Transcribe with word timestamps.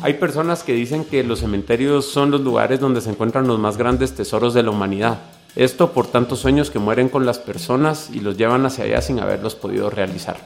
Hay 0.00 0.14
personas 0.14 0.62
que 0.62 0.74
dicen 0.74 1.04
que 1.04 1.24
los 1.24 1.40
cementerios 1.40 2.06
son 2.06 2.30
los 2.30 2.40
lugares 2.40 2.78
donde 2.78 3.00
se 3.00 3.10
encuentran 3.10 3.48
los 3.48 3.58
más 3.58 3.76
grandes 3.76 4.14
tesoros 4.14 4.54
de 4.54 4.62
la 4.62 4.70
humanidad. 4.70 5.18
Esto 5.56 5.90
por 5.90 6.06
tantos 6.06 6.38
sueños 6.38 6.70
que 6.70 6.78
mueren 6.78 7.08
con 7.08 7.26
las 7.26 7.40
personas 7.40 8.08
y 8.12 8.20
los 8.20 8.36
llevan 8.36 8.64
hacia 8.64 8.84
allá 8.84 9.02
sin 9.02 9.18
haberlos 9.18 9.56
podido 9.56 9.90
realizar. 9.90 10.36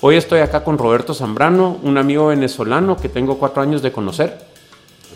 Hoy 0.00 0.14
estoy 0.14 0.40
acá 0.40 0.62
con 0.62 0.78
Roberto 0.78 1.12
Zambrano, 1.12 1.76
un 1.82 1.98
amigo 1.98 2.28
venezolano 2.28 2.96
que 2.96 3.08
tengo 3.08 3.36
cuatro 3.36 3.62
años 3.62 3.82
de 3.82 3.90
conocer. 3.90 4.38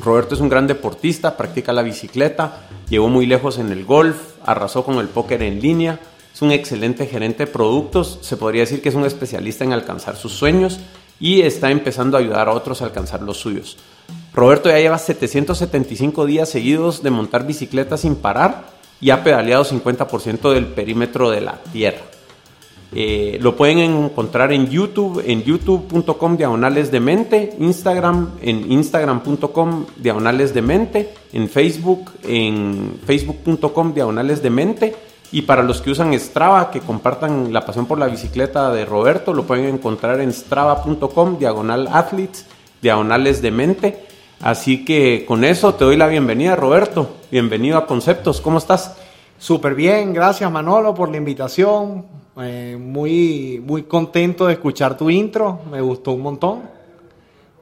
Roberto 0.05 0.35
es 0.35 0.41
un 0.41 0.49
gran 0.49 0.67
deportista, 0.67 1.37
practica 1.37 1.73
la 1.73 1.83
bicicleta, 1.83 2.69
llegó 2.89 3.09
muy 3.09 3.27
lejos 3.27 3.59
en 3.59 3.71
el 3.71 3.85
golf, 3.85 4.17
arrasó 4.45 4.85
con 4.85 4.99
el 4.99 5.09
póker 5.09 5.43
en 5.43 5.61
línea, 5.61 6.01
es 6.35 6.43
un 6.43 6.51
excelente 6.51 7.07
gerente 7.07 7.47
de 7.47 7.53
productos, 7.53 8.19
se 8.23 8.37
podría 8.37 8.63
decir 8.63 8.83
que 8.83 8.89
es 8.89 8.95
un 8.97 9.05
especialista 9.05 9.63
en 9.63 9.73
alcanzar 9.73 10.17
sus 10.17 10.33
sueños 10.33 10.81
y 11.21 11.43
está 11.43 11.71
empezando 11.71 12.17
a 12.17 12.21
ayudar 12.21 12.49
a 12.49 12.53
otros 12.53 12.83
a 12.83 12.87
alcanzar 12.87 13.23
los 13.23 13.39
suyos. 13.39 13.77
Roberto 14.33 14.69
ya 14.69 14.79
lleva 14.79 14.99
775 14.99 16.27
días 16.27 16.49
seguidos 16.49 17.03
de 17.03 17.11
montar 17.11 17.47
bicicleta 17.47 17.97
sin 17.97 18.17
parar 18.17 18.71
y 19.01 19.11
ha 19.11 19.23
pedaleado 19.25 19.65
50% 19.65 20.53
del 20.53 20.67
perímetro 20.67 21.31
de 21.31 21.41
la 21.41 21.61
Tierra. 21.73 22.03
Eh, 22.95 23.39
lo 23.43 23.55
pueden 23.55 23.79
encontrar 23.79 24.51
en 24.53 24.71
YouTube, 24.71 25.23
en 25.27 25.43
youtube.com 25.43 26.37
diagonales 26.39 26.91
de 26.91 27.01
mente, 27.01 27.55
Instagram, 27.59 28.31
en 28.41 28.73
instagram.com 28.73 29.85
diagonales 29.97 30.55
de 30.55 30.63
mente, 30.63 31.15
en 31.35 31.51
Facebook, 31.51 32.13
en 32.23 32.99
facebook.com 33.05 33.93
diagonales 33.93 34.43
de 34.43 34.51
mente. 34.51 34.97
Y 35.31 35.43
para 35.43 35.63
los 35.63 35.83
que 35.83 35.91
usan 35.91 36.19
Strava, 36.19 36.71
que 36.71 36.81
compartan 36.81 37.53
la 37.53 37.67
pasión 37.67 37.87
por 37.87 37.99
la 37.99 38.07
bicicleta 38.07 38.73
de 38.73 38.87
Roberto, 38.87 39.35
lo 39.35 39.45
pueden 39.47 39.67
encontrar 39.67 40.21
en 40.21 40.33
strava.com 40.33 41.39
diagonal 41.39 41.89
athletes, 41.93 42.47
diagonales 42.81 43.43
de 43.43 43.51
mente. 43.51 44.07
Así 44.41 44.85
que 44.85 45.25
con 45.27 45.45
eso 45.45 45.75
te 45.75 45.85
doy 45.85 45.97
la 45.97 46.07
bienvenida, 46.07 46.57
Roberto. 46.57 47.17
Bienvenido 47.31 47.77
a 47.77 47.87
Conceptos. 47.87 48.41
¿Cómo 48.41 48.57
estás? 48.57 48.97
Súper 49.39 49.75
bien, 49.75 50.15
gracias 50.15 50.51
Manolo 50.51 50.95
por 50.95 51.11
la 51.11 51.19
invitación. 51.19 52.07
Eh, 52.41 52.79
muy, 52.81 53.63
muy 53.65 53.83
contento 53.83 54.47
de 54.47 54.55
escuchar 54.55 54.97
tu 54.97 55.11
intro, 55.11 55.61
me 55.71 55.81
gustó 55.81 56.13
un 56.13 56.23
montón. 56.23 56.63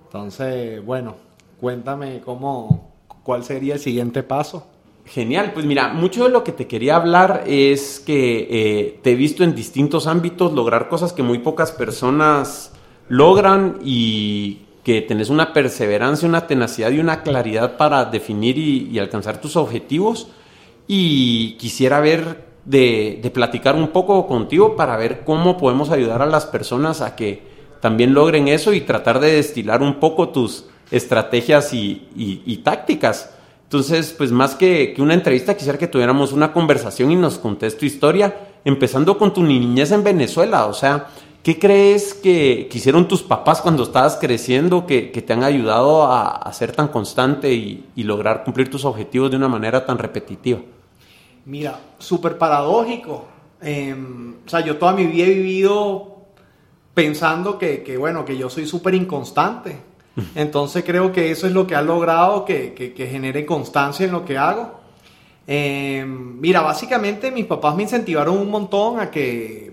Entonces, 0.05 0.85
bueno, 0.85 1.17
cuéntame 1.61 2.21
cómo, 2.25 2.93
cuál 3.23 3.43
sería 3.43 3.75
el 3.75 3.81
siguiente 3.81 4.23
paso. 4.23 4.67
Genial, 5.07 5.53
pues 5.55 5.65
mira, 5.67 5.89
mucho 5.89 6.25
de 6.25 6.31
lo 6.31 6.45
que 6.45 6.53
te 6.53 6.67
quería 6.67 6.97
hablar 6.97 7.45
es 7.47 8.01
que 8.01 8.49
eh, 8.51 9.01
te 9.03 9.13
he 9.13 9.15
visto 9.15 9.45
en 9.45 9.55
distintos 9.55 10.07
ámbitos 10.07 10.53
lograr 10.53 10.89
cosas 10.89 11.13
que 11.13 11.23
muy 11.23 11.39
pocas 11.39 11.73
personas 11.73 12.73
logran 13.09 13.79
y 13.85 14.63
que 14.83 15.03
tenés 15.03 15.31
una 15.31 15.53
perseverancia, 15.53 16.29
una 16.29 16.47
tenacidad 16.47 16.91
y 16.91 16.99
una 16.99 17.23
claridad 17.23 17.77
para 17.77 18.05
definir 18.05 18.59
y 18.59 18.99
alcanzar 18.99 19.41
tus 19.41 19.57
objetivos. 19.57 20.29
Y 20.87 21.57
quisiera 21.59 22.01
ver 22.01 22.47
de, 22.67 23.31
platicar 23.33 23.77
un 23.77 23.89
poco 23.89 24.27
contigo 24.27 24.77
para 24.77 24.97
ver 24.97 25.25
cómo 25.25 25.57
podemos 25.57 25.91
ayudar 25.91 26.21
a 26.23 26.27
las 26.27 26.47
personas 26.47 27.01
a 27.01 27.17
que 27.17 27.43
también 27.81 28.13
logren 28.13 28.49
eso 28.49 28.73
y 28.73 28.81
tratar 28.81 29.21
de 29.21 29.33
destilar 29.33 29.83
un 29.83 30.01
poco 30.01 30.31
tus 30.31 30.67
estrategias 30.91 31.73
y, 31.73 32.61
tácticas. 32.65 33.33
Entonces, 33.67 34.15
pues 34.17 34.31
más 34.31 34.55
que, 34.55 34.93
que, 34.95 35.03
una 35.03 35.15
entrevista, 35.15 35.57
quisiera 35.57 35.77
que 35.77 35.89
tuviéramos 35.89 36.33
una 36.33 36.53
conversación 36.53 37.11
y 37.11 37.17
nos 37.17 37.37
contes 37.39 37.77
tu 37.77 37.85
historia, 37.85 38.49
empezando 38.65 39.19
con 39.19 39.35
tu 39.35 39.43
niñez 39.43 39.91
en 39.91 40.05
Venezuela. 40.05 40.67
O 40.67 40.73
sea, 40.73 41.09
¿qué 41.47 41.61
crees 41.61 42.15
que, 42.15 42.69
hicieron 42.73 43.07
tus 43.07 43.23
papás 43.23 43.61
cuando 43.61 43.85
estabas 43.85 44.19
creciendo 44.21 44.85
que, 44.85 45.03
te 45.25 45.33
han 45.33 45.45
ayudado 45.45 46.11
a, 46.11 46.53
ser 46.53 46.73
tan 46.73 46.89
constante 46.89 47.53
y, 47.53 48.03
lograr 48.03 48.43
cumplir 48.43 48.69
tus 48.69 48.85
objetivos 48.85 49.31
de 49.31 49.37
una 49.37 49.47
manera 49.47 49.87
tan 49.87 49.97
repetitiva? 49.97 50.59
Mira, 51.45 51.79
súper 52.01 52.37
paradójico. 52.37 53.27
Em, 53.61 54.35
o 54.45 54.49
sea, 54.49 54.61
yo 54.61 54.77
toda 54.77 54.93
mi 54.93 55.07
vida 55.07 55.25
he 55.27 55.35
vivido 55.35 56.17
pensando 56.95 57.59
que, 57.59 57.97
bueno, 57.97 58.25
que 58.25 58.37
yo 58.37 58.51
soy 58.51 58.67
súper 58.67 58.95
inconstante. 58.95 59.77
Entonces 60.35 60.85
creo 60.85 61.13
que 61.13 61.31
eso 61.31 61.47
es 61.47 61.53
lo 61.53 61.67
que 61.67 61.75
ha 61.75 61.83
logrado 61.83 62.45
que, 62.45 62.95
genere 62.97 63.45
constancia 63.45 64.07
en 64.07 64.13
lo 64.13 64.25
que 64.25 64.39
hago. 64.39 64.81
Em, 65.47 66.41
mira, 66.41 66.61
básicamente 66.61 67.31
mis 67.31 67.47
papás 67.47 67.77
me 67.77 67.85
incentivaron 67.85 68.37
un 68.39 68.51
montón 68.51 68.99
a 68.99 69.11
que, 69.11 69.73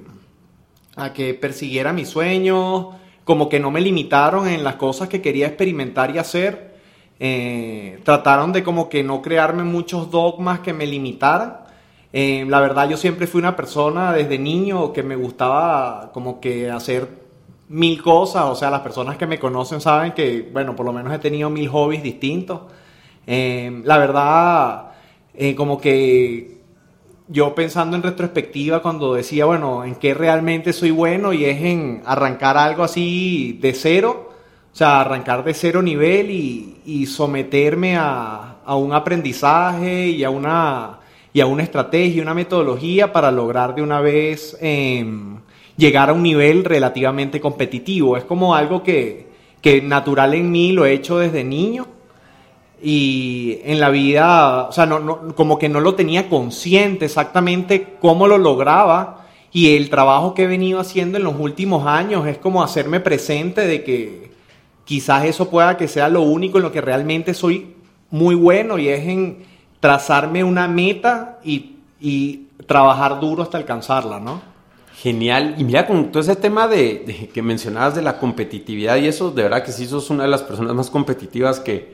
a 0.96 1.14
que 1.14 1.34
persiguiera 1.34 1.94
mis 1.94 2.10
sueños, 2.10 2.88
como 3.24 3.50
que 3.50 3.60
no 3.60 3.72
me 3.72 3.82
limitaron 3.82 4.48
en 4.48 4.64
las 4.64 4.76
cosas 4.76 5.10
que 5.10 5.22
quería 5.22 5.48
experimentar 5.48 6.14
y 6.14 6.20
hacer. 6.20 6.74
Eh, 7.20 8.00
trataron 8.04 8.52
de 8.52 8.64
como 8.64 8.90
que 8.90 9.04
no 9.04 9.22
crearme 9.22 9.64
muchos 9.64 10.12
dogmas 10.12 10.60
que 10.60 10.74
me 10.74 10.86
limitaran. 10.86 11.60
Eh, 12.12 12.46
la 12.48 12.60
verdad 12.60 12.90
yo 12.90 12.98
siempre 12.98 13.28
fui 13.28 13.40
una 13.40 13.56
persona 13.56 14.14
desde 14.14 14.38
niño 14.38 14.94
que 14.94 15.02
me 15.02 15.16
gustaba 15.16 16.12
como 16.14 16.40
que 16.40 16.70
hacer 16.70 17.23
mil 17.74 18.02
cosas, 18.04 18.44
o 18.46 18.56
sea, 18.56 18.70
las 18.70 18.82
personas 18.82 19.18
que 19.18 19.26
me 19.26 19.40
conocen 19.40 19.82
saben 19.82 20.12
que, 20.12 20.48
bueno, 20.54 20.76
por 20.76 20.86
lo 20.86 20.94
menos 20.94 21.12
he 21.12 21.18
tenido 21.18 21.50
mil 21.50 21.68
hobbies 21.70 22.04
distintos. 22.04 22.62
Eh, 23.26 23.82
la 23.84 23.98
verdad, 23.98 24.92
eh, 25.34 25.56
como 25.56 25.82
que 25.82 26.62
yo 27.28 27.56
pensando 27.56 27.98
en 27.98 28.04
retrospectiva 28.04 28.82
cuando 28.84 29.16
decía, 29.16 29.46
bueno, 29.46 29.84
en 29.84 29.96
qué 29.96 30.14
realmente 30.14 30.72
soy 30.72 30.92
bueno 30.92 31.34
y 31.34 31.46
es 31.46 31.62
en 31.64 32.04
arrancar 32.06 32.58
algo 32.58 32.84
así 32.84 33.58
de 33.60 33.74
cero, 33.74 34.32
o 34.72 34.76
sea, 34.76 35.02
arrancar 35.02 35.44
de 35.44 35.56
cero 35.56 35.82
nivel 35.82 36.30
y, 36.30 37.06
someterme 37.08 37.98
a, 37.98 38.58
a 38.66 38.76
un 38.76 38.94
aprendizaje 38.94 40.10
y 40.10 40.24
a 40.24 40.30
una 40.30 41.00
y 41.34 41.42
a 41.42 41.48
una 41.48 41.64
estrategia, 41.64 42.22
una 42.22 42.36
metodología 42.36 43.12
para 43.12 43.32
lograr 43.32 43.74
de 43.74 43.82
una 43.82 44.00
vez 44.00 44.56
em, 44.62 45.40
llegar 45.78 46.10
a 46.10 46.14
un 46.14 46.24
nivel 46.24 46.64
relativamente 46.64 47.40
competitivo. 47.40 48.18
Es 48.18 48.24
como 48.24 48.56
algo 48.56 48.84
que, 48.84 49.28
que 49.62 49.82
natural 49.82 50.34
en 50.34 50.52
mí 50.52 50.72
lo 50.72 50.86
he 50.86 50.94
hecho 50.94 51.18
desde 51.18 51.44
niño 51.44 51.88
y 52.82 53.60
en 53.64 53.80
la 53.80 53.90
vida, 53.90 54.68
o 54.68 54.72
sea, 54.74 54.86
no, 54.86 55.34
como 55.36 55.58
que 55.58 55.70
no 55.70 55.80
lo 55.80 55.96
tenía 55.96 56.28
consciente 56.30 57.06
exactamente 57.06 57.96
cómo 58.02 58.28
lo 58.28 58.38
lograba 58.38 59.26
y 59.54 59.78
el 59.78 59.90
trabajo 59.90 60.34
que 60.34 60.44
he 60.44 60.48
venido 60.48 60.80
haciendo 60.80 61.18
en 61.18 61.24
los 61.24 61.40
últimos 61.40 61.88
años 61.88 62.28
es 62.28 62.38
como 62.38 62.62
hacerme 62.62 63.00
presente 63.00 63.66
de 63.66 63.84
que 63.84 64.32
quizás 64.84 65.24
eso 65.24 65.50
pueda 65.50 65.78
que 65.78 65.88
sea 65.88 66.10
lo 66.10 66.24
único 66.24 66.58
en 66.58 66.64
lo 66.64 66.72
que 66.74 66.82
realmente 66.82 67.34
soy 67.34 67.76
muy 68.12 68.36
bueno 68.36 68.78
y 68.78 68.90
es 68.90 69.08
en 69.08 69.46
trazarme 69.80 70.44
una 70.44 70.68
meta 70.68 71.40
y, 71.44 71.78
y 72.02 72.48
trabajar 72.68 73.20
duro 73.22 73.44
hasta 73.44 73.58
alcanzarla, 73.58 74.20
¿no? 74.20 74.53
Genial. 75.04 75.56
Y 75.58 75.66
mira, 75.66 75.86
con 75.86 76.14
todo 76.14 76.24
ese 76.24 76.38
tema 76.38 76.66
de, 76.70 77.30
que 77.34 77.42
mencionabas 77.42 77.94
de 77.94 78.02
la 78.02 78.20
competitividad 78.20 78.96
y 78.96 79.08
eso, 79.08 79.32
de 79.32 79.44
verdad 79.44 79.62
que 79.62 79.74
sí 79.74 79.86
sos 79.86 80.10
una 80.10 80.24
de 80.24 80.30
las 80.30 80.44
personas 80.44 80.74
más 80.74 80.90
competitivas 80.90 81.60
que, 81.60 81.94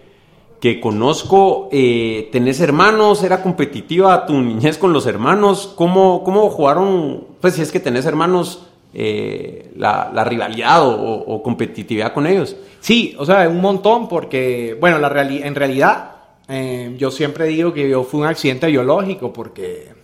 que 0.62 0.80
conozco. 0.80 1.70
Eh, 1.72 2.30
¿Tenés 2.32 2.60
hermanos? 2.60 3.24
¿Era 3.24 3.42
competitiva 3.42 4.28
tu 4.28 4.40
niñez 4.40 4.78
con 4.78 4.94
los 4.94 5.08
hermanos? 5.08 5.74
¿Cómo, 5.76 6.24
cómo 6.24 6.52
jugaron? 6.52 7.26
Pues 7.42 7.56
si 7.56 7.64
es 7.64 7.72
que 7.72 7.80
tenés 7.80 8.06
hermanos, 8.06 8.68
eh, 8.94 9.72
la, 9.76 10.24
rivalidad 10.24 10.84
o, 10.84 11.42
competitividad 11.42 12.14
con 12.14 12.28
ellos. 12.28 12.58
Sí, 12.80 13.16
o 13.18 13.26
sea, 13.26 13.50
un 13.50 13.60
montón 13.60 14.08
porque, 14.08 14.78
bueno, 14.80 15.00
la 15.00 15.10
en 15.24 15.56
realidad 15.56 16.12
eh, 16.48 16.94
yo 17.00 17.10
siempre 17.10 17.48
digo 17.48 17.74
que 17.74 17.90
yo 17.90 18.04
fui 18.04 18.20
un 18.20 18.28
accidente 18.28 18.68
biológico 18.68 19.34
porque 19.34 19.99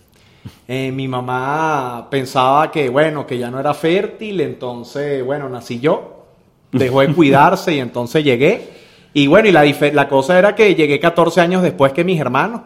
eh, 0.68 0.90
mi 0.90 1.06
mamá 1.06 2.08
pensaba 2.10 2.70
que, 2.70 2.88
bueno, 2.88 3.26
que 3.26 3.38
ya 3.38 3.50
no 3.50 3.60
era 3.60 3.72
fértil, 3.72 4.40
entonces, 4.40 5.24
bueno, 5.24 5.48
nací 5.48 5.78
yo, 5.78 6.26
dejó 6.72 7.00
de 7.00 7.08
cuidarse 7.14 7.74
y 7.74 7.78
entonces 7.78 8.24
llegué. 8.24 8.68
Y 9.12 9.28
bueno, 9.28 9.48
y 9.48 9.52
la, 9.52 9.64
la 9.92 10.08
cosa 10.08 10.38
era 10.38 10.54
que 10.54 10.74
llegué 10.74 10.98
14 11.00 11.40
años 11.40 11.62
después 11.62 11.92
que 11.92 12.04
mis 12.04 12.20
hermanos. 12.20 12.62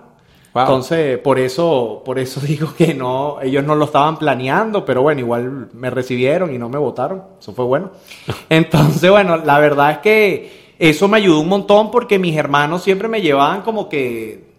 Entonces, 0.53 1.19
por 1.19 1.39
eso, 1.39 2.03
por 2.05 2.19
eso 2.19 2.41
digo 2.47 2.75
que 2.75 2.95
no, 2.95 3.39
ellos 3.41 3.65
no 3.65 3.75
lo 3.75 3.85
estaban 3.85 4.19
planeando, 4.19 4.85
pero 4.85 5.03
bueno, 5.03 5.21
igual 5.21 5.69
me 5.73 5.91
recibieron 5.91 6.53
y 6.55 6.59
no 6.59 6.69
me 6.69 6.79
votaron. 6.79 7.23
Eso 7.39 7.53
fue 7.53 7.65
bueno. 7.65 7.91
Entonces, 8.49 9.11
bueno, 9.11 9.37
la 9.37 9.59
verdad 9.59 9.93
es 9.93 9.99
que 9.99 10.75
eso 10.79 11.07
me 11.09 11.19
ayudó 11.19 11.41
un 11.41 11.49
montón 11.49 11.91
porque 11.91 12.19
mis 12.19 12.37
hermanos 12.37 12.83
siempre 12.83 13.09
me 13.09 13.21
llevaban 13.21 13.63
como 13.63 13.89
que 13.89 14.51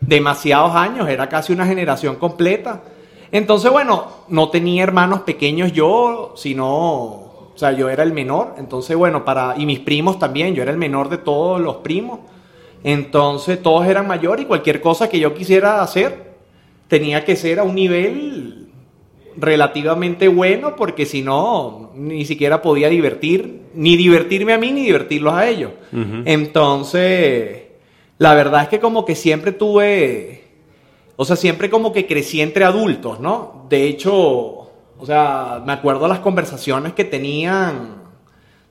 demasiados 0.00 0.74
años, 0.74 1.08
era 1.08 1.28
casi 1.28 1.52
una 1.52 1.66
generación 1.66 2.16
completa. 2.16 2.82
Entonces, 3.32 3.70
bueno, 3.72 4.08
no 4.28 4.50
tenía 4.50 4.84
hermanos 4.84 5.22
pequeños 5.22 5.72
yo, 5.72 6.34
sino, 6.36 6.68
o 6.68 7.52
sea, 7.56 7.72
yo 7.72 7.88
era 7.88 8.04
el 8.04 8.12
menor. 8.12 8.54
Entonces, 8.58 8.96
bueno, 8.96 9.24
para, 9.24 9.54
y 9.56 9.66
mis 9.66 9.80
primos 9.80 10.18
también, 10.18 10.54
yo 10.54 10.62
era 10.62 10.70
el 10.70 10.78
menor 10.78 11.08
de 11.08 11.18
todos 11.18 11.60
los 11.60 11.76
primos. 11.76 12.20
Entonces, 12.84 13.62
todos 13.62 13.86
eran 13.86 14.06
mayores 14.06 14.44
y 14.44 14.48
cualquier 14.48 14.80
cosa 14.80 15.08
que 15.08 15.18
yo 15.18 15.34
quisiera 15.34 15.82
hacer 15.82 16.32
tenía 16.88 17.24
que 17.24 17.36
ser 17.36 17.58
a 17.58 17.62
un 17.62 17.74
nivel 17.74 18.68
relativamente 19.36 20.28
bueno 20.28 20.76
porque 20.76 21.06
si 21.06 21.22
no, 21.22 21.90
ni 21.94 22.24
siquiera 22.24 22.60
podía 22.60 22.88
divertir, 22.88 23.62
ni 23.74 23.96
divertirme 23.96 24.52
a 24.52 24.58
mí 24.58 24.72
ni 24.72 24.84
divertirlos 24.84 25.32
a 25.32 25.48
ellos. 25.48 25.70
Entonces, 26.24 27.62
la 28.18 28.34
verdad 28.34 28.64
es 28.64 28.68
que 28.68 28.80
como 28.80 29.04
que 29.04 29.14
siempre 29.14 29.52
tuve, 29.52 30.41
o 31.16 31.24
sea, 31.24 31.36
siempre 31.36 31.70
como 31.70 31.92
que 31.92 32.06
crecí 32.06 32.40
entre 32.40 32.64
adultos, 32.64 33.20
¿no? 33.20 33.66
De 33.68 33.86
hecho, 33.86 34.12
o 35.02 35.06
sea, 35.06 35.62
me 35.64 35.72
acuerdo 35.72 36.08
las 36.08 36.20
conversaciones 36.20 36.92
que 36.92 37.04
tenían. 37.04 38.02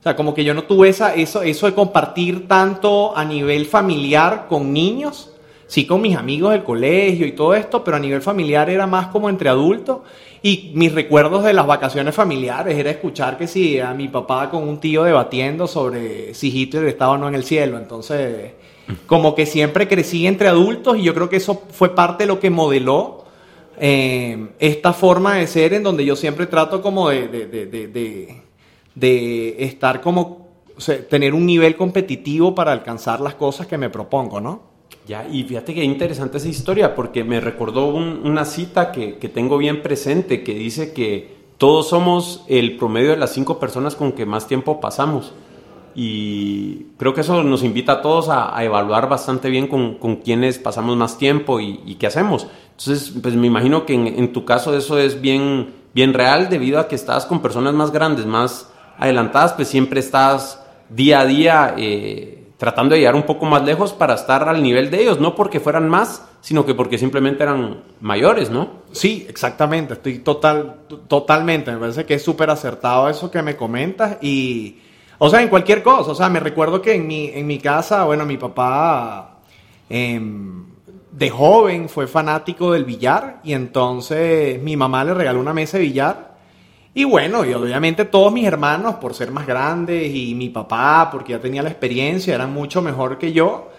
O 0.00 0.02
sea, 0.02 0.16
como 0.16 0.34
que 0.34 0.42
yo 0.44 0.52
no 0.54 0.64
tuve 0.64 0.88
esa, 0.88 1.14
eso, 1.14 1.42
eso 1.42 1.66
de 1.66 1.74
compartir 1.74 2.48
tanto 2.48 3.16
a 3.16 3.24
nivel 3.24 3.66
familiar 3.66 4.46
con 4.48 4.72
niños, 4.72 5.32
sí 5.66 5.86
con 5.86 6.00
mis 6.00 6.16
amigos 6.16 6.52
del 6.52 6.64
colegio 6.64 7.26
y 7.26 7.32
todo 7.32 7.54
esto, 7.54 7.84
pero 7.84 7.98
a 7.98 8.00
nivel 8.00 8.20
familiar 8.20 8.68
era 8.68 8.86
más 8.86 9.08
como 9.08 9.28
entre 9.28 9.48
adultos. 9.48 9.98
Y 10.42 10.72
mis 10.74 10.92
recuerdos 10.92 11.44
de 11.44 11.52
las 11.52 11.66
vacaciones 11.68 12.14
familiares 12.14 12.76
era 12.76 12.90
escuchar 12.90 13.38
que 13.38 13.46
sí, 13.46 13.78
a 13.78 13.94
mi 13.94 14.08
papá 14.08 14.50
con 14.50 14.66
un 14.66 14.80
tío 14.80 15.04
debatiendo 15.04 15.68
sobre 15.68 16.34
si 16.34 16.48
Hitler 16.48 16.86
estaba 16.86 17.12
o 17.12 17.18
no 17.18 17.28
en 17.28 17.36
el 17.36 17.44
cielo. 17.44 17.78
Entonces, 17.78 18.52
como 19.06 19.34
que 19.34 19.46
siempre 19.46 19.88
crecí 19.88 20.26
entre 20.26 20.48
adultos 20.48 20.96
y 20.98 21.02
yo 21.02 21.14
creo 21.14 21.28
que 21.28 21.36
eso 21.36 21.62
fue 21.70 21.94
parte 21.94 22.24
de 22.24 22.28
lo 22.28 22.40
que 22.40 22.50
modeló 22.50 23.24
eh, 23.78 24.48
esta 24.58 24.92
forma 24.92 25.36
de 25.36 25.46
ser 25.46 25.72
en 25.74 25.82
donde 25.82 26.04
yo 26.04 26.14
siempre 26.16 26.46
trato 26.46 26.82
como 26.82 27.08
de, 27.08 27.28
de, 28.94 29.56
estar 29.64 30.00
como, 30.00 30.48
tener 31.08 31.34
un 31.34 31.46
nivel 31.46 31.76
competitivo 31.76 32.54
para 32.54 32.72
alcanzar 32.72 33.20
las 33.20 33.34
cosas 33.34 33.66
que 33.66 33.78
me 33.78 33.90
propongo, 33.90 34.40
¿no? 34.40 34.72
Ya, 35.06 35.26
y 35.26 35.42
fíjate 35.42 35.74
que 35.74 35.82
interesante 35.82 36.36
esa 36.36 36.48
historia 36.48 36.94
porque 36.94 37.24
me 37.24 37.40
recordó 37.40 37.86
una 37.88 38.44
cita 38.44 38.92
que, 38.92 39.16
que, 39.16 39.28
tengo 39.28 39.58
bien 39.58 39.82
presente 39.82 40.44
que 40.44 40.54
dice 40.54 40.92
que 40.92 41.42
todos 41.58 41.88
somos 41.88 42.44
el 42.48 42.76
promedio 42.76 43.10
de 43.10 43.16
las 43.16 43.32
cinco 43.32 43.58
personas 43.58 43.96
con 43.96 44.12
que 44.12 44.26
más 44.26 44.46
tiempo 44.46 44.80
pasamos. 44.80 45.32
Y 45.94 46.86
creo 46.96 47.12
que 47.14 47.20
eso 47.20 47.42
nos 47.42 47.62
invita 47.62 47.92
a 47.92 48.02
todos 48.02 48.28
a, 48.28 48.62
evaluar 48.64 49.08
bastante 49.08 49.50
bien 49.50 49.66
con, 49.66 49.94
con, 49.98 50.16
quienes 50.16 50.58
pasamos 50.58 50.96
más 50.96 51.18
tiempo 51.18 51.60
y, 51.60 51.96
qué 51.96 52.06
hacemos. 52.06 52.46
Entonces, 52.70 53.12
pues 53.22 53.34
me 53.34 53.46
imagino 53.46 53.84
que 53.84 53.94
en, 53.94 54.32
tu 54.32 54.44
caso 54.44 54.76
eso 54.76 54.98
es 54.98 55.20
bien, 55.20 55.74
bien 55.94 56.14
real 56.14 56.48
debido 56.48 56.78
a 56.78 56.88
que 56.88 56.94
estás 56.94 57.26
con 57.26 57.42
personas 57.42 57.74
más 57.74 57.92
grandes, 57.92 58.26
más 58.26 58.72
adelantadas, 58.98 59.52
pues 59.52 59.68
siempre 59.68 60.00
estás 60.00 60.64
día 60.88 61.20
a 61.20 61.26
día 61.26 61.74
eh, 61.76 62.42
tratando 62.62 62.94
de 62.94 63.00
llegar 63.00 63.14
un 63.14 63.24
poco 63.24 63.44
más 63.46 63.64
lejos 63.64 63.92
para 63.92 64.14
estar 64.14 64.48
al 64.48 64.62
nivel 64.62 64.90
de 64.90 65.02
ellos, 65.02 65.20
no 65.20 65.34
porque 65.34 65.60
fueran 65.60 65.88
más, 65.88 66.24
sino 66.40 66.64
que 66.64 66.74
porque 66.74 66.96
simplemente 66.98 67.42
eran 67.42 67.82
mayores, 68.00 68.50
¿no? 68.50 68.82
Sí, 68.92 69.26
exactamente, 69.28 69.94
estoy 69.94 70.20
total, 70.20 70.76
totalmente, 71.08 71.72
me 71.72 71.78
parece 71.78 72.04
que 72.04 72.14
es 72.14 72.22
súper 72.22 72.50
acertado 72.50 73.08
eso 73.08 73.30
que 73.30 73.42
me 73.42 73.56
comentas 73.56 74.18
y 74.22 74.78
o 75.24 75.30
sea, 75.30 75.40
en 75.40 75.48
cualquier 75.48 75.84
cosa. 75.84 76.10
O 76.10 76.14
sea, 76.16 76.28
me 76.28 76.40
recuerdo 76.40 76.82
que 76.82 76.94
en 76.94 77.06
mi, 77.06 77.28
en 77.32 77.46
mi 77.46 77.58
casa, 77.58 78.02
bueno, 78.02 78.26
mi 78.26 78.38
papá 78.38 79.38
em, 79.88 80.64
de 81.12 81.30
joven 81.30 81.88
fue 81.88 82.08
fanático 82.08 82.72
del 82.72 82.84
billar 82.84 83.38
y 83.44 83.52
entonces 83.52 84.60
mi 84.60 84.76
mamá 84.76 85.04
le 85.04 85.14
regaló 85.14 85.38
una 85.38 85.54
mesa 85.54 85.78
de 85.78 85.84
billar. 85.84 86.34
Y 86.92 87.04
bueno, 87.04 87.44
y 87.44 87.54
obviamente 87.54 88.04
todos 88.04 88.32
mis 88.32 88.44
hermanos, 88.44 88.96
por 88.96 89.14
ser 89.14 89.30
más 89.30 89.46
grandes, 89.46 90.12
y 90.12 90.34
mi 90.34 90.48
papá, 90.48 91.08
porque 91.12 91.34
ya 91.34 91.40
tenía 91.40 91.62
la 91.62 91.70
experiencia, 91.70 92.34
eran 92.34 92.52
mucho 92.52 92.82
mejor 92.82 93.16
que 93.16 93.32
yo. 93.32 93.70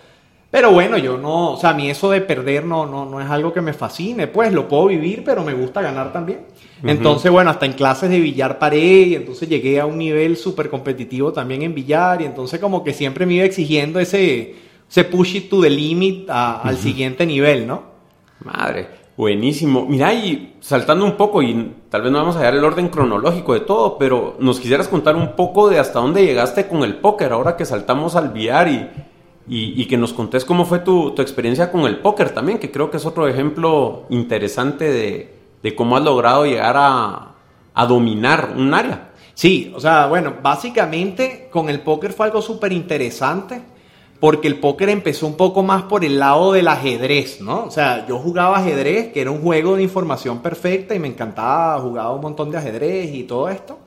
Pero 0.54 0.70
bueno, 0.70 1.00
yo 1.00 1.18
no, 1.18 1.54
o 1.54 1.58
sea, 1.58 1.72
a 1.72 1.74
mí 1.74 1.90
eso 1.90 2.12
de 2.12 2.22
perder 2.22 2.64
no, 2.64 2.86
no, 2.86 3.06
no 3.06 3.20
es 3.20 3.28
algo 3.28 3.52
que 3.52 3.60
me 3.60 3.74
fascine, 3.74 4.28
pues 4.28 4.54
lo 4.54 4.68
puedo 4.68 4.86
vivir, 4.86 5.24
pero 5.26 5.44
me 5.44 5.56
gusta 5.56 5.82
ganar 5.82 6.14
también. 6.14 6.42
Entonces, 6.84 7.32
bueno, 7.32 7.50
hasta 7.50 7.66
en 7.66 7.74
clases 7.74 8.12
de 8.12 8.20
billar 8.20 8.60
paré 8.60 8.78
y 8.78 9.16
entonces 9.16 9.50
llegué 9.50 9.80
a 9.80 9.88
un 9.88 9.98
nivel 9.98 10.38
súper 10.38 10.70
competitivo 10.70 11.34
también 11.34 11.64
en 11.64 11.74
billar 11.74 12.22
y 12.22 12.26
entonces 12.26 12.60
como 12.60 12.84
que 12.84 12.94
siempre 12.94 13.26
me 13.26 13.34
iba 13.34 13.46
exigiendo 13.46 14.00
ese, 14.00 14.54
ese 14.88 15.04
push 15.06 15.38
it 15.38 15.50
to 15.50 15.60
the 15.60 15.72
limit 15.72 16.30
al 16.30 16.78
siguiente 16.78 17.26
nivel, 17.26 17.66
¿no? 17.66 17.82
Madre, 18.42 18.90
buenísimo. 19.18 19.88
Mira, 19.88 20.14
y 20.14 20.58
saltando 20.60 21.04
un 21.04 21.18
poco, 21.18 21.42
y 21.42 21.72
tal 21.90 22.04
vez 22.04 22.12
no 22.12 22.20
vamos 22.20 22.36
a 22.36 22.44
dar 22.44 22.54
el 22.54 22.64
orden 22.64 22.90
cronológico 22.90 23.56
de 23.56 23.62
todo, 23.62 23.98
pero 23.98 24.36
nos 24.38 24.60
quisieras 24.60 24.88
contar 24.88 25.16
un 25.16 25.36
poco 25.36 25.68
de 25.68 25.80
hasta 25.80 25.98
dónde 25.98 26.24
llegaste 26.24 26.68
con 26.68 26.84
el 26.84 26.98
póker, 26.98 27.32
ahora 27.32 27.58
que 27.58 27.66
saltamos 27.66 28.16
al 28.16 28.30
billar 28.30 28.68
y, 28.68 28.88
y, 29.48 29.86
que 29.86 29.98
nos 29.98 30.14
contés 30.14 30.46
cómo 30.46 30.66
fue 30.66 30.80
tu, 30.80 31.14
experiencia 31.18 31.72
con 31.72 31.82
el 31.82 32.00
póker 32.00 32.32
también, 32.32 32.60
que 32.60 32.72
creo 32.72 32.90
que 32.90 32.98
es 32.98 33.06
otro 33.06 33.28
ejemplo 33.28 34.06
interesante 34.10 34.92
de 34.92 35.44
de 35.64 35.74
cómo 35.74 35.96
has 35.96 36.04
logrado 36.04 36.46
llegar 36.46 36.76
a, 36.78 37.30
dominar 37.88 38.54
un 38.56 38.74
área. 38.74 39.10
Sí, 39.34 39.74
o 39.76 39.80
sea, 39.80 40.06
bueno, 40.06 40.36
básicamente 40.44 41.50
con 41.52 41.70
el 41.70 41.80
póker 41.80 42.14
fue 42.14 42.28
algo 42.28 42.42
súper 42.42 42.72
interesante 42.72 43.62
porque 44.20 44.48
el 44.48 44.60
póker 44.60 44.90
empezó 44.90 45.26
un 45.26 45.36
poco 45.36 45.64
más 45.64 45.84
por 45.84 46.06
el 46.06 46.20
lado 46.20 46.54
del 46.54 46.68
ajedrez, 46.68 47.42
¿no? 47.42 47.64
O 47.64 47.72
sea, 47.72 48.06
yo 48.08 48.20
jugaba 48.20 48.58
ajedrez, 48.58 49.12
que 49.12 49.22
era 49.22 49.32
un 49.32 49.42
juego 49.42 49.76
de 49.76 49.84
información 49.84 50.40
perfecta 50.40 50.94
y 50.94 51.00
me 51.00 51.08
encantaba, 51.08 51.80
jugaba 51.80 52.14
un 52.14 52.22
montón 52.22 52.52
de 52.52 52.58
ajedrez 52.58 53.14
y 53.14 53.24
todo 53.24 53.50
esto. 53.50 53.80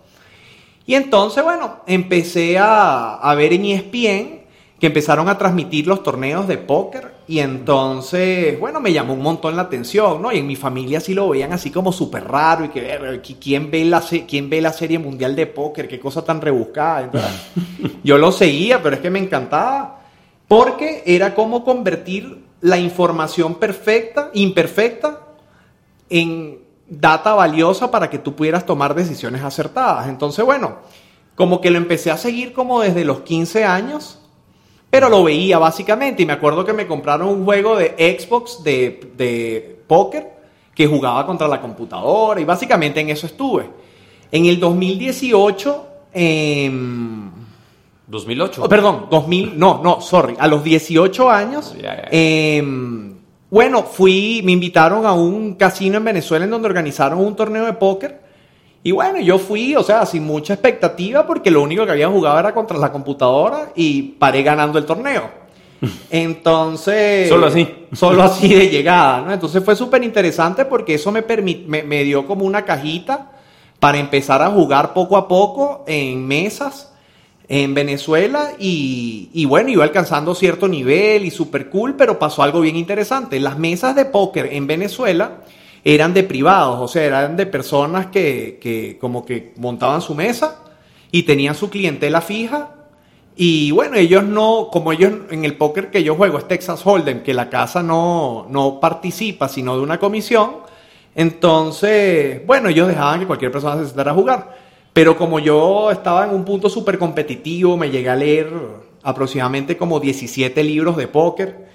Y 0.85 0.95
entonces, 0.95 1.45
bueno, 1.45 1.77
empecé 1.87 2.59
a, 2.59 3.15
a 3.15 3.35
ver 3.35 3.53
en 3.53 3.65
ESPN 3.67 4.36
que 4.79 4.89
empezaron 4.89 5.29
a 5.29 5.39
transmitir 5.39 5.87
los 5.87 6.03
torneos 6.03 6.47
de 6.47 6.59
póker 6.59 7.15
y 7.27 7.39
entonces, 7.39 8.61
bueno, 8.61 8.79
me 8.79 8.93
llamó 8.93 9.15
un 9.15 9.23
montón 9.23 9.57
la 9.57 9.63
atención, 9.63 10.21
¿no? 10.21 10.31
Y 10.33 10.39
en 10.39 10.47
mi 10.47 10.55
familia 10.55 11.01
sí 11.01 11.15
lo 11.15 11.31
veían 11.31 11.53
así 11.53 11.71
como 11.71 11.93
súper 11.93 12.25
raro 12.25 12.67
y 12.67 12.69
que 12.69 13.21
¿quién 13.41 13.71
ve, 13.71 13.85
la, 13.87 14.03
quién 14.29 14.51
ve 14.51 14.61
la 14.61 14.73
serie 14.73 14.99
mundial 14.99 15.35
de 15.35 15.47
póker, 15.47 15.89
qué 15.89 15.99
cosa 15.99 16.23
tan 16.23 16.43
rebuscada. 16.43 17.11
yo 18.05 18.19
lo 18.19 18.33
seguía, 18.33 18.83
pero 18.83 18.97
es 18.97 19.01
que 19.01 19.11
me 19.11 19.19
encantaba 19.19 20.01
porque 20.47 21.03
era 21.07 21.35
como 21.35 21.65
convertir 21.65 22.45
la 22.61 22.79
información 22.79 23.55
perfecta, 23.55 24.31
imperfecta, 24.35 25.21
en 26.11 26.61
data 26.89 27.35
valiosa 27.35 27.91
para 27.91 28.11
que 28.11 28.19
tú 28.19 28.37
pudieras 28.37 28.67
tomar 28.67 28.95
decisiones 28.95 29.43
acertadas. 29.43 30.09
Entonces, 30.09 30.45
bueno, 30.45 30.77
como 31.35 31.61
que 31.61 31.71
lo 31.71 31.79
empecé 31.79 32.11
a 32.11 32.19
seguir 32.19 32.53
como 32.53 32.81
desde 32.81 33.05
los 33.05 33.21
15 33.21 33.65
años 33.65 34.21
pero 34.91 35.09
lo 35.09 35.25
veía 35.25 35.59
básicamente 35.59 36.23
y 36.23 36.27
me 36.27 36.33
acuerdo 36.33 36.65
que 36.65 36.73
me 36.73 36.87
compraron 36.87 37.29
un 37.29 37.45
juego 37.45 37.77
de 37.77 38.19
Xbox 38.19 38.63
de, 38.63 39.13
de 39.17 39.83
póker 39.87 40.37
que 40.75 40.87
jugaba 40.87 41.27
contra 41.27 41.49
la 41.49 41.61
computadora 41.61 42.41
y 42.41 42.45
básicamente 42.45 43.01
en 43.01 43.11
eso 43.11 43.27
estuve. 43.27 43.69
En 44.31 44.47
el 44.47 44.61
2018... 44.61 45.87
Eh, 46.13 46.71
2008. 48.09 48.69
perdón, 48.69 49.07
2000, 49.11 49.59
no, 49.59 49.81
no, 49.83 50.01
sorry, 50.01 50.37
a 50.39 50.47
los 50.47 50.63
18 50.63 51.29
años, 51.29 51.75
em, 52.11 53.15
bueno, 53.51 53.83
fui, 53.83 54.43
me 54.45 54.53
invitaron 54.53 55.05
a 55.07 55.13
un 55.13 55.55
casino 55.55 55.97
en 55.97 56.05
Venezuela 56.05 56.45
en 56.45 56.53
donde 56.53 56.69
organizaron 56.69 57.19
un 57.19 57.35
torneo 57.35 57.67
de 57.67 57.73
póker 57.73 58.26
y 58.83 58.93
bueno, 58.93 59.19
yo 59.21 59.39
fui, 59.39 59.75
o 59.75 59.83
sea, 59.83 60.07
sin 60.07 60.25
mucha 60.25 60.55
expectativa 60.55 61.27
porque 61.27 61.51
lo 61.51 61.63
único 61.63 61.85
que 61.85 61.93
había 61.93 62.09
jugado 62.09 62.39
era 62.39 62.55
contra 62.55 62.79
la 62.79 62.93
computadora 62.93 63.71
y 63.75 64.03
paré 64.03 64.43
ganando 64.43 64.79
el 64.79 64.87
torneo. 64.87 65.29
Entonces... 66.11 67.29
solo 67.29 67.47
así. 67.47 67.69
Solo 67.93 68.23
así 68.23 68.55
de 68.55 68.69
llegada, 68.69 69.23
¿no? 69.23 69.33
Entonces 69.33 69.65
fue 69.65 69.75
súper 69.75 70.05
interesante 70.05 70.65
porque 70.65 70.95
eso 70.95 71.11
me, 71.11 71.23
me, 71.23 71.83
me 71.83 72.05
dio 72.05 72.27
como 72.27 72.45
una 72.45 72.65
cajita 72.65 73.33
para 73.81 73.99
empezar 73.99 74.43
a 74.43 74.51
jugar 74.51 74.95
poco 74.95 75.17
a 75.17 75.29
poco 75.29 75.85
en 75.87 76.27
mesas 76.27 76.93
en 77.49 77.75
Venezuela 77.75 78.53
y, 78.59 79.31
y, 79.33 79.45
bueno, 79.45 79.71
iba 79.71 79.85
alcanzando 79.85 80.35
cierto 80.35 80.67
nivel 80.67 81.25
y 81.25 81.31
súper 81.31 81.71
cool, 81.71 81.95
pero 81.95 82.19
pasó 82.19 82.43
algo 82.43 82.61
bien 82.61 82.77
interesante. 82.77 83.39
Las 83.39 83.59
mesas 83.59 83.95
de 83.95 84.05
póker 84.05 84.47
en 84.53 84.67
Venezuela 84.67 85.43
eran 85.95 86.13
de 86.15 86.25
privados, 86.25 86.81
o 86.81 86.89
sea, 86.89 87.05
eran 87.05 87.37
de 87.37 87.47
personas 87.47 88.07
que, 88.07 88.99
como 89.01 89.25
que 89.25 89.53
montaban 89.57 90.03
su 90.03 90.17
mesa 90.17 90.65
y 91.13 91.23
tenían 91.23 91.55
su 91.55 91.71
clientela 91.71 92.21
fija. 92.21 92.71
Y 93.37 93.71
bueno, 93.71 93.97
ellos 93.97 94.25
no, 94.25 94.69
como 94.73 94.91
ellos 94.91 95.13
en 95.31 95.45
el 95.45 95.57
póker 95.57 95.93
que 95.93 96.03
yo 96.03 96.17
juego 96.17 96.39
es 96.39 96.49
Texas 96.49 96.85
Hold'em, 96.85 97.23
que 97.23 97.33
la 97.33 97.49
casa 97.51 97.85
no, 97.85 98.49
no 98.51 98.81
participa 98.81 99.49
sino 99.49 99.77
de 99.77 99.83
una 99.83 100.01
comisión, 100.01 100.57
entonces, 101.15 102.45
bueno, 102.45 102.69
ellos 102.69 102.89
dejaban 102.89 103.21
que 103.21 103.27
cualquier 103.29 103.53
persona 103.53 103.77
se 103.77 103.87
sentara 103.87 104.11
a 104.11 104.15
jugar. 104.15 104.57
Pero 104.93 105.17
como 105.17 105.39
yo 105.39 105.93
estaba 105.93 106.25
en 106.25 106.35
un 106.35 106.45
punto 106.45 106.69
súper 106.69 106.99
competitivo, 106.99 107.77
me 107.77 107.91
llegué 107.91 108.11
a 108.11 108.17
leer 108.17 108.51
aproximadamente 109.05 109.77
como 109.77 110.01
17 110.01 110.65
libros 110.65 110.97
de 110.97 111.07
póker. 111.07 111.69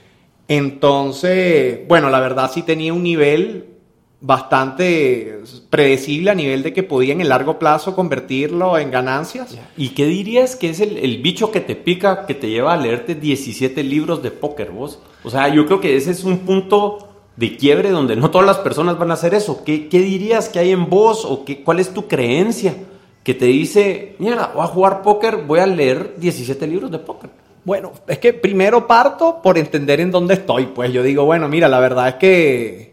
Entonces, 0.50 1.88
bueno, 1.88 2.10
la 2.10 2.20
verdad 2.20 2.52
sí 2.54 2.64
tenía 2.64 2.94
un 2.94 3.04
nivel 3.04 3.72
bastante 4.22 5.42
predecible 5.72 6.30
a 6.30 6.36
nivel 6.36 6.62
de 6.62 6.74
que 6.74 6.84
podía 6.84 7.14
en 7.14 7.22
el 7.22 7.30
largo 7.30 7.58
plazo 7.58 7.96
convertirlo 7.96 8.78
en 8.78 8.92
ganancias. 8.92 9.58
¿Y 9.76 9.90
qué 9.90 10.06
dirías 10.06 10.56
que 10.56 10.70
es 10.70 10.80
el, 10.80 11.18
bicho 11.22 11.52
que 11.52 11.60
te 11.60 11.76
pica, 11.76 12.28
que 12.28 12.36
te 12.36 12.50
lleva 12.50 12.74
a 12.74 12.78
leerte 12.78 13.16
17 13.16 13.84
libros 13.84 14.22
de 14.22 14.30
póker 14.30 14.70
vos? 14.72 15.00
O 15.24 15.32
sea, 15.32 15.48
yo 15.54 15.66
creo 15.66 15.82
que 15.82 15.98
ese 15.98 16.12
es 16.12 16.24
un 16.24 16.40
punto 16.40 17.08
de 17.36 17.58
quiebre 17.58 17.90
donde 17.90 18.16
no 18.16 18.30
todas 18.30 18.46
las 18.46 18.60
personas 18.60 19.00
van 19.00 19.10
a 19.10 19.16
hacer 19.16 19.34
eso. 19.34 19.64
¿Qué, 19.64 19.90
qué 19.90 20.00
dirías 20.00 20.50
que 20.50 20.60
hay 20.60 20.72
en 20.72 20.88
vos 20.88 21.26
o 21.26 21.44
qué, 21.44 21.64
cuál 21.64 21.80
es 21.80 21.92
tu 21.92 22.08
creencia 22.08 22.76
que 23.24 23.34
te 23.34 23.46
dice, 23.46 24.16
mira, 24.20 24.52
voy 24.54 24.64
a 24.64 24.68
jugar 24.68 25.02
póker, 25.02 25.38
voy 25.48 25.60
a 25.60 25.66
leer 25.66 26.14
17 26.18 26.68
libros 26.68 26.92
de 26.92 27.00
póker? 27.00 27.32
Bueno, 27.64 27.92
es 28.08 28.20
que 28.20 28.34
primero 28.34 28.86
parto 28.88 29.40
por 29.42 29.58
entender 29.58 30.00
en 30.00 30.12
dónde 30.12 30.36
estoy. 30.36 30.68
Pues 30.68 30.94
yo 30.94 31.02
digo, 31.02 31.26
bueno, 31.26 31.48
mira, 31.48 31.68
la 31.68 31.80
verdad 31.80 32.08
es 32.10 32.16
que 32.16 32.91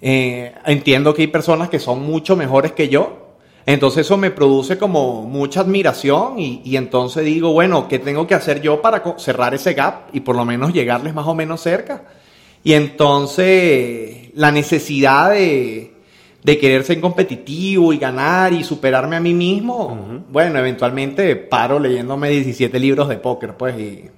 eh, 0.00 0.54
entiendo 0.66 1.14
que 1.14 1.22
hay 1.22 1.28
personas 1.28 1.68
que 1.68 1.78
son 1.78 2.02
mucho 2.02 2.36
mejores 2.36 2.72
que 2.72 2.88
yo. 2.88 3.20
Entonces 3.66 4.04
eso 4.04 4.18
me 4.18 4.30
produce 4.30 4.76
como 4.76 5.22
mucha 5.22 5.60
admiración 5.60 6.38
y, 6.38 6.60
y 6.64 6.76
entonces 6.76 7.24
digo, 7.24 7.52
bueno, 7.52 7.88
¿qué 7.88 7.98
tengo 7.98 8.26
que 8.26 8.34
hacer 8.34 8.60
yo 8.60 8.82
para 8.82 9.02
cerrar 9.16 9.54
ese 9.54 9.72
gap 9.72 10.08
y 10.12 10.20
por 10.20 10.36
lo 10.36 10.44
menos 10.44 10.74
llegarles 10.74 11.14
más 11.14 11.26
o 11.26 11.34
menos 11.34 11.62
cerca? 11.62 12.02
Y 12.62 12.74
entonces 12.74 14.30
la 14.34 14.50
necesidad 14.50 15.30
de, 15.30 15.94
de 16.44 16.58
querer 16.58 16.84
ser 16.84 17.00
competitivo 17.00 17.92
y 17.94 17.98
ganar 17.98 18.52
y 18.52 18.62
superarme 18.62 19.16
a 19.16 19.20
mí 19.20 19.32
mismo, 19.32 20.22
bueno, 20.30 20.58
eventualmente 20.58 21.36
paro 21.36 21.78
leyéndome 21.78 22.28
17 22.28 22.78
libros 22.78 23.08
de 23.08 23.16
póker, 23.16 23.54
pues, 23.56 23.78
y 23.78 24.10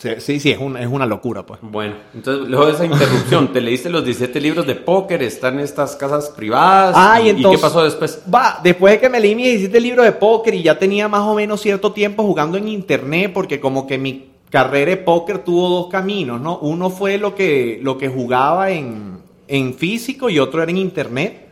sí, 0.00 0.40
sí, 0.40 0.50
es, 0.50 0.58
una, 0.58 0.80
es 0.80 0.86
una 0.86 1.04
locura, 1.04 1.44
pues. 1.44 1.60
Bueno, 1.62 1.94
entonces 2.14 2.48
luego 2.48 2.66
de 2.66 2.72
esa 2.72 2.86
interrupción, 2.86 3.52
te 3.52 3.60
leíste 3.60 3.90
los 3.90 4.04
17 4.04 4.40
libros 4.40 4.66
de 4.66 4.74
póker, 4.74 5.22
están 5.22 5.54
en 5.54 5.60
estas 5.60 5.94
casas 5.96 6.30
privadas. 6.30 6.94
Ah, 6.96 7.20
y, 7.20 7.28
entonces, 7.28 7.60
qué 7.60 7.62
pasó 7.62 7.84
después? 7.84 8.22
Va, 8.32 8.60
después 8.62 8.94
de 8.94 9.00
que 9.00 9.08
me 9.10 9.20
leí 9.20 9.34
mis 9.34 9.46
17 9.46 9.80
libros 9.80 10.06
de 10.06 10.12
póker 10.12 10.54
y 10.54 10.62
ya 10.62 10.78
tenía 10.78 11.06
más 11.08 11.22
o 11.22 11.34
menos 11.34 11.60
cierto 11.60 11.92
tiempo 11.92 12.22
jugando 12.22 12.56
en 12.56 12.68
internet, 12.68 13.32
porque 13.34 13.60
como 13.60 13.86
que 13.86 13.98
mi 13.98 14.30
carrera 14.48 14.90
de 14.90 14.96
póker 14.96 15.38
tuvo 15.44 15.68
dos 15.68 15.88
caminos, 15.88 16.40
¿no? 16.40 16.58
Uno 16.58 16.90
fue 16.90 17.18
lo 17.18 17.34
que, 17.34 17.78
lo 17.82 17.98
que 17.98 18.08
jugaba 18.08 18.70
en, 18.70 19.18
en 19.48 19.74
físico 19.74 20.30
y 20.30 20.38
otro 20.38 20.62
era 20.62 20.70
en 20.70 20.78
internet. 20.78 21.49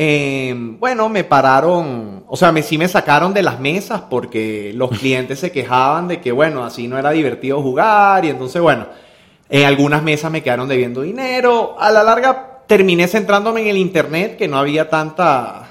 Eh, 0.00 0.54
bueno, 0.78 1.08
me 1.08 1.24
pararon, 1.24 2.22
o 2.28 2.36
sea, 2.36 2.52
me, 2.52 2.62
sí 2.62 2.78
me 2.78 2.86
sacaron 2.86 3.34
de 3.34 3.42
las 3.42 3.58
mesas 3.58 4.02
porque 4.08 4.70
los 4.72 4.90
clientes 5.00 5.40
se 5.40 5.50
quejaban 5.50 6.06
de 6.06 6.20
que, 6.20 6.30
bueno, 6.30 6.62
así 6.62 6.86
no 6.86 6.96
era 6.96 7.10
divertido 7.10 7.60
jugar 7.60 8.24
y 8.24 8.28
entonces, 8.28 8.62
bueno, 8.62 8.86
en 9.48 9.66
algunas 9.66 10.04
mesas 10.04 10.30
me 10.30 10.40
quedaron 10.40 10.68
debiendo 10.68 11.02
dinero. 11.02 11.74
A 11.80 11.90
la 11.90 12.04
larga 12.04 12.60
terminé 12.68 13.08
centrándome 13.08 13.62
en 13.62 13.66
el 13.66 13.76
internet, 13.76 14.36
que 14.36 14.46
no 14.46 14.58
había 14.58 14.88
tanta 14.88 15.64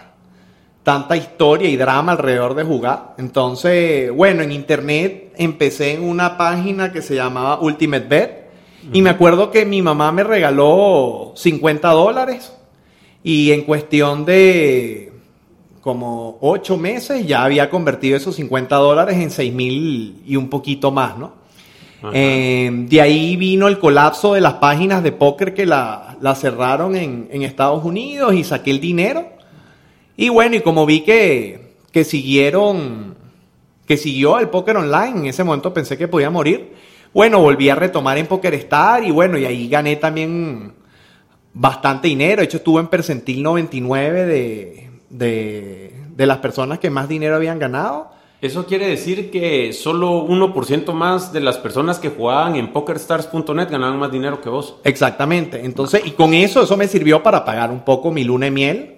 tanta 0.84 1.16
historia 1.16 1.70
y 1.70 1.78
drama 1.78 2.12
alrededor 2.12 2.54
de 2.54 2.64
jugar. 2.64 3.16
Entonces, 3.18 4.12
bueno, 4.12 4.42
en 4.42 4.52
internet 4.52 5.34
empecé 5.38 5.94
en 5.94 6.04
una 6.04 6.38
página 6.38 6.92
que 6.92 7.02
se 7.02 7.16
llamaba 7.16 7.62
Ultimate 7.62 8.08
Bet. 8.08 8.50
Y 8.92 9.02
me 9.02 9.10
acuerdo 9.10 9.52
que 9.52 9.66
mi 9.66 9.82
mamá 9.82 10.12
me 10.12 10.26
regaló 10.26 11.32
50 11.38 11.90
dólares. 11.90 12.57
Y 13.24 13.52
en 13.52 13.64
cuestión 13.64 14.26
de 14.26 15.12
como 15.82 16.38
8 16.42 16.78
meses 16.78 17.26
ya 17.26 17.44
había 17.44 17.70
convertido 17.70 18.18
esos 18.18 18.36
50 18.36 18.76
dólares 18.76 19.18
en 19.18 19.32
6 19.32 19.54
mil 19.54 20.22
y 20.26 20.36
un 20.36 20.50
poquito 20.50 20.92
más, 20.92 21.18
¿no? 21.18 21.34
Eh, 22.14 22.70
de 22.72 23.02
ahí 23.02 23.36
vino 23.38 23.68
el 23.68 23.80
colapso 23.80 24.34
de 24.34 24.42
las 24.42 24.56
páginas 24.56 25.02
de 25.02 25.12
póker 25.12 25.54
que 25.54 25.66
la, 25.66 26.18
la 26.22 26.36
cerraron 26.36 26.96
en, 26.96 27.28
en 27.32 27.42
Estados 27.42 27.84
Unidos 27.84 28.34
y 28.36 28.44
saqué 28.44 28.72
el 28.72 28.80
dinero. 28.80 29.30
Y 30.16 30.30
bueno, 30.30 30.56
y 30.56 30.62
como 30.62 30.86
vi 30.86 31.02
que, 31.02 31.76
que 31.92 32.04
siguieron, 32.04 33.16
que 33.86 33.98
siguió 33.98 34.40
el 34.40 34.50
póker 34.50 34.78
online, 34.78 35.20
en 35.20 35.26
ese 35.28 35.44
momento 35.44 35.74
pensé 35.74 35.98
que 35.98 36.08
podía 36.08 36.30
morir. 36.30 36.74
Bueno, 37.14 37.40
volví 37.40 37.70
a 37.70 37.76
retomar 37.76 38.18
en 38.18 38.28
PokerStar 38.28 39.04
y 39.04 39.12
bueno, 39.12 39.38
y 39.38 39.46
ahí 39.46 39.68
gané 39.68 39.96
también 39.96 40.74
bastante 41.60 42.08
dinero. 42.08 42.42
De 42.42 42.46
hecho, 42.46 42.58
estuve 42.58 42.82
en 42.82 42.88
percentil 42.88 43.44
99 43.44 44.26
de, 44.26 44.90
de, 45.10 45.94
de 46.16 46.26
las 46.26 46.38
personas 46.38 46.80
que 46.80 46.90
más 46.90 47.10
dinero 47.10 47.36
habían 47.36 47.60
ganado. 47.60 48.12
Eso 48.40 48.68
quiere 48.68 48.88
decir 48.88 49.32
que 49.32 49.74
solo 49.74 50.28
1% 50.28 50.94
más 50.94 51.34
de 51.34 51.40
las 51.40 51.58
personas 51.58 51.98
que 51.98 52.10
jugaban 52.10 52.56
en 52.56 52.72
pokerstars.net 52.72 53.70
ganaban 53.70 53.98
más 53.98 54.12
dinero 54.12 54.42
que 54.42 54.50
vos. 54.50 54.76
Exactamente. 54.84 55.66
Entonces, 55.66 56.02
y 56.06 56.12
con 56.12 56.36
eso, 56.36 56.62
eso 56.62 56.78
me 56.78 56.88
sirvió 56.88 57.24
para 57.24 57.44
pagar 57.44 57.72
un 57.72 57.84
poco 57.84 58.12
mi 58.12 58.24
luna 58.24 58.46
de 58.46 58.52
miel 58.52 58.98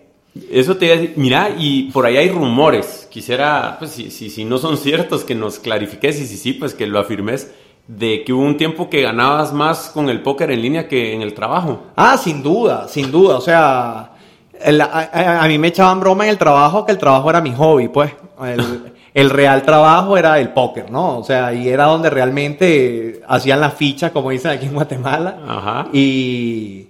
eso 0.52 0.78
te 0.78 0.86
iba 0.86 0.96
a 0.96 0.98
decir, 0.98 1.14
mira, 1.18 1.56
y 1.58 1.92
por 1.92 2.06
ahí 2.06 2.18
hay 2.18 2.30
rumores. 2.30 3.08
Quisiera, 3.10 3.78
pues, 3.80 3.92
si, 3.92 4.12
si, 4.12 4.30
si 4.30 4.46
no 4.46 4.58
son 4.58 4.78
ciertos, 4.78 5.24
que 5.24 5.36
nos 5.36 5.60
clarifiques 5.60 6.20
y 6.20 6.28
si 6.28 6.38
sí, 6.38 6.54
pues 6.54 6.74
que 6.74 6.88
lo 6.88 7.00
afirmes. 7.00 7.52
De 7.90 8.24
que 8.24 8.32
hubo 8.32 8.44
un 8.44 8.56
tiempo 8.56 8.88
que 8.88 9.02
ganabas 9.02 9.52
más 9.52 9.90
con 9.90 10.10
el 10.10 10.22
póker 10.22 10.52
en 10.52 10.62
línea 10.62 10.88
que 10.88 11.14
en 11.14 11.24
el 11.24 11.34
trabajo. 11.34 11.88
Ah, 11.96 12.18
sin 12.18 12.44
duda, 12.44 12.88
sin 12.88 13.12
duda. 13.12 13.38
O 13.38 13.42
sea, 13.42 14.12
el, 14.62 14.80
a, 14.80 15.42
a, 15.44 15.48
mí 15.48 15.58
me 15.58 15.70
echaban 15.70 16.00
broma 16.00 16.26
en 16.26 16.30
el 16.30 16.38
trabajo 16.38 16.86
que 16.86 16.92
el 16.92 17.00
trabajo 17.00 17.30
era 17.32 17.42
mi 17.42 17.52
hobby, 17.52 17.88
pues. 17.88 18.12
El, 18.46 18.94
el, 19.16 19.30
real 19.32 19.64
trabajo 19.64 20.18
era 20.18 20.40
el 20.40 20.50
póker, 20.50 20.92
¿no? 20.92 21.18
O 21.18 21.24
sea, 21.24 21.52
y 21.52 21.68
era 21.68 21.86
donde 21.86 22.12
realmente 22.12 23.22
hacían 23.28 23.60
la 23.60 23.72
ficha, 23.72 24.14
como 24.14 24.30
dicen 24.30 24.52
aquí 24.52 24.68
en 24.68 24.76
Guatemala. 24.76 25.40
Ajá. 25.48 25.88
Y 25.92 26.90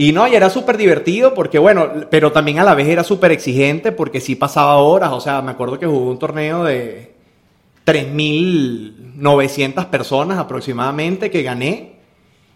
y 0.00 0.12
no, 0.12 0.28
y 0.28 0.36
era 0.36 0.48
súper 0.48 0.76
divertido 0.76 1.34
porque, 1.34 1.58
bueno, 1.58 1.88
pero 2.08 2.30
también 2.30 2.60
a 2.60 2.64
la 2.64 2.76
vez 2.76 2.86
era 2.86 3.02
súper 3.02 3.32
exigente 3.32 3.90
porque 3.90 4.20
sí 4.20 4.36
pasaba 4.36 4.76
horas. 4.76 5.10
O 5.10 5.20
sea, 5.20 5.42
me 5.42 5.50
acuerdo 5.50 5.76
que 5.76 5.86
jugué 5.86 6.10
un 6.10 6.20
torneo 6.20 6.62
de 6.62 7.14
3.900 9.18 9.86
personas 9.86 10.38
aproximadamente 10.38 11.30
que 11.30 11.42
gané. 11.42 11.98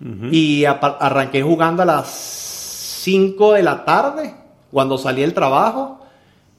Uh 0.00 0.04
-huh. 0.04 0.32
Y 0.32 0.64
arranqué 0.64 1.42
jugando 1.42 1.82
a 1.82 1.86
las 1.86 2.08
5 3.02 3.52
de 3.54 3.62
la 3.62 3.84
tarde 3.84 4.34
cuando 4.70 4.98
salí 4.98 5.22
del 5.22 5.34
trabajo. 5.34 6.00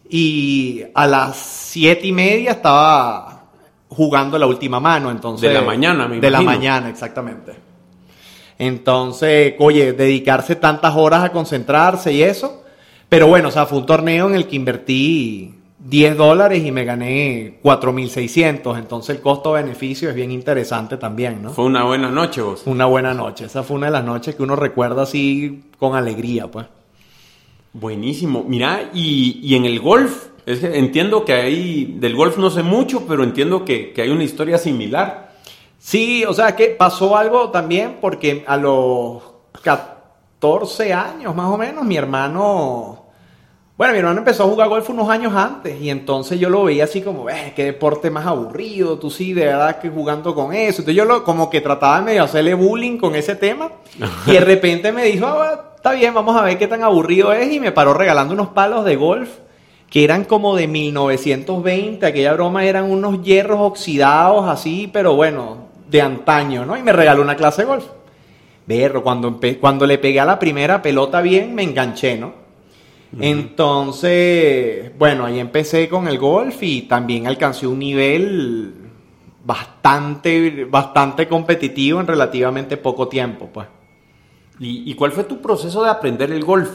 Y 0.10 0.84
a 0.94 1.08
las 1.08 1.38
7 1.38 2.08
y 2.08 2.12
media 2.12 2.52
estaba 2.52 3.44
jugando 3.90 4.38
la 4.38 4.48
última 4.48 4.80
mano. 4.80 5.12
Entonces, 5.12 5.50
de 5.50 5.56
la 5.56 5.62
mañana, 5.62 6.08
me 6.08 6.20
De 6.20 6.30
la 6.30 6.42
mañana, 6.42 6.90
exactamente. 6.90 7.54
Entonces, 8.60 9.56
oye, 9.60 9.94
dedicarse 9.94 10.56
tantas 10.56 10.96
horas 10.96 11.24
a 11.24 11.32
concentrarse 11.32 12.14
y 12.14 12.24
eso. 12.24 12.64
Pero 13.10 13.28
bueno, 13.28 13.50
o 13.50 13.52
sea, 13.52 13.66
fue 13.66 13.80
un 13.80 13.86
torneo 13.86 14.28
en 14.28 14.36
el 14.36 14.48
que 14.48 14.56
invertí 14.56 15.63
10 15.84 16.16
dólares 16.18 16.64
y 16.64 16.72
me 16.72 16.86
gané 16.86 17.60
4.600. 17.62 18.78
Entonces 18.78 19.18
el 19.18 19.22
costo-beneficio 19.22 20.10
es 20.10 20.16
bien 20.16 20.32
interesante 20.32 20.98
también, 20.98 21.42
¿no? 21.42 21.50
Fue 21.52 21.66
una 21.66 21.84
buena 21.84 22.10
noche 22.10 22.42
vos. 22.42 22.64
Una 22.66 22.86
buena 22.86 23.14
noche. 23.14 23.46
Esa 23.46 23.64
fue 23.64 23.78
una 23.78 23.88
de 23.88 23.94
las 23.94 24.06
noches 24.06 24.36
que 24.36 24.44
uno 24.44 24.56
recuerda 24.56 25.04
así 25.04 25.66
con 25.78 25.96
alegría, 25.96 26.50
pues. 26.50 26.68
Buenísimo. 27.74 28.46
Mira, 28.48 28.92
y, 28.94 29.40
y 29.44 29.56
en 29.56 29.66
el 29.66 29.80
golf, 29.80 30.28
es 30.46 30.60
que 30.60 30.78
entiendo 30.78 31.26
que 31.26 31.34
hay, 31.34 31.96
del 32.00 32.16
golf 32.16 32.38
no 32.38 32.50
sé 32.50 32.64
mucho, 32.64 33.06
pero 33.08 33.24
entiendo 33.24 33.66
que, 33.66 33.92
que 33.92 34.04
hay 34.04 34.10
una 34.10 34.24
historia 34.24 34.58
similar. 34.58 35.34
Sí, 35.80 36.24
o 36.24 36.34
sea 36.34 36.56
que 36.56 36.68
pasó 36.68 37.18
algo 37.18 37.50
también 37.50 37.98
porque 38.00 38.46
a 38.48 38.56
los 38.56 39.22
14 39.62 40.94
años 40.94 41.36
más 41.36 41.48
o 41.48 41.58
menos 41.58 41.84
mi 41.84 41.98
hermano, 41.98 43.03
bueno, 43.76 43.94
mi 43.94 44.00
hermano 44.00 44.20
empezó 44.20 44.44
a 44.44 44.48
jugar 44.48 44.70
golf 44.70 44.88
unos 44.92 45.10
años 45.10 45.34
antes 45.36 45.82
y 45.82 45.90
entonces 45.90 46.40
yo 46.40 46.48
lo 46.50 46.64
veía 46.64 46.84
así 46.84 47.02
como, 47.02 47.28
eh, 47.28 47.54
qué 47.56 47.66
deporte 47.66 48.12
más 48.12 48.28
aburrido, 48.28 49.00
tú 49.00 49.10
sí, 49.10 49.34
de 49.34 49.46
verdad 49.46 49.80
que 49.80 49.90
jugando 49.90 50.36
con 50.36 50.54
eso. 50.54 50.82
Entonces 50.82 50.96
yo 50.96 51.06
lo, 51.06 51.24
como 51.24 51.50
que 51.50 51.60
trataba 51.60 52.00
de 52.00 52.06
medio 52.06 52.24
hacerle 52.24 52.54
bullying 52.54 52.98
con 52.98 53.16
ese 53.16 53.36
tema 53.36 53.72
y 54.28 54.32
de 54.32 54.40
repente 54.42 54.92
me 54.92 55.06
dijo, 55.06 55.26
ah, 55.26 55.74
está 55.76 55.94
bien, 55.94 56.14
vamos 56.14 56.36
a 56.36 56.44
ver 56.44 56.60
qué 56.60 56.68
tan 56.68 56.84
aburrido 56.84 57.34
es 57.34 57.52
y 57.52 57.60
me 57.60 57.72
paró 57.72 57.96
regalando 57.96 58.36
unos 58.36 58.50
palos 58.50 58.86
de 58.86 58.96
golf 58.96 59.30
que 59.90 60.04
eran 60.04 60.24
como 60.24 60.56
de 60.56 60.68
1920, 60.68 62.06
aquella 62.06 62.34
broma 62.34 62.66
eran 62.66 62.90
unos 62.90 63.24
hierros 63.24 63.60
oxidados 63.62 64.50
así, 64.50 64.90
pero 64.92 65.16
bueno, 65.16 65.68
de 65.90 66.02
antaño, 66.02 66.66
¿no? 66.66 66.76
Y 66.76 66.82
me 66.82 66.94
regaló 66.94 67.22
una 67.22 67.36
clase 67.36 67.62
de 67.62 67.68
golf. 67.68 67.86
Berro, 68.66 69.04
cuando, 69.04 69.40
cuando 69.60 69.86
le 69.86 70.00
pegué 70.00 70.20
a 70.20 70.26
la 70.26 70.40
primera 70.40 70.82
pelota 70.82 71.22
bien, 71.22 71.54
me 71.54 71.62
enganché, 71.62 72.18
¿no? 72.18 72.43
Uh 73.14 73.18
-huh. 73.18 73.20
Entonces, 73.22 74.92
bueno, 74.98 75.26
ahí 75.26 75.40
empecé 75.40 75.88
con 75.88 76.08
el 76.08 76.18
golf 76.18 76.62
y 76.62 76.84
también 76.84 77.28
alcancé 77.28 77.68
un 77.68 77.80
nivel 77.80 78.74
bastante, 79.46 80.66
bastante 80.66 81.28
competitivo 81.28 82.00
en 82.00 82.08
relativamente 82.08 82.78
poco 82.78 83.08
tiempo, 83.08 83.50
pues. 83.54 83.68
¿Y, 84.60 84.90
¿Y, 84.90 84.96
cuál 84.96 85.12
fue 85.12 85.24
tu 85.24 85.42
proceso 85.42 85.84
de 85.84 85.90
aprender 85.90 86.32
el 86.32 86.44
golf? 86.44 86.70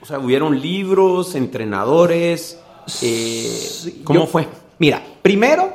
O 0.00 0.06
sea, 0.06 0.18
¿hubieron 0.18 0.60
libros, 0.60 1.34
entrenadores? 1.34 2.60
Eh, 3.02 4.02
¿Cómo 4.04 4.20
Yo, 4.20 4.26
fue? 4.26 4.48
Mira, 4.78 5.02
primero 5.22 5.72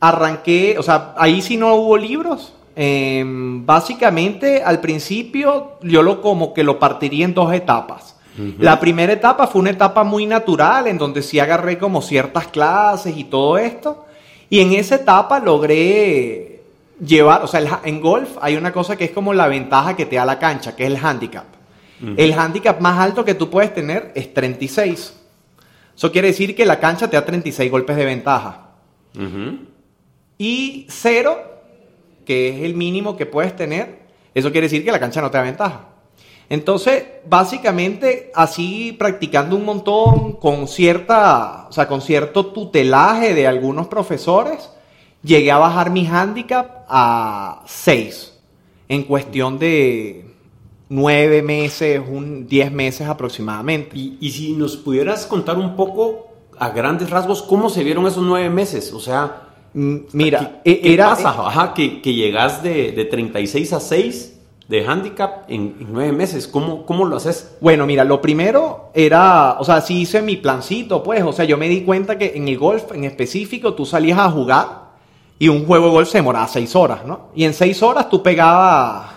arranqué, 0.00 0.76
o 0.78 0.82
sea, 0.82 1.14
ahí 1.18 1.42
sí 1.42 1.56
no 1.56 1.74
hubo 1.74 1.96
libros. 1.96 2.54
Eh, 2.74 3.22
básicamente, 3.26 4.62
al 4.62 4.80
principio, 4.80 5.78
yo 5.82 6.02
lo 6.02 6.22
como 6.22 6.54
que 6.54 6.64
lo 6.64 6.78
partiría 6.78 7.24
en 7.24 7.34
dos 7.34 7.52
etapas. 7.52 8.09
Uh 8.38 8.42
-huh. 8.42 8.54
La 8.58 8.78
primera 8.78 9.12
etapa 9.12 9.46
fue 9.46 9.60
una 9.60 9.70
etapa 9.70 10.04
muy 10.04 10.26
natural, 10.26 10.86
en 10.86 10.98
donde 10.98 11.22
sí 11.22 11.38
agarré 11.38 11.78
como 11.78 12.02
ciertas 12.02 12.46
clases 12.48 13.16
y 13.16 13.24
todo 13.24 13.58
esto. 13.58 14.06
Y 14.48 14.60
en 14.60 14.72
esa 14.72 14.96
etapa 14.96 15.40
logré 15.40 16.62
llevar, 17.04 17.42
o 17.42 17.46
sea, 17.46 17.80
en 17.84 18.00
golf 18.00 18.36
hay 18.40 18.56
una 18.56 18.72
cosa 18.72 18.96
que 18.96 19.04
es 19.04 19.10
como 19.10 19.32
la 19.32 19.48
ventaja 19.48 19.96
que 19.96 20.06
te 20.06 20.16
da 20.16 20.24
la 20.24 20.38
cancha, 20.38 20.76
que 20.76 20.84
es 20.84 20.90
el 20.90 20.96
handicap. 20.96 21.44
El 22.16 22.32
handicap 22.32 22.80
más 22.80 22.98
alto 22.98 23.26
que 23.26 23.34
tú 23.34 23.50
puedes 23.50 23.74
tener 23.74 24.10
es 24.14 24.32
36. 24.32 25.16
Eso 25.94 26.10
quiere 26.10 26.28
decir 26.28 26.56
que 26.56 26.64
la 26.64 26.80
cancha 26.80 27.10
te 27.10 27.16
da 27.16 27.26
36 27.26 27.70
golpes 27.70 27.94
de 27.94 28.06
ventaja. 28.06 28.68
Y 30.38 30.86
cero, 30.88 31.38
que 32.24 32.48
es 32.48 32.64
el 32.64 32.74
mínimo 32.74 33.18
que 33.18 33.26
puedes 33.26 33.54
tener, 33.54 33.98
eso 34.32 34.50
quiere 34.50 34.66
decir 34.66 34.82
que 34.82 34.92
la 34.92 34.98
cancha 34.98 35.20
no 35.20 35.30
te 35.30 35.36
da 35.36 35.44
ventaja. 35.44 35.88
Entonces, 36.50 37.04
básicamente, 37.28 38.32
así 38.34 38.92
practicando 38.98 39.54
un 39.54 39.64
montón, 39.64 40.32
con 40.32 40.66
cierta, 40.66 41.68
o 41.68 41.72
sea, 41.72 41.86
con 41.86 42.02
cierto 42.02 42.46
tutelaje 42.46 43.34
de 43.34 43.46
algunos 43.46 43.86
profesores, 43.86 44.68
llegué 45.22 45.52
a 45.52 45.58
bajar 45.58 45.90
mi 45.90 46.08
handicap 46.08 46.84
a 46.88 47.62
6 47.66 48.36
en 48.88 49.04
cuestión 49.04 49.60
de 49.60 50.24
nueve 50.88 51.40
meses, 51.40 52.02
un 52.04 52.48
10 52.48 52.72
meses 52.72 53.06
aproximadamente. 53.06 53.96
Y, 53.96 54.30
si 54.32 54.54
nos 54.54 54.76
pudieras 54.76 55.26
contar 55.26 55.56
un 55.56 55.76
poco, 55.76 56.32
a 56.58 56.70
grandes 56.70 57.10
rasgos, 57.10 57.42
cómo 57.42 57.70
se 57.70 57.84
vieron 57.84 58.08
esos 58.08 58.24
nueve 58.24 58.50
meses, 58.50 58.92
o 58.92 58.98
sea... 58.98 59.46
Mm, 59.72 59.98
mira, 60.14 60.60
¿qué, 60.64 60.80
era, 60.82 61.10
pasa? 61.10 61.74
que, 61.76 62.02
que, 62.02 62.12
llegas 62.12 62.60
de, 62.60 62.90
de, 62.90 63.04
36 63.04 63.72
a 63.72 63.78
6 63.78 64.39
de 64.70 64.86
handicap 64.86 65.46
en, 65.48 65.74
nueve 65.90 66.12
meses. 66.12 66.46
¿Cómo, 66.46 66.86
¿Cómo 66.86 67.04
lo 67.04 67.16
haces? 67.16 67.56
Bueno, 67.60 67.86
mira, 67.86 68.04
lo 68.04 68.22
primero 68.22 68.92
era, 68.94 69.56
o 69.58 69.64
sea, 69.64 69.80
sí 69.80 70.02
hice 70.02 70.22
mi 70.22 70.36
plancito, 70.36 71.02
pues, 71.02 71.24
o 71.24 71.32
sea, 71.32 71.44
yo 71.44 71.58
me 71.58 71.68
di 71.68 71.82
cuenta 71.82 72.16
que 72.16 72.36
en 72.36 72.46
el 72.46 72.56
golf 72.56 72.92
en 72.92 73.02
específico 73.02 73.74
tú 73.74 73.84
salías 73.84 74.20
a 74.20 74.30
jugar 74.30 74.90
y 75.40 75.48
un 75.48 75.66
juego 75.66 75.86
de 75.86 75.90
golf 75.90 76.08
se 76.08 76.18
demoraba 76.18 76.46
seis 76.46 76.76
horas, 76.76 77.04
¿no? 77.04 77.30
Y 77.34 77.42
en 77.42 77.52
seis 77.52 77.82
horas 77.82 78.08
tú 78.08 78.22
pegabas 78.22 79.10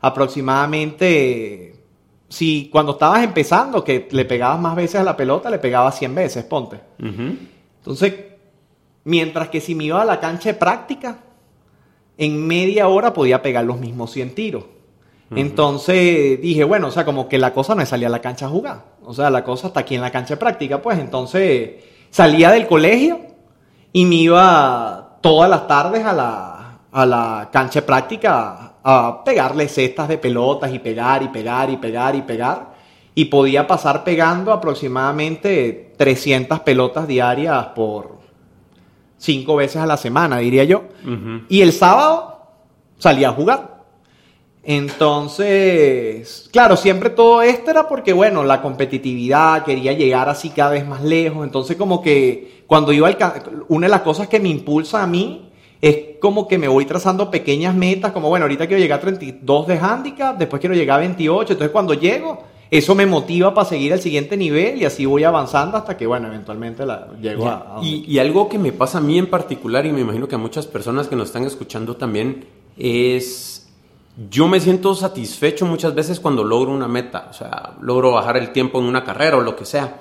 aproximadamente, 0.00 1.84
si 2.28 2.68
cuando 2.72 2.92
estabas 2.92 3.22
empezando, 3.22 3.84
que 3.84 4.08
le 4.10 4.24
pegabas 4.24 4.58
más 4.58 4.74
veces 4.74 4.96
a 4.96 5.04
la 5.04 5.16
pelota, 5.16 5.48
le 5.48 5.60
pegabas 5.60 5.96
100 5.96 6.12
veces, 6.12 6.44
ponte. 6.44 6.80
Entonces, 6.98 8.14
mientras 9.04 9.48
que 9.48 9.60
si 9.60 9.76
me 9.76 9.84
iba 9.84 10.02
a 10.02 10.04
la 10.04 10.18
cancha 10.18 10.48
de 10.48 10.58
práctica, 10.58 11.18
en 12.20 12.46
media 12.46 12.86
hora 12.86 13.14
podía 13.14 13.40
pegar 13.40 13.64
los 13.64 13.80
mismos 13.80 14.12
100 14.12 14.34
tiros. 14.34 14.64
Entonces 15.34 16.40
dije, 16.42 16.64
bueno, 16.64 16.88
o 16.88 16.90
sea, 16.90 17.04
como 17.04 17.28
que 17.28 17.38
la 17.38 17.54
cosa 17.54 17.74
no 17.74 17.82
es 17.82 17.88
salir 17.88 18.06
a 18.06 18.10
la 18.10 18.20
cancha 18.20 18.46
a 18.46 18.48
jugar. 18.50 18.84
O 19.04 19.14
sea, 19.14 19.30
la 19.30 19.42
cosa 19.42 19.68
está 19.68 19.80
aquí 19.80 19.94
en 19.94 20.02
la 20.02 20.10
cancha 20.10 20.34
de 20.34 20.38
práctica, 20.38 20.82
pues 20.82 20.98
entonces 20.98 21.82
salía 22.10 22.50
del 22.50 22.66
colegio 22.66 23.20
y 23.92 24.04
me 24.04 24.16
iba 24.16 25.18
todas 25.22 25.48
las 25.48 25.66
tardes 25.66 26.04
a 26.04 26.12
la, 26.12 26.80
a 26.92 27.06
la 27.06 27.48
cancha 27.50 27.80
de 27.80 27.86
práctica 27.86 28.74
a 28.82 29.24
pegarle 29.24 29.68
cestas 29.68 30.08
de 30.08 30.18
pelotas 30.18 30.74
y 30.74 30.78
pegar 30.78 31.22
y 31.22 31.28
pegar 31.28 31.70
y 31.70 31.76
pegar 31.78 32.14
y 32.16 32.22
pegar. 32.22 32.74
Y 33.14 33.26
podía 33.26 33.66
pasar 33.66 34.04
pegando 34.04 34.52
aproximadamente 34.52 35.94
300 35.96 36.60
pelotas 36.60 37.08
diarias 37.08 37.68
por 37.68 38.19
cinco 39.20 39.56
veces 39.56 39.76
a 39.76 39.86
la 39.86 39.96
semana, 39.96 40.38
diría 40.38 40.64
yo. 40.64 40.84
Y 41.48 41.60
el 41.60 41.72
sábado 41.72 42.40
salía 42.98 43.28
a 43.28 43.32
jugar. 43.32 43.80
Entonces, 44.62 46.48
claro, 46.52 46.76
siempre 46.76 47.10
todo 47.10 47.42
esto 47.42 47.70
era 47.70 47.88
porque, 47.88 48.12
bueno, 48.12 48.42
la 48.44 48.60
competitividad, 48.60 49.64
quería 49.64 49.92
llegar 49.92 50.28
así 50.28 50.50
cada 50.50 50.72
vez 50.72 50.86
más 50.86 51.02
lejos. 51.02 51.44
Entonces, 51.44 51.76
como 51.76 52.02
que 52.02 52.64
cuando 52.66 52.92
iba 52.92 53.08
al... 53.08 53.16
Una 53.68 53.86
de 53.86 53.90
las 53.90 54.02
cosas 54.02 54.28
que 54.28 54.40
me 54.40 54.48
impulsa 54.48 55.02
a 55.02 55.06
mí 55.06 55.50
es 55.80 56.18
como 56.20 56.46
que 56.46 56.58
me 56.58 56.68
voy 56.68 56.84
trazando 56.84 57.30
pequeñas 57.30 57.74
metas, 57.74 58.12
como 58.12 58.28
bueno, 58.28 58.44
ahorita 58.44 58.66
quiero 58.66 58.82
llegar 58.82 58.98
a 58.98 59.02
32 59.02 59.66
de 59.66 59.78
handicap, 59.78 60.36
después 60.36 60.60
quiero 60.60 60.74
llegar 60.74 60.98
a 60.98 61.00
28, 61.00 61.54
entonces 61.54 61.72
cuando 61.72 61.94
llego, 61.94 62.44
eso 62.70 62.94
me 62.94 63.06
motiva 63.06 63.52
para 63.52 63.68
seguir 63.68 63.92
al 63.92 64.00
siguiente 64.00 64.36
nivel 64.36 64.80
y 64.80 64.84
así 64.84 65.06
voy 65.06 65.24
avanzando 65.24 65.76
hasta 65.76 65.96
que, 65.96 66.06
bueno, 66.06 66.28
eventualmente 66.28 66.86
la, 66.86 67.08
llego 67.20 67.48
a... 67.48 67.80
y, 67.82 68.04
y, 68.06 68.18
algo 68.18 68.48
que 68.48 68.58
me 68.58 68.72
pasa 68.72 68.98
a 68.98 69.00
mí 69.00 69.18
en 69.18 69.26
particular 69.26 69.86
y 69.86 69.92
me 69.92 70.00
imagino 70.02 70.28
que 70.28 70.36
a 70.36 70.38
muchas 70.38 70.66
personas 70.66 71.08
que 71.08 71.16
nos 71.16 71.28
están 71.28 71.44
escuchando 71.44 71.96
también 71.96 72.46
es... 72.76 73.68
Yo 74.28 74.48
me 74.48 74.60
siento 74.60 74.94
satisfecho 74.94 75.64
muchas 75.66 75.94
veces 75.94 76.20
cuando 76.20 76.44
logro 76.44 76.72
una 76.72 76.88
meta, 76.88 77.28
o 77.30 77.32
sea, 77.32 77.74
logro 77.80 78.12
bajar 78.12 78.36
el 78.36 78.50
tiempo 78.52 78.78
en 78.78 78.84
una 78.84 79.02
carrera 79.02 79.38
o 79.38 79.40
lo 79.40 79.56
que 79.56 79.64
sea 79.64 80.00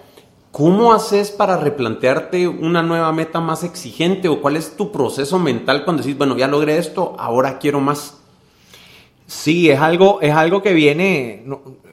¿Cómo 0.51 0.93
haces 0.93 1.29
para 1.29 1.57
replantearte 1.57 2.47
una 2.47 2.81
nueva 2.81 3.11
meta 3.11 3.39
más 3.39 3.63
exigente 3.63 4.27
o 4.27 4.41
cuál 4.41 4.55
es 4.55 4.75
tu 4.75 4.91
proceso 4.91 5.37
mental 5.37 5.85
cuando 5.85 6.01
decís, 6.01 6.17
bueno, 6.17 6.35
ya 6.35 6.47
logré 6.47 6.77
esto, 6.79 7.15
ahora 7.19 7.59
quiero 7.59 7.79
más? 7.79 8.17
Sí, 9.27 9.69
es 9.69 9.79
algo, 9.79 10.19
es 10.21 10.33
algo 10.33 10.63
que 10.63 10.73
viene, 10.73 11.45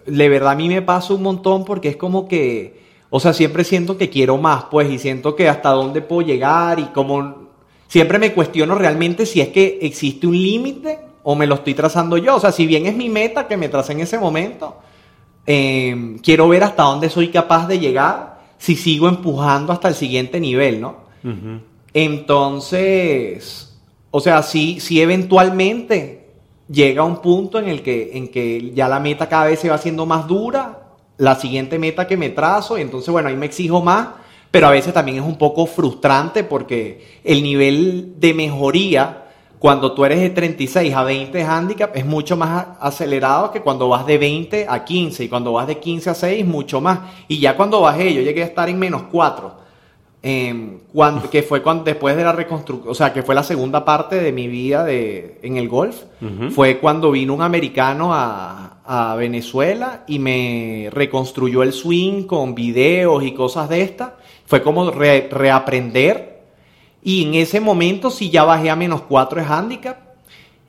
de 0.07 0.29
verdad 0.29 0.53
a 0.53 0.57
mí 0.57 0.69
me 0.69 0.83
pasa 0.83 1.14
un 1.14 1.23
montón 1.23 1.64
porque 1.64 1.88
es 1.88 1.97
como 1.97 2.29
que, 2.29 2.81
o 3.11 3.21
sea, 3.21 3.33
siempre 3.33 3.64
siento 3.64 3.99
que 3.99 4.11
quiero 4.11 4.37
más, 4.37 4.64
pues, 4.71 4.90
y 4.90 4.99
siento 4.99 5.37
que 5.37 5.49
hasta 5.49 5.71
dónde 5.71 6.01
puedo 6.03 6.27
llegar 6.27 6.79
y 6.79 6.85
como 6.87 7.47
siempre 7.88 8.19
me 8.19 8.33
cuestiono 8.33 8.75
realmente 8.77 9.27
si 9.27 9.40
es 9.40 9.49
que 9.49 9.79
existe 9.83 10.27
un 10.27 10.37
límite 10.37 10.99
o 11.23 11.35
me 11.35 11.47
lo 11.47 11.57
estoy 11.57 11.75
trazando 11.75 12.16
yo. 12.16 12.37
O 12.37 12.40
sea, 12.40 12.53
si 12.53 12.66
bien 12.66 12.87
es 12.87 12.97
mi 12.97 13.09
meta 13.09 13.49
que 13.49 13.57
me 13.57 13.69
tracé 13.69 13.92
en 13.92 14.01
ese 14.01 14.19
momento, 14.19 14.77
eh, 15.47 16.16
quiero 16.23 16.49
ver 16.49 16.64
hasta 16.64 16.85
dónde 16.85 17.11
soy 17.11 17.29
capaz 17.29 17.66
de 17.66 17.79
llegar 17.79 18.40
si 18.59 18.77
sigo 18.77 19.09
empujando 19.09 19.73
hasta 19.73 19.88
el 19.88 19.95
siguiente 19.95 20.40
nivel, 20.40 20.81
¿no? 20.81 21.07
Entonces, 21.92 23.77
o 24.11 24.21
sea, 24.21 24.42
si, 24.42 24.81
si 24.81 25.01
eventualmente 25.01 26.15
llega 26.68 27.05
un 27.05 27.20
punto 27.22 27.59
en 27.59 27.68
el 27.68 27.83
que, 27.83 28.11
en 28.14 28.29
que 28.29 28.72
ya 28.74 28.88
la 28.88 29.00
meta 29.00 29.29
cada 29.29 29.46
vez 29.46 29.61
se 29.61 29.68
va 29.68 29.76
haciendo 29.76 30.07
más 30.07 30.26
dura, 30.26 30.83
la 31.18 31.35
siguiente 31.37 31.79
meta 31.79 32.07
que 32.07 32.16
me 32.16 32.31
trazo, 32.31 32.79
y 32.79 32.83
entonces, 32.83 33.11
bueno, 33.11 33.29
ahí 33.29 33.37
me 33.37 33.46
exijo 33.46 33.81
más, 33.83 34.09
pero 34.50 34.66
a 34.66 34.70
veces 34.70 34.92
también 34.92 35.18
es 35.18 35.24
un 35.24 35.37
poco 35.37 35.66
frustrante 35.66 36.44
porque 36.44 37.20
el 37.24 37.42
nivel 37.42 38.14
de 38.18 38.35
mejoría 38.35 39.24
cuando 39.59 39.92
tú 39.92 40.05
eres 40.05 40.20
de 40.20 40.31
36 40.31 40.94
a 40.94 41.02
20 41.02 41.42
handicap 41.42 41.96
es 41.96 42.05
mucho 42.05 42.37
más 42.37 42.66
acelerado 42.79 43.50
que 43.50 43.62
cuando 43.62 43.88
vas 43.88 44.07
de 44.07 44.18
20 44.18 44.66
a 44.68 44.85
15 44.85 45.24
y 45.24 45.29
cuando 45.29 45.52
vas 45.52 45.66
de 45.66 45.79
15 45.79 46.11
a 46.11 46.14
6 46.14 46.46
mucho 46.46 46.81
más. 46.81 47.00
Y 47.26 47.40
ya 47.40 47.57
cuando 47.57 47.81
bajé, 47.81 48.12
yo 48.12 48.20
llegué 48.20 48.42
a 48.42 48.46
estar 48.46 48.68
en 48.68 48.79
menos 48.79 49.05
4. 49.11 49.65
Em, 50.28 50.80
cuando, 50.92 51.30
que 51.30 51.44
fue 51.44 51.62
cuando, 51.62 51.84
después 51.84 52.16
de 52.16 52.24
la 52.24 52.32
reconstrucción, 52.32 52.90
o 52.90 52.94
sea, 52.96 53.12
que 53.12 53.22
fue 53.22 53.36
la 53.36 53.44
segunda 53.44 53.84
parte 53.84 54.16
de 54.20 54.32
mi 54.32 54.48
vida 54.48 54.82
de, 54.84 55.38
en 55.40 55.56
el 55.56 55.68
golf, 55.68 56.02
fue 56.50 56.78
cuando 56.78 57.12
vino 57.12 57.32
un 57.32 57.42
americano 57.42 58.12
a, 58.12 58.78
a, 58.84 59.14
Venezuela 59.14 60.02
y 60.08 60.18
me 60.18 60.88
reconstruyó 60.90 61.62
el 61.62 61.72
swing 61.72 62.24
con 62.24 62.56
videos 62.56 63.22
y 63.22 63.34
cosas 63.34 63.68
de 63.68 63.82
estas. 63.82 64.14
Fue 64.46 64.64
como 64.64 64.90
reaprender 64.90 66.42
y 67.04 67.24
en 67.24 67.34
ese 67.34 67.60
momento 67.60 68.10
sí 68.10 68.28
ya 68.28 68.42
bajé 68.42 68.68
a 68.68 68.74
menos 68.74 69.02
4 69.02 69.42
de 69.42 69.46
handicap. 69.46 69.96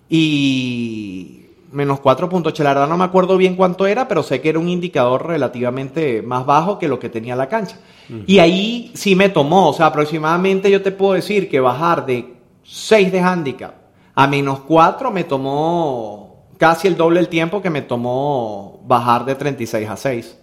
Y 0.07 1.36
menos 1.71 1.99
4.8, 1.99 2.63
la 2.63 2.73
verdad 2.73 2.87
no 2.87 2.97
me 2.97 3.03
acuerdo 3.03 3.37
bien 3.37 3.55
cuánto 3.55 3.87
era, 3.87 4.07
pero 4.07 4.23
sé 4.23 4.41
que 4.41 4.49
era 4.49 4.59
un 4.59 4.69
indicador 4.69 5.27
relativamente 5.27 6.21
más 6.21 6.45
bajo 6.45 6.79
que 6.79 6.87
lo 6.87 6.99
que 6.99 7.09
tenía 7.09 7.35
la 7.35 7.49
cancha. 7.49 7.77
Y 8.25 8.39
ahí 8.39 8.91
sí 8.93 9.15
me 9.15 9.29
tomó, 9.29 9.69
o 9.69 9.73
sea, 9.73 9.87
aproximadamente 9.87 10.71
yo 10.71 10.81
te 10.81 10.91
puedo 10.91 11.13
decir 11.13 11.49
que 11.49 11.59
bajar 11.59 12.05
de 12.05 12.35
6 12.63 13.11
de 13.11 13.19
handicap 13.19 13.73
a 14.15 14.25
menos 14.25 14.61
4 14.61 15.11
me 15.11 15.25
tomó 15.25 16.47
casi 16.57 16.87
el 16.87 16.97
doble 16.97 17.19
el 17.19 17.29
tiempo 17.29 17.61
que 17.61 17.69
me 17.69 17.83
tomó 17.83 18.81
bajar 18.85 19.25
de 19.25 19.35
36 19.35 19.87
a 19.87 19.95
6. 19.95 20.37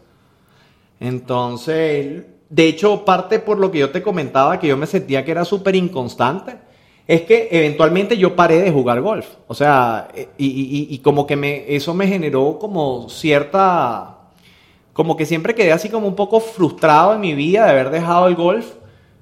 Entonces, 1.00 2.22
de 2.48 2.68
hecho, 2.68 3.04
parte 3.04 3.40
por 3.40 3.58
lo 3.58 3.72
que 3.72 3.80
yo 3.80 3.90
te 3.90 4.00
comentaba, 4.00 4.60
que 4.60 4.68
yo 4.68 4.76
me 4.76 4.86
sentía 4.86 5.24
que 5.24 5.32
era 5.32 5.44
súper 5.44 5.74
inconstante, 5.74 6.58
es 7.06 7.22
que 7.22 7.48
eventualmente 7.50 8.16
yo 8.16 8.34
paré 8.34 8.62
de 8.62 8.70
jugar 8.70 9.00
golf. 9.00 9.26
O 9.46 9.54
sea, 9.54 10.08
y, 10.38 10.98
como 10.98 11.26
que 11.26 11.36
me, 11.36 11.74
eso 11.74 11.94
me 11.94 12.06
generó 12.06 12.58
como 12.58 13.08
cierta, 13.08 14.18
como 14.92 15.16
que 15.16 15.26
siempre 15.26 15.54
quedé 15.54 15.72
así 15.72 15.88
como 15.88 16.08
un 16.08 16.16
poco 16.16 16.40
frustrado 16.40 17.14
en 17.14 17.20
mi 17.20 17.34
vida 17.34 17.64
de 17.64 17.70
haber 17.70 17.90
dejado 17.90 18.26
el 18.28 18.34
golf, 18.34 18.66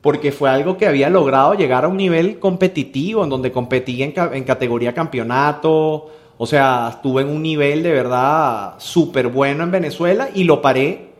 porque 0.00 0.32
fue 0.32 0.50
algo 0.50 0.76
que 0.76 0.86
había 0.86 1.10
logrado 1.10 1.54
llegar 1.54 1.84
a 1.84 1.88
un 1.88 1.96
nivel 1.96 2.38
competitivo, 2.38 3.24
en 3.24 3.30
donde 3.30 3.52
competí 3.52 4.02
en, 4.02 4.14
en 4.32 4.44
categoría 4.44 4.94
campeonato, 4.94 6.10
o 6.38 6.46
sea, 6.46 6.88
estuve 6.90 7.22
en 7.22 7.28
un 7.28 7.42
nivel 7.42 7.82
de 7.82 7.92
verdad 7.92 8.74
súper 8.78 9.28
bueno 9.28 9.62
en 9.62 9.70
Venezuela 9.70 10.28
y 10.34 10.44
lo 10.44 10.60
paré 10.60 11.11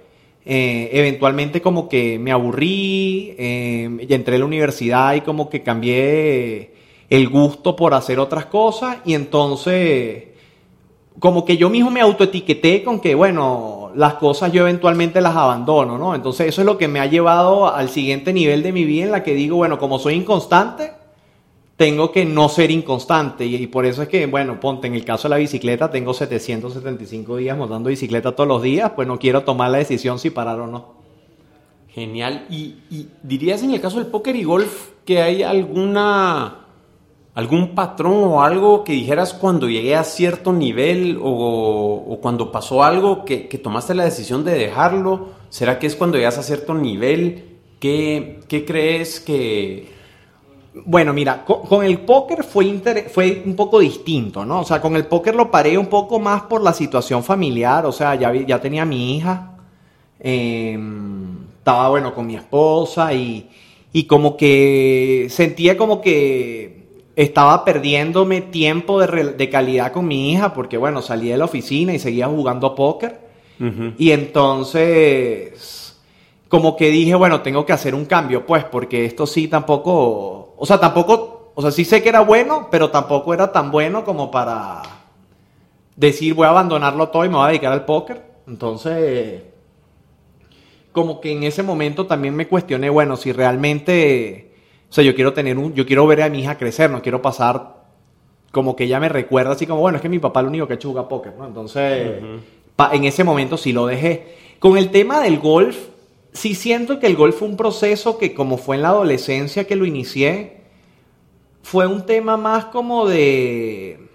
eh, 0.45 0.91
eventualmente 0.93 1.63
como 1.63 1.89
que 1.89 2.19
me 2.19 2.33
aburrí 2.33 3.35
eh, 3.39 3.89
y 4.09 4.13
entré 4.13 4.37
a 4.37 4.39
la 4.41 4.45
universidad 4.45 5.15
y 5.15 5.21
como 5.21 5.49
que 5.49 5.63
cambié 5.63 6.75
el 7.09 7.29
gusto 7.29 7.77
por 7.77 7.95
hacer 7.95 8.19
otras 8.19 8.47
cosas 8.47 8.99
y 9.05 9.15
entonces 9.15 10.25
como 11.21 11.45
que 11.45 11.57
yo 11.57 11.71
mismo 11.71 11.91
me 11.91 12.01
autoetiqueté 12.01 12.83
con 12.83 12.99
que 12.99 13.15
bueno, 13.15 13.91
las 13.95 14.15
cosas 14.15 14.51
yo 14.53 14.63
eventualmente 14.63 15.21
las 15.21 15.37
abandono, 15.37 15.99
¿no? 15.99 16.15
Entonces 16.15 16.49
eso 16.49 16.63
es 16.63 16.67
lo 16.67 16.79
que 16.79 16.89
me 16.89 17.01
ha 17.01 17.07
llevado 17.07 17.73
al 17.73 17.89
siguiente 17.89 18.33
nivel 18.33 18.63
de 18.63 18.73
mi 18.73 18.85
vida 18.85 19.05
en 19.05 19.13
la 19.13 19.23
que 19.23 19.35
digo, 19.35 19.57
bueno, 19.57 19.79
como 19.79 19.99
soy 19.99 20.15
inconstante, 20.15 20.93
tengo 21.77 22.13
que 22.13 22.25
no 22.25 22.49
ser 22.49 22.71
inconstante. 22.71 23.45
Y, 23.47 23.67
por 23.67 23.87
eso 23.87 24.03
es 24.03 24.09
que, 24.09 24.27
bueno, 24.27 24.61
ponte 24.61 24.87
en 24.87 24.95
el 24.95 25.05
caso 25.05 25.29
de 25.29 25.31
la 25.31 25.37
bicicleta, 25.37 25.91
tengo 25.91 26.15
775 26.15 27.37
días 27.37 27.57
montando 27.57 27.89
bicicleta 27.89 28.33
todos 28.33 28.49
los 28.49 28.63
días, 28.63 28.93
pues 28.95 29.09
no 29.09 29.19
quiero 29.19 29.43
tomar 29.43 29.71
la 29.71 29.79
decisión 29.79 30.19
si 30.19 30.31
parar 30.31 30.61
o 30.61 30.67
no. 30.67 30.95
Genial. 31.89 32.47
¿Y, 32.49 32.77
y 32.91 33.09
dirías 33.23 33.63
en 33.63 33.75
el 33.75 33.81
caso 33.81 33.99
del 33.99 34.07
póker 34.07 34.37
y 34.37 34.45
golf 34.45 34.91
que 35.05 35.21
hay 35.21 35.43
alguna 35.43 36.63
algún 37.35 37.75
patrón 37.75 38.25
o 38.25 38.43
algo 38.43 38.85
que 38.85 38.93
dijeras 38.93 39.33
cuando 39.33 39.69
llegué 39.69 39.97
a 39.97 40.05
cierto 40.05 40.53
nivel 40.53 41.19
o, 41.23 42.19
cuando 42.21 42.53
pasó 42.53 42.83
algo 42.83 43.25
que, 43.25 43.47
tomaste 43.63 43.95
la 43.95 44.05
decisión 44.05 44.45
de 44.45 44.53
dejarlo? 44.53 45.31
¿Será 45.49 45.79
que 45.79 45.87
es 45.87 45.97
cuando 45.97 46.19
llegas 46.19 46.39
a 46.39 46.43
cierto 46.43 46.75
nivel? 46.75 47.59
¿Qué, 47.81 48.41
qué 48.49 48.65
crees 48.65 49.19
que, 49.19 49.89
bueno, 50.75 51.13
mira, 51.13 51.45
con, 51.45 51.85
el 51.85 52.01
póker 52.01 52.45
fue, 52.45 53.09
fue 53.13 53.43
un 53.45 53.55
poco 53.57 53.81
distinto, 53.81 54.45
¿no? 54.45 54.61
O 54.61 54.65
sea, 54.65 54.81
con 54.81 54.97
el 54.97 55.07
póker 55.07 55.35
lo 55.35 55.51
paré 55.51 55.77
un 55.77 55.87
poco 55.87 56.19
más 56.19 56.43
por 56.43 56.63
la 56.63 56.73
situación 56.73 57.23
familiar, 57.23 57.85
o 57.87 57.93
sea, 57.93 58.15
ya, 58.15 58.33
ya 58.35 58.61
tenía 58.61 58.85
mi 58.85 59.17
hija, 59.17 59.57
em, 60.21 61.45
estaba, 61.59 61.91
bueno, 61.91 62.15
con 62.15 62.27
mi 62.27 62.37
esposa 62.37 63.13
y, 63.13 63.49
y 63.93 64.05
como 64.05 64.37
que 64.37 65.27
sentía 65.31 65.77
como 65.77 66.01
que 66.01 66.83
estaba 67.17 67.65
perdiéndome 67.65 68.41
tiempo 68.41 69.01
de, 69.01 69.51
calidad 69.51 69.93
con 69.93 70.07
mi 70.07 70.33
hija 70.33 70.55
porque, 70.55 70.77
bueno, 70.79 71.03
salía 71.03 71.33
de 71.33 71.39
la 71.39 71.45
oficina 71.45 71.93
y 71.95 71.99
seguía 71.99 72.27
jugando 72.27 72.75
póker. 72.75 73.21
Y 73.97 74.11
entonces, 74.11 75.97
como 76.49 76.77
que 76.77 76.91
dije, 76.91 77.15
bueno, 77.15 77.43
tengo 77.43 77.65
que 77.65 77.73
hacer 77.73 77.95
un 77.95 78.07
cambio, 78.07 78.45
pues, 78.45 78.65
porque 78.65 79.05
esto 79.05 79.25
sí 79.25 79.47
tampoco, 79.47 80.52
o 80.63 80.67
sea, 80.67 80.79
tampoco, 80.79 81.51
o 81.57 81.61
sea, 81.61 81.73
sí 81.73 81.85
sé 81.85 82.05
que 82.05 82.09
era 82.09 82.21
bueno, 82.21 82.69
pero 82.71 82.91
tampoco 82.91 83.35
era 83.35 83.51
tan 83.51 83.73
bueno 83.73 84.05
como 84.05 84.31
para 84.31 84.83
decir, 85.97 86.35
voy 86.35 86.47
a 86.47 86.51
abandonarlo 86.51 87.09
todo 87.09 87.25
y 87.25 87.29
me 87.29 87.35
voy 87.35 87.47
a 87.47 87.49
dedicar 87.49 87.73
al 87.73 87.85
póker. 87.85 88.23
Entonces, 88.47 89.43
como 90.93 91.21
que 91.21 91.33
en 91.33 91.43
ese 91.43 91.65
momento 91.65 92.07
también 92.07 92.37
me 92.37 92.47
cuestioné, 92.47 92.91
bueno, 92.91 93.17
si 93.17 93.33
realmente 93.33 94.53
o 94.89 94.95
sea, 94.95 95.03
yo 95.03 95.17
quiero 95.17 95.33
tener 95.33 95.59
un, 95.59 95.75
yo 95.75 95.85
quiero 95.85 96.07
ver 96.07 96.23
a 96.23 96.29
mi 96.29 96.43
hija 96.43 96.57
crecer, 96.57 96.91
no 96.91 97.03
quiero 97.03 97.21
pasar 97.21 97.83
como 98.53 98.77
que 98.77 98.85
ella 98.85 99.01
me 99.01 99.09
recuerda 99.09 99.51
así 99.51 99.67
como, 99.67 99.81
bueno, 99.81 99.97
es 99.97 100.03
que 100.03 100.09
mi 100.09 100.21
papá 100.21 100.39
es 100.39 100.45
el 100.45 100.49
único 100.51 100.69
que 100.69 100.75
ha 100.75 100.77
hecho 100.77 100.91
jugar 100.91 101.09
póker, 101.09 101.35
¿no? 101.37 101.45
Entonces, 101.45 102.23
en 102.93 103.05
ese 103.05 103.25
momento 103.25 103.57
sí 103.57 103.73
lo 103.73 103.87
dejé. 103.87 104.37
Con 104.61 104.79
el 104.79 104.93
tema 104.93 105.21
del 105.21 105.41
golf, 105.41 105.77
sí 106.33 106.55
siento 106.55 106.99
que 106.99 107.07
el 107.07 107.17
golf 107.17 107.39
fue 107.39 107.49
un 107.49 107.57
proceso 107.57 108.19
que 108.19 108.35
como 108.35 108.57
fue 108.57 108.77
en 108.77 108.83
la 108.83 108.89
adolescencia 108.89 109.67
que 109.67 109.77
lo 109.77 109.85
inicié, 109.85 110.63
fue 111.63 111.87
un 111.87 112.05
tema 112.07 112.37
más 112.37 112.67
como 112.67 113.07
de, 113.07 114.09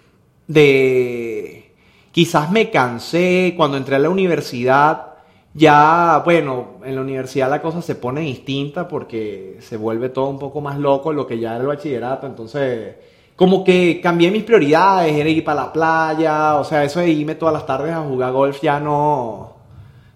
de, 0.46 1.72
quizás 2.12 2.50
me 2.50 2.70
cansé 2.70 3.54
cuando 3.56 3.76
entré 3.76 3.96
a 3.96 4.00
la 4.00 4.10
universidad, 4.10 5.14
ya, 5.54 6.22
bueno, 6.24 6.78
en 6.84 6.94
la 6.94 7.00
universidad 7.00 7.50
la 7.50 7.62
cosa 7.62 7.82
se 7.82 7.94
pone 7.94 8.20
distinta 8.20 8.86
porque 8.86 9.56
se 9.60 9.76
vuelve 9.76 10.10
todo 10.10 10.28
un 10.28 10.38
poco 10.38 10.60
más 10.60 10.78
loco 10.78 11.12
lo 11.12 11.26
que 11.26 11.38
ya 11.38 11.52
era 11.52 11.62
el 11.62 11.66
bachillerato, 11.66 12.26
entonces 12.26 12.96
como 13.34 13.62
que 13.64 14.00
cambié 14.02 14.30
mis 14.30 14.42
prioridades, 14.42 15.14
era 15.14 15.28
ir 15.28 15.44
para 15.44 15.62
la 15.62 15.72
playa, 15.72 16.56
o 16.56 16.64
sea, 16.64 16.84
eso 16.84 17.00
de 17.00 17.10
irme 17.10 17.36
todas 17.36 17.54
las 17.54 17.66
tardes 17.66 17.92
a 17.92 18.02
jugar 18.02 18.32
golf 18.32 18.60
ya 18.60 18.80
no, 18.80 19.57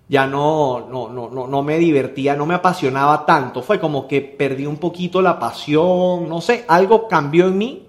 ya 0.09 0.27
no, 0.27 0.87
no, 0.91 1.09
no, 1.09 1.47
no, 1.47 1.63
me 1.63 1.79
divertía, 1.79 2.37
no 2.37 2.45
me 2.45 2.55
apasionaba 2.55 3.25
tanto, 3.25 3.63
fue 3.63 3.81
como 3.81 4.07
que 4.07 4.21
perdí 4.21 4.67
un 4.67 4.77
poquito 4.77 5.23
la 5.23 5.39
pasión, 5.39 6.29
no 6.29 6.41
sé, 6.41 6.65
algo 6.69 7.09
cambió 7.09 7.47
en 7.47 7.59
mí, 7.59 7.87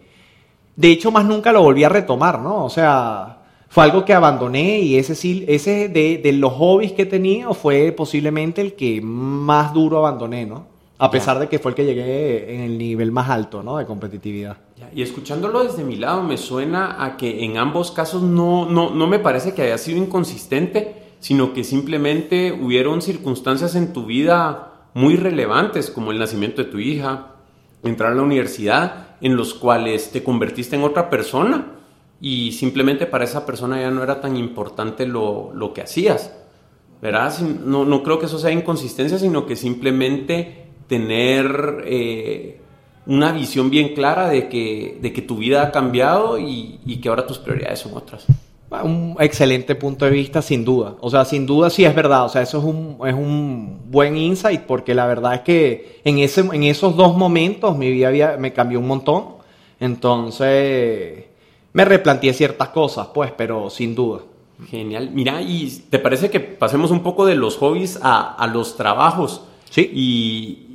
de 0.76 0.92
hecho 0.92 1.12
más 1.12 1.26
nunca 1.26 1.52
lo 1.52 1.62
volví 1.62 1.84
a 1.84 1.90
retomar, 1.90 2.40
¿no? 2.40 2.64
O 2.64 2.70
sea, 2.70 3.40
fue 3.74 3.84
algo 3.84 4.06
que 4.06 4.14
abandoné 4.14 4.80
y 4.80 4.98
ese 4.98 5.16
sí, 5.16 5.46
ese 5.48 5.90
de, 5.90 6.32
los 6.34 6.54
hobbies 6.54 6.94
que 6.94 7.02
he 7.02 7.08
tenido 7.08 7.54
fue 7.54 7.92
posiblemente 7.92 8.62
el 8.62 8.74
que 8.74 9.02
más 9.02 9.74
duro 9.74 9.98
abandoné, 9.98 10.46
¿no? 10.46 10.68
A 11.00 11.12
pesar 11.12 11.38
de 11.40 11.50
que 11.50 11.60
fue 11.60 11.72
el 11.72 11.76
que 11.76 11.84
llegué 11.84 12.56
en 12.56 12.62
el 12.62 12.78
nivel 12.78 13.12
más 13.12 13.30
alto, 13.30 13.62
¿no? 13.62 13.78
De 13.78 13.86
competitividad. 13.86 14.58
Y 14.96 15.02
escuchándolo 15.02 15.64
desde 15.64 15.84
mi 15.84 15.98
lado, 15.98 16.24
me 16.24 16.38
suena 16.38 17.04
a 17.04 17.18
que 17.18 17.44
en 17.44 17.58
ambos 17.58 17.92
casos 17.92 18.22
no, 18.22 18.70
no, 18.70 18.92
no 18.92 19.08
me 19.08 19.20
parece 19.20 19.54
que 19.54 19.64
haya 19.64 19.78
sido 19.78 19.98
inconsistente, 19.98 21.03
sino 21.24 21.54
que 21.54 21.64
simplemente 21.64 22.52
hubieron 22.52 23.02
circunstancias 23.02 23.76
en 23.76 23.94
tu 23.94 24.06
vida 24.06 24.90
muy 24.94 25.16
relevantes, 25.16 25.90
como 25.90 26.12
el 26.12 26.20
nacimiento 26.20 26.62
de 26.62 26.70
tu 26.70 26.80
hija, 26.80 27.36
entrar 27.82 28.12
a 28.12 28.16
la 28.16 28.24
universidad, 28.24 29.16
en 29.22 29.38
los 29.38 29.54
cuales 29.54 30.12
te 30.12 30.22
convertiste 30.22 30.76
en 30.76 30.84
otra 30.84 31.10
persona 31.10 31.78
y 32.20 32.52
simplemente 32.52 33.06
para 33.06 33.24
esa 33.24 33.46
persona 33.46 33.80
ya 33.80 33.90
no 33.90 34.04
era 34.04 34.20
tan 34.20 34.36
importante 34.36 35.06
lo, 35.06 35.54
lo 35.54 35.74
que 35.74 35.80
hacías. 35.80 36.36
¿Verdad? 37.02 37.34
No, 37.40 37.86
no, 37.86 38.04
creo 38.04 38.20
que 38.20 38.26
eso 38.26 38.38
sea 38.38 38.52
inconsistencia, 38.52 39.18
sino 39.18 39.46
que 39.46 39.56
simplemente 39.56 40.66
tener 40.90 41.86
eh, 41.86 42.60
una 43.06 43.32
visión 43.32 43.70
bien 43.70 43.94
clara 43.94 44.28
de 44.28 44.50
que, 44.50 45.00
de 45.02 45.14
que 45.14 45.22
tu 45.22 45.38
vida 45.38 45.64
ha 45.64 45.72
cambiado 45.72 46.38
y, 46.38 46.82
y, 46.86 46.98
que 46.98 47.08
ahora 47.08 47.26
tus 47.26 47.38
prioridades 47.38 47.80
son 47.80 47.96
otras. 47.96 48.28
Un 48.82 49.16
excelente 49.20 49.76
punto 49.76 50.06
de 50.06 50.12
vista, 50.12 50.42
sin 50.42 50.66
duda. 50.66 50.96
O 51.02 51.10
sea, 51.10 51.26
sin 51.26 51.46
duda 51.46 51.70
sí 51.70 51.86
es 51.86 51.94
verdad. 51.94 52.26
O 52.26 52.30
sea, 52.30 52.42
eso 52.42 52.58
es 52.58 52.64
un, 52.64 52.98
es 53.06 53.14
un 53.14 53.92
buen 53.92 54.18
insight 54.18 54.62
porque 54.62 54.96
la 54.96 55.06
verdad 55.06 55.36
es 55.36 55.42
que 55.42 56.00
en, 56.04 56.20
ese, 56.20 56.42
en 56.42 56.64
esos 56.64 56.96
dos 56.96 57.16
momentos 57.16 57.78
mi 57.78 57.92
vida 57.92 58.38
me 58.38 58.54
cambió 58.54 58.80
un 58.80 58.88
montón. 58.88 59.26
Entonces, 59.80 61.26
me 61.74 61.86
replanteé 61.86 62.34
ciertas 62.34 62.70
cosas, 62.70 63.10
pues, 63.14 63.32
pero 63.36 63.70
sin 63.70 63.96
duda. 63.96 64.22
Genial. 64.70 65.10
Mira, 65.12 65.42
¿y 65.42 65.84
te 65.90 66.00
parece 66.00 66.30
que 66.30 66.40
pasemos 66.40 66.92
un 66.92 67.02
poco 67.02 67.26
de 67.26 67.36
los 67.36 67.58
hobbies 67.58 68.00
a, 68.02 68.48
los 68.54 68.78
trabajos? 68.78 69.42
Sí. 69.70 69.90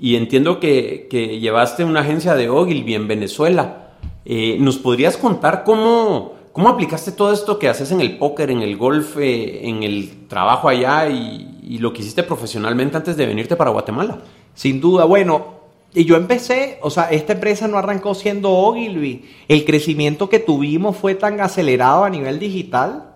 Y, 0.01 0.17
entiendo 0.17 0.61
que, 0.61 1.09
llevaste 1.41 1.85
una 1.85 2.01
agencia 2.01 2.35
de 2.35 2.49
Ogilvy 2.49 2.95
en 2.95 3.09
Venezuela. 3.09 3.95
Eh, 4.25 4.59
¿Nos 4.61 4.77
podrías 4.77 5.17
contar 5.17 5.65
cómo, 5.65 6.35
cómo 6.59 6.71
aplicaste 6.71 7.13
todo 7.13 7.33
esto 7.33 7.57
que 7.57 7.69
haces 7.69 7.93
en 7.93 8.01
el 8.01 8.19
póker, 8.19 8.51
en 8.51 8.63
el 8.63 8.77
golf, 8.77 9.17
eh, 9.17 9.69
en 9.69 9.85
el 9.85 10.27
trabajo 10.27 10.69
allá 10.69 11.09
y, 11.09 11.61
y 11.63 11.79
lo 11.79 11.93
que 11.93 12.01
hiciste 12.03 12.25
profesionalmente 12.25 12.97
antes 12.97 13.17
de 13.17 13.27
venirte 13.27 13.55
para 13.55 13.71
Guatemala? 13.71 14.23
Sin 14.55 14.81
duda. 14.81 15.05
Bueno, 15.05 15.61
y 15.95 16.05
yo 16.05 16.17
empecé, 16.17 16.81
o 16.83 16.91
sea, 16.91 17.13
esta 17.13 17.35
empresa 17.35 17.69
no 17.69 17.79
arrancó 17.79 18.13
siendo 18.13 18.51
Ogilvy. 18.51 19.25
El 19.47 19.65
crecimiento 19.65 20.29
que 20.29 20.41
tuvimos 20.41 20.97
fue 20.97 21.15
tan 21.15 21.41
acelerado 21.41 22.03
a 22.03 22.11
nivel 22.11 22.41
digital 22.41 23.15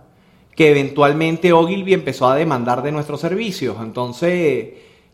que 0.55 0.71
eventualmente 0.71 1.53
Ogilvy 1.53 1.95
empezó 1.95 2.29
a 2.29 2.37
demandar 2.37 2.81
de 2.85 2.93
nuestros 2.93 3.21
servicios. 3.21 3.77
Entonces, 3.83 4.69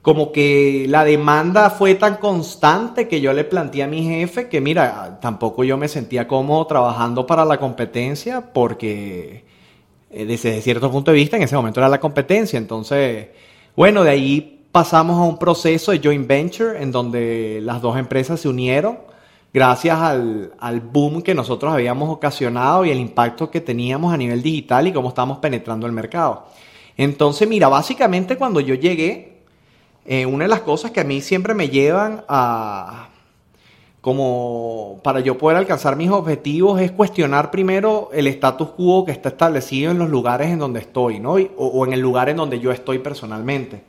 como 0.09 0.33
que 0.33 0.87
la 0.89 1.05
demanda 1.05 1.69
fue 1.69 1.95
tan 1.95 2.17
constante 2.17 3.09
que 3.09 3.21
yo 3.21 3.35
le 3.35 3.45
planteé 3.45 3.83
a 3.83 3.87
mi 3.87 4.05
jefe 4.05 4.49
que, 4.49 4.59
mira, 4.59 5.19
tampoco 5.21 5.65
yo 5.65 5.77
me 5.77 5.87
sentía 5.87 6.27
cómodo 6.27 6.67
trabajando 6.67 7.27
para 7.27 7.45
la 7.45 7.59
competencia 7.61 8.55
porque 8.55 9.45
eh, 10.11 10.25
desde 10.25 10.63
cierto 10.63 10.91
punto 10.91 11.11
de 11.11 11.19
vista 11.19 11.37
en 11.37 11.43
ese 11.43 11.57
momento 11.57 11.81
era 11.81 11.91
la 11.91 12.01
competencia. 12.01 12.57
Entonces, 12.57 13.27
bueno, 13.77 14.03
de 14.03 14.09
ahí 14.09 14.65
pasamos 14.73 15.19
a 15.19 15.25
un 15.25 15.37
proceso 15.39 15.93
de 15.93 16.01
joint 16.03 16.27
venture 16.27 16.83
en 16.83 16.91
donde 16.91 17.61
las 17.63 17.83
dos 17.83 17.99
empresas 17.99 18.41
se 18.41 18.49
unieron 18.49 18.97
gracias 19.53 19.99
al, 20.01 20.81
boom 20.91 21.21
que 21.21 21.35
nosotros 21.35 21.71
habíamos 21.71 22.09
ocasionado 22.09 22.87
y 22.87 22.91
el 22.91 22.99
impacto 22.99 23.51
que 23.51 23.61
teníamos 23.61 24.15
a 24.15 24.17
nivel 24.17 24.41
digital 24.41 24.87
y 24.87 24.93
cómo 24.95 25.11
estamos 25.11 25.37
penetrando 25.37 25.87
el 25.87 25.93
mercado. 25.93 26.47
Entonces, 26.97 27.47
mira, 27.47 27.69
básicamente 27.69 28.39
cuando 28.39 28.61
yo 28.61 28.75
llegué, 28.75 29.38
eh, 30.09 30.27
una 30.27 30.45
de 30.45 30.49
las 30.49 30.61
cosas 30.63 30.91
que 30.91 31.01
a 31.01 31.05
mí 31.05 31.21
siempre 31.21 31.55
me 31.55 31.69
llevan 31.69 32.25
a, 32.29 33.11
como 34.01 35.01
para 35.05 35.21
yo 35.21 35.37
poder 35.37 35.59
alcanzar 35.59 35.97
mis 35.97 36.11
objetivos 36.11 36.81
es 36.81 36.91
cuestionar 36.91 37.51
primero 37.51 38.09
el 38.13 38.27
status 38.27 38.71
quo 38.71 39.05
que 39.05 39.13
está 39.13 39.29
establecido 39.29 39.91
en 39.91 39.99
los 39.99 40.09
lugares 40.09 40.49
en 40.49 40.59
donde 40.59 40.81
estoy, 40.81 41.21
¿no? 41.21 41.37
o 41.57 41.87
en 41.87 41.93
el 41.93 42.01
lugar 42.01 42.29
en 42.29 42.39
donde 42.39 42.59
yo 42.59 42.73
estoy 42.73 43.01
personalmente. 43.01 43.83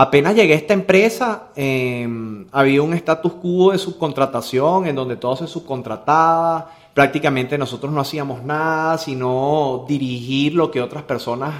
Apenas 0.00 0.36
llegué 0.36 0.52
a 0.52 0.56
esta 0.56 0.74
empresa, 0.74 1.48
em, 1.56 2.46
había 2.52 2.82
un 2.82 2.94
status 2.94 3.32
quo 3.32 3.72
de 3.72 3.78
subcontratación 3.78 4.86
en 4.86 4.94
donde 4.94 5.16
todo 5.16 5.34
se 5.34 5.48
subcontrataba. 5.48 6.70
Prácticamente 6.94 7.58
nosotros 7.58 7.92
no 7.92 8.00
hacíamos 8.00 8.44
nada, 8.44 8.96
sino 8.98 9.84
dirigir 9.88 10.54
lo 10.54 10.70
que 10.70 10.80
otras 10.80 11.02
personas 11.02 11.52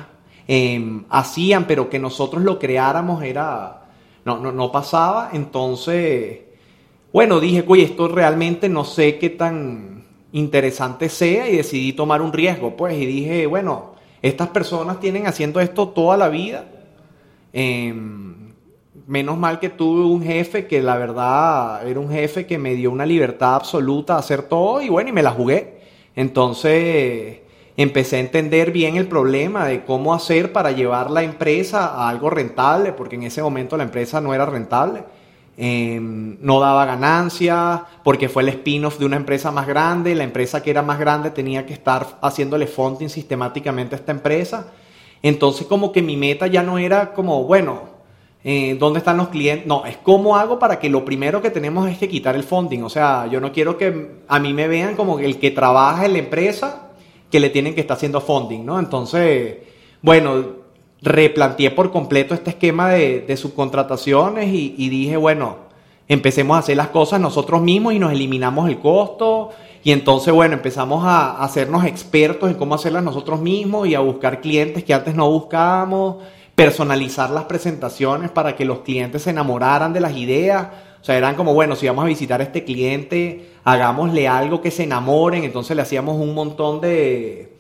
em, 0.49 1.05
hacían, 1.11 1.67
pero 1.67 1.89
que 1.89 2.01
nosotros 2.01 2.43
lo 2.43 2.59
creáramos 2.59 3.23
era. 3.23 3.85
No, 4.25 4.39
no, 4.39 4.51
no 4.51 4.73
pasaba. 4.73 5.31
Entonces, 5.33 6.41
bueno, 7.13 7.39
dije, 7.39 7.65
oye, 7.67 7.85
esto 7.85 8.09
realmente 8.09 8.69
no 8.69 8.85
sé 8.85 9.19
qué 9.19 9.31
tan 9.31 10.05
interesante 10.33 11.09
sea 11.09 11.49
y 11.49 11.57
decidí 11.57 11.93
tomar 11.93 12.21
un 12.21 12.33
riesgo, 12.33 12.77
pues, 12.77 12.95
y 12.99 13.07
dije, 13.07 13.47
bueno, 13.47 13.95
estas 14.21 14.49
personas 14.49 15.01
tienen 15.01 15.27
haciendo 15.27 15.61
esto 15.61 15.89
toda 15.89 16.17
la 16.17 16.29
vida 16.29 16.67
Em, 17.53 18.53
menos 19.07 19.39
mal 19.39 19.59
que 19.59 19.71
tuve 19.71 20.05
un 20.05 20.23
jefe 20.23 20.67
que 20.67 20.83
la 20.83 20.97
verdad 20.97 21.89
era 21.89 21.99
un 21.99 22.11
jefe 22.11 22.47
que 22.47 22.59
me 22.59 22.75
dio 22.75 22.91
una 22.91 23.07
libertad 23.07 23.55
absoluta 23.55 24.15
a 24.15 24.19
hacer 24.19 24.43
todo 24.43 24.83
y 24.83 24.89
bueno, 24.89 25.11
y 25.11 25.13
me 25.13 25.23
la 25.23 25.31
jugué. 25.31 25.81
Entonces 26.15 27.39
empecé 27.79 28.17
a 28.17 28.19
entender 28.19 28.73
bien 28.73 28.97
el 28.97 29.07
problema 29.07 29.65
de 29.65 29.85
cómo 29.85 30.13
hacer 30.13 30.53
para 30.53 30.73
llevar 30.73 31.13
la 31.13 31.23
empresa 31.23 31.87
a 31.87 32.09
algo 32.09 32.29
rentable, 32.29 32.93
porque 32.93 33.15
en 33.15 33.23
ese 33.23 33.41
momento 33.41 33.77
la 33.77 33.85
empresa 33.85 34.21
no 34.21 34.35
era 34.35 34.45
rentable. 34.45 35.05
Em, 35.57 36.37
no 36.41 36.59
daba 36.59 36.85
ganancia, 36.85 37.85
porque 38.03 38.29
fue 38.29 38.43
el 38.43 38.49
spin-off 38.49 38.99
de 38.99 39.07
una 39.07 39.17
empresa 39.17 39.53
más 39.53 39.67
grande, 39.69 40.15
la 40.17 40.25
empresa 40.25 40.61
que 40.61 40.71
era 40.71 40.83
más 40.83 40.99
grande 40.99 41.31
tenía 41.31 41.67
que 41.67 41.73
estar 41.73 42.19
haciéndole 42.21 42.67
funding 42.67 43.09
sistemáticamente 43.09 43.95
a 43.95 43.99
esta 43.99 44.11
empresa. 44.11 44.73
Entonces 45.23 45.67
como 45.69 45.93
que 45.93 46.03
mi 46.03 46.17
meta 46.17 46.49
ya 46.49 46.65
no 46.65 46.79
era 46.79 47.13
como, 47.13 47.45
bueno, 47.45 47.83
eh, 48.43 48.77
dónde 48.79 48.99
están 48.99 49.19
los 49.19 49.29
clientes. 49.29 49.69
No, 49.69 49.87
es 49.87 49.97
cómo 49.99 50.37
hago 50.37 50.59
para 50.59 50.81
que 50.81 50.91
lo 50.91 51.05
primero 51.05 51.41
que 51.43 51.51
tenemos 51.51 51.89
es 51.89 51.99
que 51.99 52.09
quitar 52.09 52.35
el 52.35 52.43
funding. 52.43 52.83
O 52.83 52.91
sea, 52.91 53.29
yo 53.29 53.41
no 53.41 53.53
quiero 53.53 53.79
que 53.79 54.23
a 54.27 54.39
mí 54.41 54.53
me 54.53 54.67
vean 54.67 54.97
como 54.97 55.21
el 55.21 55.39
que 55.39 55.53
trabaja 55.53 56.07
en 56.07 56.15
la 56.15 56.19
empresa 56.19 56.88
que 57.31 57.41
le 57.41 57.51
tienen 57.51 57.75
que 57.75 57.81
estar 57.81 57.97
haciendo 57.97 58.21
funding, 58.21 58.65
¿no? 58.65 58.79
Entonces, 58.79 59.57
bueno, 60.03 60.45
replanteé 61.03 61.71
por 61.71 61.91
completo 61.91 62.35
este 62.35 62.51
esquema 62.51 62.91
de, 62.91 63.37
subcontrataciones 63.37 64.49
y, 64.49 64.75
y, 64.77 64.89
dije, 64.89 65.17
bueno, 65.17 65.57
empecemos 66.09 66.57
a 66.57 66.61
hacer 66.61 66.77
las 66.77 66.89
cosas 66.89 67.21
nosotros 67.21 67.61
mismos 67.61 67.95
y 67.95 67.99
nos 67.99 68.13
eliminamos 68.13 68.69
el 68.69 68.79
costo. 68.79 69.51
Y 69.85 69.93
entonces, 69.93 70.35
bueno, 70.35 70.55
empezamos 70.55 71.05
a 71.05 71.43
hacernos 71.43 71.85
expertos 71.85 72.51
en 72.51 72.57
cómo 72.57 72.75
hacerlas 72.75 73.05
nosotros 73.05 73.41
mismos 73.41 73.87
y 73.87 73.95
a 73.95 74.01
buscar 74.01 74.41
clientes 74.41 74.85
que 74.85 74.95
antes 74.95 75.15
no 75.15 75.31
buscábamos 75.31 76.17
personalizar 76.59 77.31
las 77.31 77.45
presentaciones 77.45 78.31
para 78.31 78.57
que 78.57 78.65
los 78.65 78.81
clientes 78.81 79.23
se 79.23 79.31
enamoraran 79.31 79.93
de 79.93 80.01
las 80.01 80.17
ideas. 80.17 80.67
O 81.01 81.05
sea, 81.05 81.17
eran 81.17 81.37
como, 81.37 81.55
bueno, 81.55 81.77
si 81.77 81.87
vamos 81.87 82.05
a 82.05 82.09
visitar 82.09 82.41
a 82.41 82.45
este 82.45 82.65
cliente, 82.65 83.51
hagámosle 83.65 84.29
algo 84.29 84.61
que 84.61 84.71
se 84.71 84.85
enamoren. 84.85 85.45
Entonces 85.45 85.77
le 85.77 85.83
hacíamos 85.83 86.17
un 86.17 86.35
montón 86.35 86.81
de, 86.81 87.53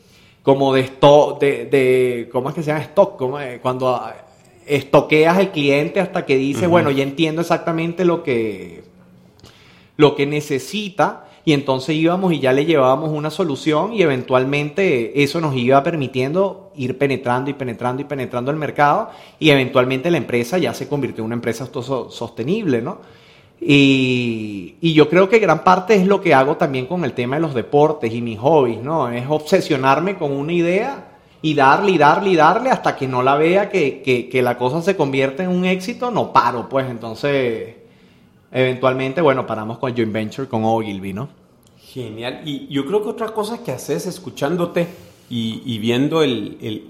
como 0.42 0.74
de 0.74 0.80
stock, 0.82 1.40
de, 1.40 1.66
de 1.66 2.28
¿cómo 2.32 2.48
es 2.48 2.54
que 2.54 2.62
se 2.62 2.68
llama 2.68 2.82
stock? 2.82 3.16
Como, 3.16 3.38
cuando 3.62 4.00
estoqueas 4.68 5.36
al 5.38 5.50
cliente 5.50 6.00
hasta 6.00 6.26
que 6.26 6.36
dice, 6.36 6.66
bueno, 6.66 6.90
ya 6.90 7.02
entiendo 7.02 7.40
exactamente 7.40 8.04
lo 8.04 8.22
que, 8.22 8.82
lo 9.96 10.14
que 10.14 10.26
necesita 10.26 11.28
y 11.44 11.54
entonces 11.54 11.96
íbamos 11.96 12.32
y 12.32 12.40
ya 12.40 12.52
le 12.52 12.66
llevábamos 12.66 13.10
una 13.10 13.30
solución 13.30 13.94
y 13.94 14.02
eventualmente 14.02 15.22
eso 15.22 15.40
nos 15.40 15.56
iba 15.56 15.82
permitiendo 15.82 16.70
ir 16.76 16.98
penetrando 16.98 17.50
y 17.50 17.54
penetrando 17.54 18.02
y 18.02 18.04
penetrando 18.04 18.50
el 18.50 18.58
mercado 18.58 19.10
y 19.38 19.48
eventualmente 19.50 20.10
la 20.10 20.18
empresa 20.18 20.58
ya 20.58 20.74
se 20.74 20.88
convirtió 20.88 21.22
en 21.22 21.26
una 21.26 21.36
empresa 21.36 21.66
sostenible, 21.72 22.82
¿no? 22.82 22.98
Y, 23.60 24.76
yo 24.94 25.08
creo 25.08 25.28
que 25.28 25.38
gran 25.38 25.64
parte 25.64 25.94
es 25.94 26.06
lo 26.06 26.20
que 26.20 26.34
hago 26.34 26.56
también 26.56 26.86
con 26.86 27.04
el 27.04 27.12
tema 27.12 27.36
de 27.36 27.42
los 27.42 27.54
deportes 27.54 28.12
y 28.12 28.20
mis 28.20 28.38
hobbies, 28.38 28.82
¿no? 28.82 29.10
Es 29.10 29.26
obsesionarme 29.28 30.16
con 30.16 30.32
una 30.32 30.52
idea 30.52 31.08
y 31.42 31.54
darle 31.54 31.98
darle 31.98 32.34
darle 32.36 32.70
hasta 32.70 32.96
que 32.96 33.06
no 33.06 33.22
la 33.22 33.36
vea 33.36 33.68
que, 33.68 34.02
que, 34.02 34.28
que 34.28 34.42
la 34.42 34.56
cosa 34.58 34.82
se 34.82 34.96
convierte 34.96 35.44
en 35.44 35.50
un 35.50 35.64
éxito, 35.64 36.10
no 36.10 36.32
paro, 36.32 36.68
pues 36.68 36.88
entonces 36.88 37.76
eventualmente, 38.50 39.20
bueno, 39.20 39.46
paramos 39.46 39.78
con 39.78 39.94
Joint 39.94 40.12
Venture 40.12 40.48
con 40.48 40.64
Ogilvy, 40.64 41.12
¿no? 41.12 41.28
Genial. 41.78 42.42
Y 42.44 42.68
yo 42.68 42.86
creo 42.86 43.02
que 43.02 43.08
otra 43.08 43.28
cosa 43.28 43.62
que 43.62 43.72
haces 43.72 44.06
escuchándote 44.06 44.86
y, 45.30 45.78
viendo 45.78 46.22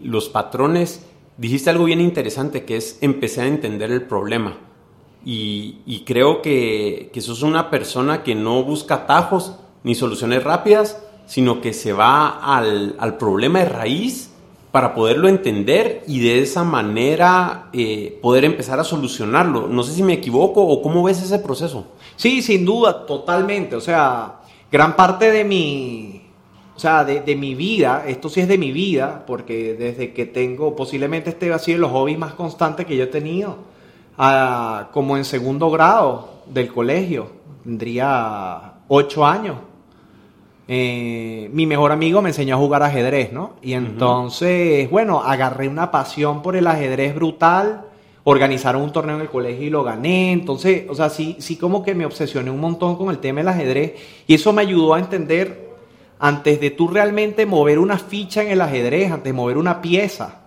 los 0.03 0.29
patrones, 0.29 1.05
dijiste 1.37 1.71
algo 1.71 1.85
bien 1.85 2.01
interesante 2.01 2.65
que 2.65 2.77
es 2.77 2.99
empecé 3.01 3.43
a 3.43 3.47
entender 3.47 3.91
el 3.91 4.03
problema. 4.03 4.57
Y, 5.25 6.05
creo 6.07 6.41
que, 6.41 7.11
que 7.13 7.21
sos 7.21 7.43
una 7.43 7.71
persona 7.71 8.23
que 8.23 8.35
no 8.35 8.63
busca 8.63 8.95
atajos 8.95 9.57
ni 9.83 9.95
soluciones 9.95 10.43
rápidas, 10.43 11.03
sino 11.27 11.61
que 11.61 11.73
se 11.73 11.93
va 11.93 12.57
al, 12.57 12.97
al 12.99 13.19
problema 13.19 13.59
de 13.59 13.67
raíz 13.67 14.31
para 14.71 14.95
poderlo 14.95 15.29
entender 15.29 16.03
y 16.07 16.21
de 16.21 16.41
esa 16.41 16.63
manera 16.63 17.69
eh, 17.73 18.19
poder 18.23 18.45
empezar 18.45 18.79
a 18.81 18.85
solucionarlo. 18.85 19.67
No 19.67 19.83
sé 19.83 19.95
si 19.95 20.03
me 20.03 20.15
equivoco 20.15 20.63
o 20.63 20.83
cómo 20.83 21.03
ves 21.03 21.23
ese 21.23 21.39
proceso. 21.39 21.87
Sí, 22.17 22.43
sin 22.43 22.65
duda, 22.65 23.07
totalmente. 23.07 23.77
O 23.77 23.81
sea, 23.81 24.41
gran 24.71 24.95
parte 24.95 25.31
de 25.31 25.45
mi, 25.45 26.23
o 26.77 26.79
sea, 26.79 27.05
de, 27.05 27.37
mi 27.37 27.55
vida, 27.55 28.05
esto 28.07 28.29
sí 28.29 28.41
es 28.41 28.49
de 28.49 28.59
mi 28.59 28.71
vida, 28.71 29.25
porque 29.27 29.75
desde 29.75 30.13
que 30.13 30.27
tengo, 30.27 30.77
posiblemente 30.77 31.31
este 31.31 31.53
ha 31.53 31.59
sido 31.59 31.79
los 31.79 31.91
hobbies 31.91 32.19
más 32.19 32.35
constantes 32.35 32.87
que 32.87 32.97
yo 32.97 33.05
he 33.05 33.09
tenido, 33.09 33.57
como 34.93 35.17
en 35.17 35.25
segundo 35.25 35.71
grado 35.71 36.29
del 36.47 36.73
colegio, 36.73 37.31
tendría 37.63 38.75
ocho 38.89 39.25
años. 39.25 39.57
Eh, 40.67 41.49
mi 41.53 41.67
mejor 41.67 41.93
amigo 41.93 42.21
me 42.21 42.31
enseñó 42.31 42.57
a 42.57 42.59
jugar 42.59 42.83
ajedrez, 42.83 43.33
¿no? 43.33 43.53
Y 43.63 43.73
entonces, 43.73 44.91
bueno, 44.91 45.23
agarré 45.23 45.69
una 45.69 45.91
pasión 45.91 46.43
por 46.43 46.57
el 46.57 46.67
ajedrez 46.67 47.15
brutal, 47.15 47.87
organizaron 48.25 48.83
un 48.83 48.93
torneo 48.93 49.17
en 49.17 49.23
el 49.23 49.31
colegio 49.31 49.67
y 49.67 49.71
lo 49.71 49.85
gané, 49.85 50.33
entonces, 50.33 50.85
o 50.91 50.95
sea, 50.95 51.09
sí, 51.09 51.37
sí 51.39 51.57
como 51.57 51.83
que 51.83 51.95
me 51.95 52.05
obsesioné 52.05 52.51
un 52.51 52.61
montón 52.61 52.97
con 52.97 53.09
el 53.09 53.19
tema 53.19 53.41
del 53.41 53.49
ajedrez 53.49 53.95
y 54.27 54.35
eso 54.35 54.53
me 54.53 54.63
ayudó 54.63 54.95
a 54.95 54.99
entender, 54.99 55.71
antes 56.19 56.61
de 56.61 56.71
tú 56.71 56.89
realmente 56.89 57.47
mover 57.47 57.79
una 57.79 57.97
ficha 57.97 58.43
en 58.43 58.51
el 58.51 58.61
ajedrez, 58.61 59.11
antes 59.11 59.25
de 59.25 59.33
mover 59.33 59.57
una 59.57 59.81
pieza, 59.81 60.41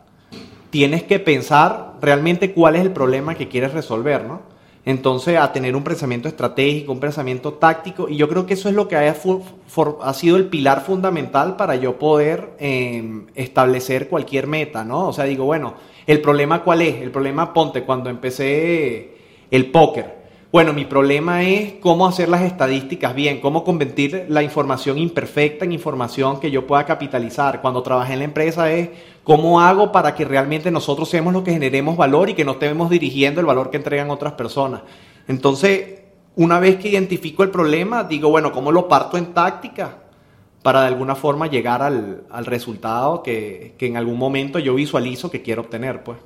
tienes 0.70 1.04
que 1.04 1.18
pensar 1.18 1.91
realmente 2.02 2.54
cuál 2.54 2.76
es 2.76 2.82
el 2.82 2.92
problema 2.92 3.36
que 3.36 3.48
quieres 3.48 3.74
resolver, 3.74 4.26
¿no? 4.26 4.52
entonces 4.86 5.38
a 5.38 5.52
tener 5.54 5.76
un 5.76 5.84
pensamiento 5.84 6.28
estratégico, 6.28 6.92
un 6.92 7.00
pensamiento 7.00 7.54
táctico, 7.54 8.10
y 8.10 8.18
yo 8.18 8.28
creo 8.28 8.46
que 8.46 8.56
eso 8.56 8.68
es 8.68 8.76
lo 8.76 8.88
que 8.88 8.96
ha, 8.96 10.14
sido 10.14 10.38
el 10.38 10.46
pilar 10.46 10.82
fundamental 10.82 11.56
para 11.56 11.76
yo 11.76 12.00
poder 12.00 12.54
em, 12.60 13.28
establecer 13.36 14.10
cualquier 14.10 14.48
meta, 14.48 14.84
¿no? 14.84 15.10
O 15.10 15.14
sea, 15.14 15.26
digo, 15.26 15.46
bueno, 15.46 15.76
¿el 16.08 16.20
problema 16.22 16.64
cuál 16.64 16.82
es? 16.82 16.96
El 17.02 17.12
problema, 17.12 17.54
ponte, 17.54 17.84
cuando 17.84 18.10
empecé 18.10 19.18
el 19.52 19.70
póker, 19.70 20.21
bueno, 20.52 20.74
mi 20.74 20.84
problema 20.84 21.44
es 21.44 21.74
cómo 21.80 22.06
hacer 22.06 22.28
las 22.28 22.42
estadísticas 22.42 23.16
bien, 23.16 23.40
cómo 23.40 23.64
convertir 23.64 24.26
la 24.28 24.44
información 24.44 24.98
imperfecta 24.98 25.64
en 25.64 25.72
información 25.72 26.42
que 26.42 26.52
yo 26.52 26.68
pueda 26.68 26.86
capitalizar. 26.86 27.62
Cuando 27.62 27.82
trabajé 27.82 28.14
en 28.14 28.20
la 28.20 28.26
empresa 28.26 28.70
es 28.72 28.90
cómo 29.24 29.62
hago 29.62 29.94
para 29.94 30.14
que 30.14 30.26
realmente 30.26 30.70
nosotros 30.70 31.10
seamos 31.10 31.32
los 31.32 31.44
que 31.44 31.54
generemos 31.54 31.96
valor 31.96 32.30
y 32.30 32.34
que 32.34 32.44
no 32.44 32.54
estemos 32.54 32.90
dirigiendo 32.90 33.40
el 33.40 33.46
valor 33.46 33.70
que 33.70 33.78
entregan 33.78 34.10
otras 34.10 34.34
personas. 34.34 34.82
Entonces, 35.28 36.02
una 36.36 36.60
vez 36.60 36.78
que 36.78 36.90
identifico 36.90 37.44
el 37.44 37.50
problema, 37.50 38.04
digo, 38.04 38.30
bueno, 38.30 38.52
¿cómo 38.52 38.74
lo 38.74 38.88
parto 38.90 39.18
en 39.18 39.34
táctica? 39.34 39.98
para 40.62 40.82
de 40.82 40.88
alguna 40.88 41.16
forma 41.16 41.48
llegar 41.48 41.82
al, 41.82 42.46
resultado 42.46 43.24
que, 43.24 43.74
que 43.78 43.88
en 43.88 43.98
algún 43.98 44.18
momento 44.18 44.60
yo 44.60 44.76
visualizo 44.76 45.32
que 45.32 45.42
quiero 45.42 45.64
obtener, 45.64 46.04
pues. 46.04 46.20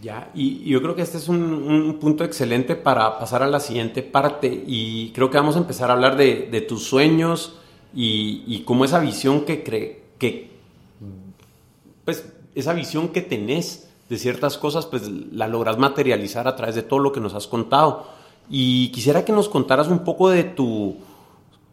Ya, 0.00 0.30
y, 0.34 0.64
yo 0.68 0.80
creo 0.80 0.94
que 0.94 1.02
este 1.02 1.18
es 1.18 1.28
un, 1.28 1.98
punto 2.00 2.24
excelente 2.24 2.76
para 2.76 3.18
pasar 3.18 3.42
a 3.42 3.48
la 3.48 3.58
siguiente 3.58 4.02
parte 4.02 4.64
y 4.66 5.10
creo 5.10 5.28
que 5.28 5.38
vamos 5.38 5.56
a 5.56 5.58
empezar 5.58 5.90
a 5.90 5.94
hablar 5.94 6.16
de, 6.16 6.64
tus 6.68 6.84
sueños 6.84 7.56
y, 7.94 8.44
y, 8.46 8.60
cómo 8.60 8.84
esa 8.84 9.00
visión 9.00 9.44
que, 9.44 9.64
cree, 9.64 10.04
que, 10.18 10.50
pues, 12.04 12.32
esa 12.54 12.72
visión 12.72 13.08
que 13.08 13.22
tenés 13.22 13.88
de 14.08 14.18
ciertas 14.18 14.56
cosas, 14.56 14.86
pues 14.86 15.08
la 15.08 15.48
logras 15.48 15.78
materializar 15.78 16.48
a 16.48 16.56
través 16.56 16.74
de 16.74 16.82
todo 16.82 16.98
lo 17.00 17.12
que 17.12 17.20
nos 17.20 17.34
has 17.34 17.46
contado. 17.46 18.06
Y 18.48 18.88
quisiera 18.90 19.24
que 19.24 19.32
nos 19.32 19.48
contaras 19.48 19.88
un 19.88 20.04
poco 20.04 20.30
de 20.30 20.44
tu, 20.44 20.96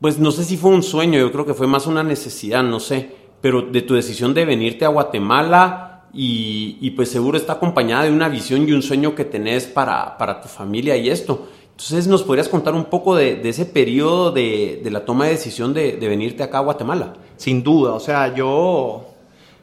pues 0.01 0.19
no 0.19 0.31
sé 0.31 0.43
si 0.43 0.57
fue 0.57 0.71
un 0.71 0.83
sueño, 0.83 1.19
yo 1.19 1.31
creo 1.31 1.45
que 1.45 1.53
fue 1.53 1.67
más 1.67 1.88
una 1.88 2.03
necesidad, 2.03 2.63
no 2.63 2.79
sé, 2.79 3.09
pero 3.41 3.61
de 3.61 3.81
tu 3.81 3.93
decisión 3.93 4.33
de 4.33 4.45
venirte 4.45 4.83
a 4.83 4.89
Guatemala 4.89 5.94
y, 6.15 6.91
pues 6.91 7.10
seguro 7.10 7.38
está 7.38 7.54
acompañada 7.54 8.06
de 8.06 8.12
una 8.12 8.30
visión 8.30 8.67
y 8.67 8.71
un 8.71 8.82
sueño 8.82 9.15
que 9.15 9.25
tenés 9.25 9.65
para, 9.65 10.17
para 10.17 10.41
tu 10.41 10.47
familia 10.47 10.95
y 10.95 11.10
esto. 11.10 11.47
Entonces, 11.71 12.08
¿nos 12.08 12.23
podrías 12.23 12.47
contar 12.47 12.73
un 12.73 12.86
poco 12.86 13.15
de, 13.15 13.41
ese 13.43 13.65
periodo 13.65 14.32
de, 14.32 14.80
de, 14.82 14.91
la 14.91 15.04
toma 15.04 15.25
de 15.25 15.32
decisión 15.32 15.73
de, 15.73 15.97
de, 15.97 16.08
venirte 16.08 16.41
acá 16.41 16.60
a 16.60 16.62
Guatemala? 16.62 17.15
Sin 17.36 17.63
duda, 17.63 17.93
o 17.93 17.99
sea, 17.99 18.34
yo 18.34 19.08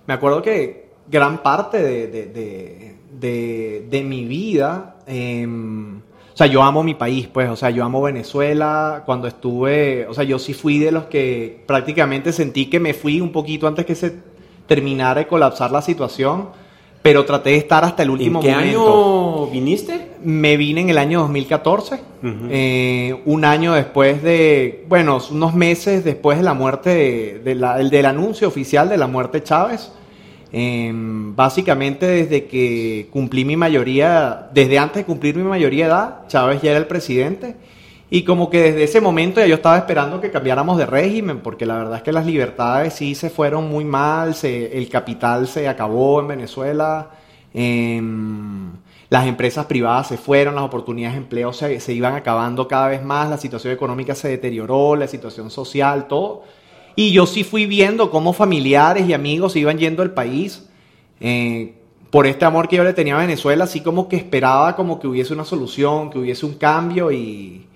me 0.07 0.13
acuerdo 0.13 0.43
que 0.43 0.83
gran 1.09 1.43
parte 1.43 1.83
de, 1.83 2.97
mi 4.05 4.25
vida, 4.25 4.97
em, 5.07 5.99
o 5.99 6.37
sea, 6.37 6.47
yo 6.47 6.63
amo 6.63 6.83
mi 6.83 6.95
país, 6.95 7.29
pues, 7.29 7.51
o 7.51 7.57
sea, 7.57 7.71
yo 7.71 7.85
amo 7.85 8.03
Venezuela. 8.03 9.03
Cuando 9.07 9.29
estuve, 9.29 10.07
o 10.07 10.15
sea, 10.15 10.25
yo 10.25 10.39
sí 10.39 10.55
fui 10.55 10.79
de 10.79 10.93
los 10.93 11.05
que 11.05 11.63
prácticamente 11.67 12.33
sentí 12.33 12.67
que 12.67 12.81
me 12.81 12.95
fui 12.95 13.21
un 13.21 13.33
poquito 13.33 13.67
antes 13.67 13.85
que 13.85 13.95
se 13.95 14.32
terminar 14.67 15.17
de 15.17 15.27
colapsar 15.27 15.71
la 15.71 15.83
situación, 15.83 16.49
pero 17.03 17.25
traté 17.25 17.51
de 17.51 17.57
estar 17.57 17.85
hasta 17.85 18.05
el 18.05 18.11
último 18.11 18.41
¿En 18.41 18.45
qué 18.45 18.53
año 18.53 19.47
viniste? 19.47 20.13
Me 20.23 20.57
vine 20.57 20.83
en 20.83 20.91
el 20.91 20.99
año 20.99 21.21
2014, 21.21 22.01
eh, 22.51 23.21
un 23.25 23.45
año 23.45 23.75
después 23.75 24.23
de, 24.23 24.85
bueno, 24.89 25.19
unos 25.31 25.55
meses 25.55 26.05
después 26.05 26.39
de 26.39 26.45
la 26.45 26.55
muerte, 26.55 27.41
de, 27.43 27.89
del 27.91 28.07
anuncio 28.07 28.47
oficial 28.47 28.89
de 28.89 28.97
la 28.97 29.09
muerte 29.09 29.39
de 29.39 29.45
Chávez. 29.45 29.93
Em, 30.55 31.35
básicamente 31.35 32.05
desde 32.05 32.45
que 32.45 33.09
cumplí 33.11 33.43
mi 33.43 33.57
mayoría, 33.57 34.51
desde 34.53 34.79
antes 34.79 34.99
de 34.99 35.07
cumplir 35.07 35.35
mi 35.35 35.45
mayoría 35.45 35.87
de 35.87 35.91
edad, 35.91 36.29
Chávez 36.29 36.61
ya 36.61 36.73
era 36.73 36.79
el 36.79 36.87
presidente. 36.87 37.57
Y 38.15 38.25
como 38.25 38.51
que 38.51 38.61
desde 38.61 38.85
ese 38.85 39.01
momento 39.01 39.41
ya 39.41 39.47
yo 39.47 39.55
estaba 39.55 39.79
esperando 39.79 40.21
que 40.21 40.31
cambiáramos 40.31 40.77
de 40.77 40.85
régimen, 40.85 41.41
porque 41.41 41.65
la 41.65 41.79
verdad 41.79 41.97
es 41.97 42.03
que 42.03 42.13
las 42.13 42.27
libertades 42.27 42.93
sí 42.93 43.15
se 43.15 43.31
fueron 43.31 43.71
muy 43.71 43.87
mal, 43.87 44.37
el 44.43 44.89
capital 44.91 45.49
se 45.49 45.67
acabó 45.67 46.21
en 46.21 46.29
Venezuela, 46.29 47.09
em, 47.55 48.71
las 49.09 49.27
empresas 49.27 49.65
privadas 49.65 50.09
se 50.09 50.19
fueron, 50.19 50.57
las 50.57 50.65
oportunidades 50.65 51.15
de 51.15 51.23
empleo 51.23 51.55
se, 51.55 51.81
se 51.81 51.95
iban 51.95 52.15
acabando 52.15 52.69
cada 52.69 52.89
vez 52.89 53.03
más, 53.03 53.31
la 53.31 53.39
situación 53.39 53.73
económica 53.73 54.15
se 54.15 54.29
deterioró, 54.29 54.95
la 54.95 55.09
situación 55.09 55.51
social, 55.51 56.07
todo. 56.07 56.43
Y 56.95 57.13
yo 57.13 57.25
sí 57.25 57.45
fui 57.45 57.65
viendo 57.65 58.11
cómo 58.11 58.35
familiares 58.35 59.09
y 59.09 59.15
amigos 59.15 59.57
iban 59.57 59.79
yendo 59.79 60.03
al 60.03 60.13
país. 60.13 60.69
Eh, 61.19 61.77
por 62.11 62.27
este 62.27 62.45
amor 62.45 62.69
que 62.69 62.77
yo 62.77 62.85
le 62.85 62.93
tenía 62.93 63.17
a 63.17 63.21
Venezuela, 63.21 63.65
así 63.65 63.81
como 63.81 64.07
que 64.07 64.17
esperaba 64.17 64.77
como 64.77 65.01
que 65.01 65.07
hubiese 65.07 65.33
una 65.33 65.47
solución, 65.47 66.11
que 66.11 66.19
hubiese 66.19 66.45
un 66.45 66.57
cambio 66.57 67.11
y, 67.11 67.69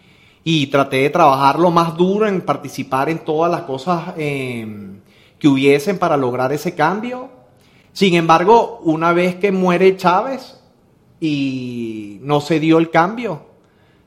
y 0.49 0.69
traté 0.69 0.99
de 0.99 1.11
trabajar 1.11 1.59
lo 1.59 1.73
más 1.73 1.97
duro 1.97 2.29
en 2.29 2.41
participar 2.41 3.09
en 3.09 3.19
todas 3.19 3.51
las 3.51 3.63
cosas 3.63 4.15
em, 4.17 5.01
que 5.41 5.49
hubiesen 5.49 5.99
para 5.99 6.17
lograr 6.17 6.53
ese 6.53 6.73
cambio. 6.77 7.31
Sin 7.93 8.15
embargo, 8.15 8.79
una 8.85 9.13
vez 9.13 9.35
que 9.35 9.51
muere 9.51 9.97
Chávez 9.97 10.61
y 11.19 12.21
no 12.23 12.41
se 12.41 12.61
dio 12.61 12.79
el 12.79 12.91
cambio, 12.91 13.41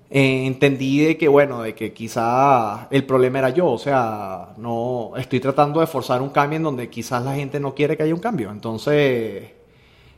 eh, 0.10 0.46
entendí 0.46 1.00
de 1.02 1.18
que, 1.18 1.28
bueno, 1.28 1.62
de 1.62 1.76
que 1.76 1.92
quizá 1.92 2.88
el 2.90 3.06
problema 3.06 3.40
era 3.40 3.50
yo, 3.50 3.68
o 3.68 3.78
sea, 3.78 4.54
no 4.56 5.12
estoy 5.18 5.42
tratando 5.42 5.82
de 5.82 5.88
forzar 5.88 6.22
un 6.22 6.30
cambio 6.30 6.56
en 6.56 6.64
donde 6.64 6.90
quizás 6.90 7.22
la 7.22 7.36
gente 7.36 7.60
no 7.60 7.76
quiere 7.76 7.98
que 7.98 8.04
haya 8.04 8.16
un 8.16 8.22
cambio. 8.22 8.50
Entonces, 8.50 9.44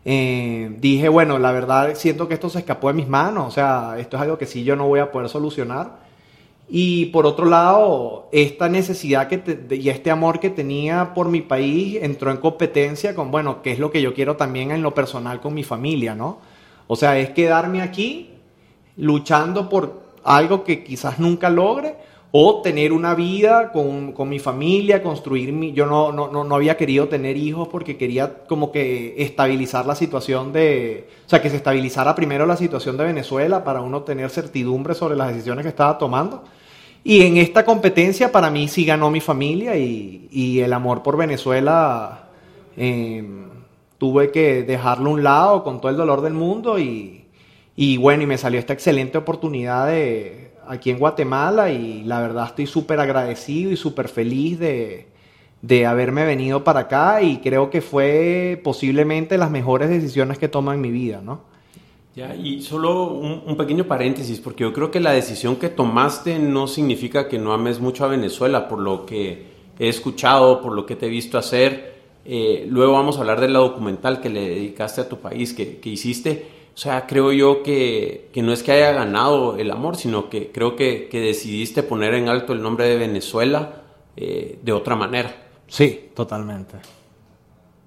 eh, 0.06 0.76
dije, 0.80 1.10
bueno, 1.10 1.40
la 1.40 1.52
verdad 1.52 1.96
siento 1.96 2.28
que 2.28 2.36
esto 2.36 2.48
se 2.48 2.60
escapó 2.60 2.90
de 2.90 2.94
mis 2.94 3.08
manos, 3.08 3.48
o 3.48 3.52
sea, 3.52 3.96
esto 3.98 4.18
es 4.18 4.22
algo 4.22 4.38
que 4.38 4.46
sí 4.46 4.64
yo 4.64 4.76
no 4.76 4.88
voy 4.88 5.00
a 5.00 5.12
poder 5.12 5.28
solucionar. 5.28 6.11
Y 6.74 7.08
por 7.08 7.26
otro 7.26 7.48
lado, 7.48 8.30
esta 8.32 8.70
necesidad 8.70 9.28
que 9.28 9.76
y 9.76 9.90
este 9.90 10.10
amor 10.10 10.40
que 10.40 10.50
tenía 10.50 11.14
por 11.14 11.28
mi 11.28 11.42
país 11.42 12.00
entró 12.02 12.32
en 12.32 12.38
competencia 12.38 13.14
con, 13.14 13.30
bueno, 13.30 13.62
qué 13.62 13.74
es 13.74 13.80
lo 13.80 13.92
que 13.92 14.02
yo 14.02 14.14
quiero 14.14 14.38
también 14.38 14.72
en 14.72 14.82
lo 14.82 14.94
personal 14.94 15.42
con 15.42 15.54
mi 15.54 15.66
familia, 15.66 16.16
¿no? 16.16 16.40
O 16.88 16.96
sea, 16.96 17.20
es 17.20 17.32
quedarme 17.32 17.82
aquí 17.82 18.30
luchando 18.96 19.68
por 19.68 20.02
algo 20.24 20.64
que 20.64 20.82
quizás 20.82 21.20
nunca 21.20 21.50
logre 21.50 21.98
o 22.32 22.62
tener 22.62 22.94
una 22.94 23.16
vida 23.16 23.74
con, 23.74 24.14
mi 24.30 24.40
familia, 24.40 25.04
construir 25.04 25.52
mi... 25.52 25.74
Yo 25.74 25.86
no, 25.86 26.14
no, 26.14 26.30
no, 26.30 26.56
había 26.56 26.78
querido 26.78 27.10
tener 27.10 27.36
hijos 27.36 27.68
porque 27.68 27.98
quería 27.98 28.46
como 28.48 28.72
que 28.72 29.22
estabilizar 29.22 29.86
la 29.86 29.96
situación 29.96 30.54
de... 30.54 31.10
O 31.26 31.30
sea, 31.30 31.42
que 31.42 31.50
se 31.50 31.58
estabilizara 31.58 32.16
primero 32.16 32.46
la 32.46 32.56
situación 32.56 32.96
de 32.96 33.04
Venezuela 33.04 33.66
para 33.66 33.82
uno 33.82 34.04
tener 34.04 34.30
certidumbre 34.30 34.96
sobre 34.96 35.18
las 35.18 35.34
decisiones 35.34 35.64
que 35.64 35.70
estaba 35.70 35.98
tomando. 35.98 36.46
Y 37.04 37.24
en 37.24 37.38
esta 37.38 37.66
competencia 37.66 38.32
para 38.32 38.52
mí 38.52 38.68
sí 38.68 38.86
ganó 38.86 39.10
mi 39.10 39.22
familia 39.22 39.76
y, 39.76 40.60
el 40.62 40.74
amor 40.74 41.02
por 41.02 41.18
Venezuela 41.18 42.30
em, 42.78 43.50
tuve 43.98 44.32
que 44.32 44.64
dejarlo 44.64 45.10
a 45.10 45.14
un 45.14 45.24
lado 45.24 45.64
con 45.64 45.82
todo 45.82 45.90
el 45.92 45.98
dolor 45.98 46.22
del 46.22 46.34
mundo 46.34 46.78
y, 46.80 47.26
bueno, 47.98 48.24
y 48.24 48.28
me 48.28 48.38
salió 48.38 48.60
esta 48.60 48.74
excelente 48.74 49.18
oportunidad 49.18 49.88
de, 49.88 50.52
aquí 50.68 50.92
en 50.92 51.00
Guatemala 51.00 51.72
y 51.72 52.04
la 52.04 52.22
verdad 52.22 52.48
estoy 52.48 52.68
súper 52.68 53.00
agradecido 53.00 53.72
y 53.72 53.78
súper 53.78 54.08
feliz 54.08 54.60
de, 54.60 55.08
haberme 55.86 56.26
venido 56.26 56.64
para 56.64 56.82
acá 56.82 57.22
y 57.22 57.38
creo 57.38 57.70
que 57.70 57.82
fue 57.82 58.60
posiblemente 58.64 59.38
las 59.38 59.52
mejores 59.52 59.90
decisiones 59.90 60.38
que 60.38 60.48
tomo 60.48 60.72
en 60.72 60.82
mi 60.82 60.92
vida, 60.92 61.22
¿no? 61.24 61.51
Ya, 62.16 62.36
y 62.36 62.62
solo 62.62 63.06
un, 63.06 63.56
pequeño 63.56 63.86
paréntesis, 63.86 64.40
porque 64.40 64.64
yo 64.64 64.74
creo 64.74 64.92
que 64.92 65.00
la 65.00 65.12
decisión 65.12 65.56
que 65.56 65.70
tomaste 65.70 66.40
no 66.40 66.68
significa 66.68 67.30
que 67.30 67.40
no 67.40 67.54
ames 67.54 67.80
mucho 67.80 68.04
a 68.04 68.10
Venezuela, 68.10 68.68
por 68.68 68.80
lo 68.80 69.06
que 69.06 69.46
he 69.80 69.88
escuchado, 69.88 70.62
por 70.62 70.74
lo 70.74 70.86
que 70.86 70.98
te 70.98 71.06
he 71.06 71.10
visto 71.10 71.38
hacer. 71.38 72.02
Eh, 72.26 72.66
luego 72.70 72.94
vamos 72.94 73.18
a 73.18 73.22
hablar 73.22 73.40
de 73.40 73.48
la 73.48 73.60
documental 73.60 74.20
que 74.20 74.30
le 74.30 74.42
dedicaste 74.42 75.02
a 75.02 75.10
tu 75.10 75.20
país, 75.20 75.54
que, 75.54 75.80
que 75.80 75.90
hiciste 75.90 76.62
o 76.74 76.78
sea, 76.78 77.06
creo 77.06 77.32
yo 77.32 77.64
que, 77.64 78.30
no 78.36 78.54
es 78.54 78.64
que 78.64 78.72
haya 78.72 78.92
ganado 78.94 79.58
el 79.58 79.72
amor, 79.72 79.98
sino 79.98 80.30
que 80.30 80.52
creo 80.52 80.76
que, 80.76 81.10
decidiste 81.12 81.84
poner 81.84 82.14
en 82.14 82.30
alto 82.30 82.54
el 82.54 82.62
nombre 82.62 82.88
de 82.88 82.98
Venezuela 82.98 83.84
eh, 84.16 84.58
de 84.62 84.72
otra 84.72 84.96
manera. 84.96 85.50
Sí, 85.68 86.10
totalmente. 86.16 86.78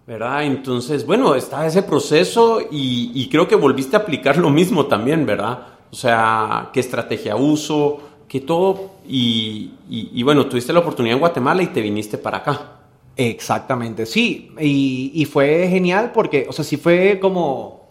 ¿Verdad? 0.06 0.44
Entonces, 0.44 1.06
bueno, 1.06 1.34
está 1.34 1.66
ese 1.66 1.82
proceso 1.82 2.60
y, 2.70 3.28
creo 3.30 3.48
que 3.48 3.56
volviste 3.56 3.96
a 3.96 4.00
aplicar 4.00 4.36
lo 4.36 4.50
mismo 4.50 4.86
también, 4.86 5.24
¿verdad? 5.24 5.66
O 5.90 5.94
sea, 5.94 6.70
qué 6.72 6.80
estrategia 6.80 7.36
uso, 7.36 8.00
qué 8.28 8.40
todo. 8.40 8.90
Y, 9.08 9.70
y, 9.88 10.22
bueno, 10.22 10.46
tuviste 10.46 10.72
la 10.72 10.80
oportunidad 10.80 11.14
en 11.14 11.20
Guatemala 11.20 11.62
y 11.62 11.68
te 11.68 11.80
viniste 11.80 12.18
para 12.18 12.38
acá. 12.38 12.72
Exactamente, 13.16 14.04
sí. 14.04 14.52
Y, 14.60 15.24
fue 15.24 15.68
genial 15.68 16.10
porque, 16.12 16.46
o 16.48 16.52
sea, 16.52 16.64
sí 16.64 16.76
fue 16.76 17.18
como 17.20 17.84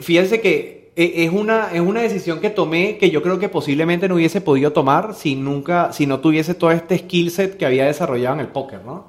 Fíjense 0.00 0.40
que 0.40 0.92
eh, 0.96 1.24
es 1.24 1.30
una, 1.30 1.70
es 1.72 1.80
una 1.80 2.00
decisión 2.00 2.40
que 2.40 2.50
tomé 2.50 2.96
que 2.96 3.10
yo 3.10 3.22
creo 3.22 3.38
que 3.38 3.48
posiblemente 3.48 4.08
no 4.08 4.14
hubiese 4.14 4.40
podido 4.40 4.72
tomar 4.72 5.14
si 5.14 5.34
nunca, 5.34 5.92
si 5.92 6.06
no 6.06 6.20
tuviese 6.20 6.54
todo 6.54 6.70
este 6.70 6.98
skill 6.98 7.30
set 7.30 7.56
que 7.56 7.66
había 7.66 7.84
desarrollado 7.84 8.36
en 8.36 8.40
el 8.40 8.48
póker, 8.48 8.80
¿no? 8.84 9.06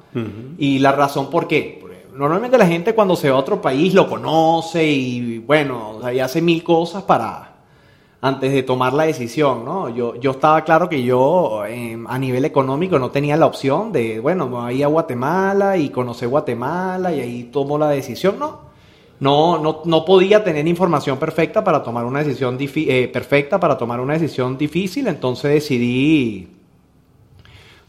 Y 0.57 0.79
la 0.79 0.91
razón 0.91 1.29
por 1.29 1.47
qué. 1.47 1.81
Normalmente 2.15 2.57
la 2.57 2.65
gente 2.65 2.95
cuando 2.95 3.15
se 3.17 3.29
va 3.29 3.35
a 3.35 3.39
otro 3.39 3.61
país 3.61 3.93
lo 3.93 4.07
conoce 4.07 4.85
y 4.85 5.39
bueno, 5.39 5.99
o 6.01 6.05
hace 6.23 6.41
mil 6.41 6.63
cosas 6.63 7.03
para 7.03 7.55
antes 8.21 8.53
de 8.53 8.63
tomar 8.63 8.93
la 8.93 9.03
decisión, 9.03 9.65
¿no? 9.65 9.89
Yo, 9.89 10.15
yo 10.15 10.31
estaba 10.31 10.63
claro 10.63 10.87
que 10.87 11.03
yo 11.03 11.65
em, 11.65 12.07
a 12.07 12.17
nivel 12.17 12.45
económico 12.45 12.97
no 12.97 13.11
tenía 13.11 13.35
la 13.35 13.45
opción 13.45 13.91
de, 13.91 14.19
bueno, 14.21 14.47
me 14.47 14.55
voy 14.55 14.81
a 14.81 14.87
Guatemala 14.87 15.77
y 15.77 15.89
conocer 15.89 16.29
Guatemala 16.29 17.13
y 17.13 17.19
ahí 17.19 17.43
tomo 17.51 17.77
la 17.77 17.89
decisión, 17.89 18.39
¿no? 18.39 18.61
no, 19.19 19.57
no, 19.59 19.81
no, 19.85 20.05
podía 20.05 20.43
tener 20.43 20.67
información 20.67 21.17
perfecta 21.17 21.63
para 21.63 21.83
tomar 21.83 22.05
una 22.05 22.23
decisión 22.23 22.57
eh, 22.59 23.09
perfecta 23.11 23.59
para 23.59 23.77
tomar 23.77 23.99
una 23.99 24.13
decisión 24.13 24.57
difícil, 24.57 25.07
entonces 25.07 25.51
decidí, 25.51 26.47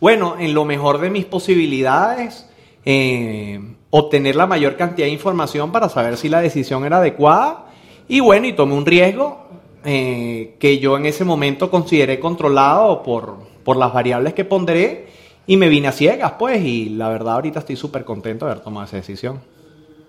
bueno, 0.01 0.37
en 0.39 0.53
lo 0.53 0.65
mejor 0.65 0.99
de 1.01 1.11
mis 1.11 1.25
posibilidades, 1.25 2.49
eh, 2.85 3.76
obtener 3.91 4.37
la 4.37 4.47
mayor 4.47 4.77
cantidad 4.77 5.07
de 5.07 5.13
información 5.13 5.73
para 5.73 5.89
saber 5.89 6.17
si 6.17 6.29
la 6.29 6.41
decisión 6.41 6.85
era 6.85 6.99
adecuada 6.99 7.67
y 8.09 8.21
bueno, 8.21 8.47
y 8.47 8.53
tomé 8.53 8.75
un 8.75 8.87
riesgo 8.87 9.47
eh, 9.85 10.57
que 10.59 10.79
yo 10.79 10.97
en 10.97 11.07
ese 11.07 11.25
momento 11.25 11.71
consideré 11.71 12.21
controlado 12.21 13.03
por, 13.03 13.37
por 13.65 13.77
las 13.77 13.93
variables 13.93 14.35
que 14.35 14.45
ponderé 14.45 15.07
y 15.47 15.57
me 15.57 15.69
vine 15.69 15.89
a 15.89 15.93
ciegas, 15.93 16.33
pues, 16.39 16.63
y 16.65 16.89
la 16.91 17.09
verdad 17.09 17.35
ahorita 17.35 17.61
estoy 17.61 17.77
súper 17.77 18.05
contento 18.05 18.45
de 18.45 18.53
haber 18.53 18.65
tomado 18.65 18.87
esa 18.87 18.97
decisión. 18.97 19.41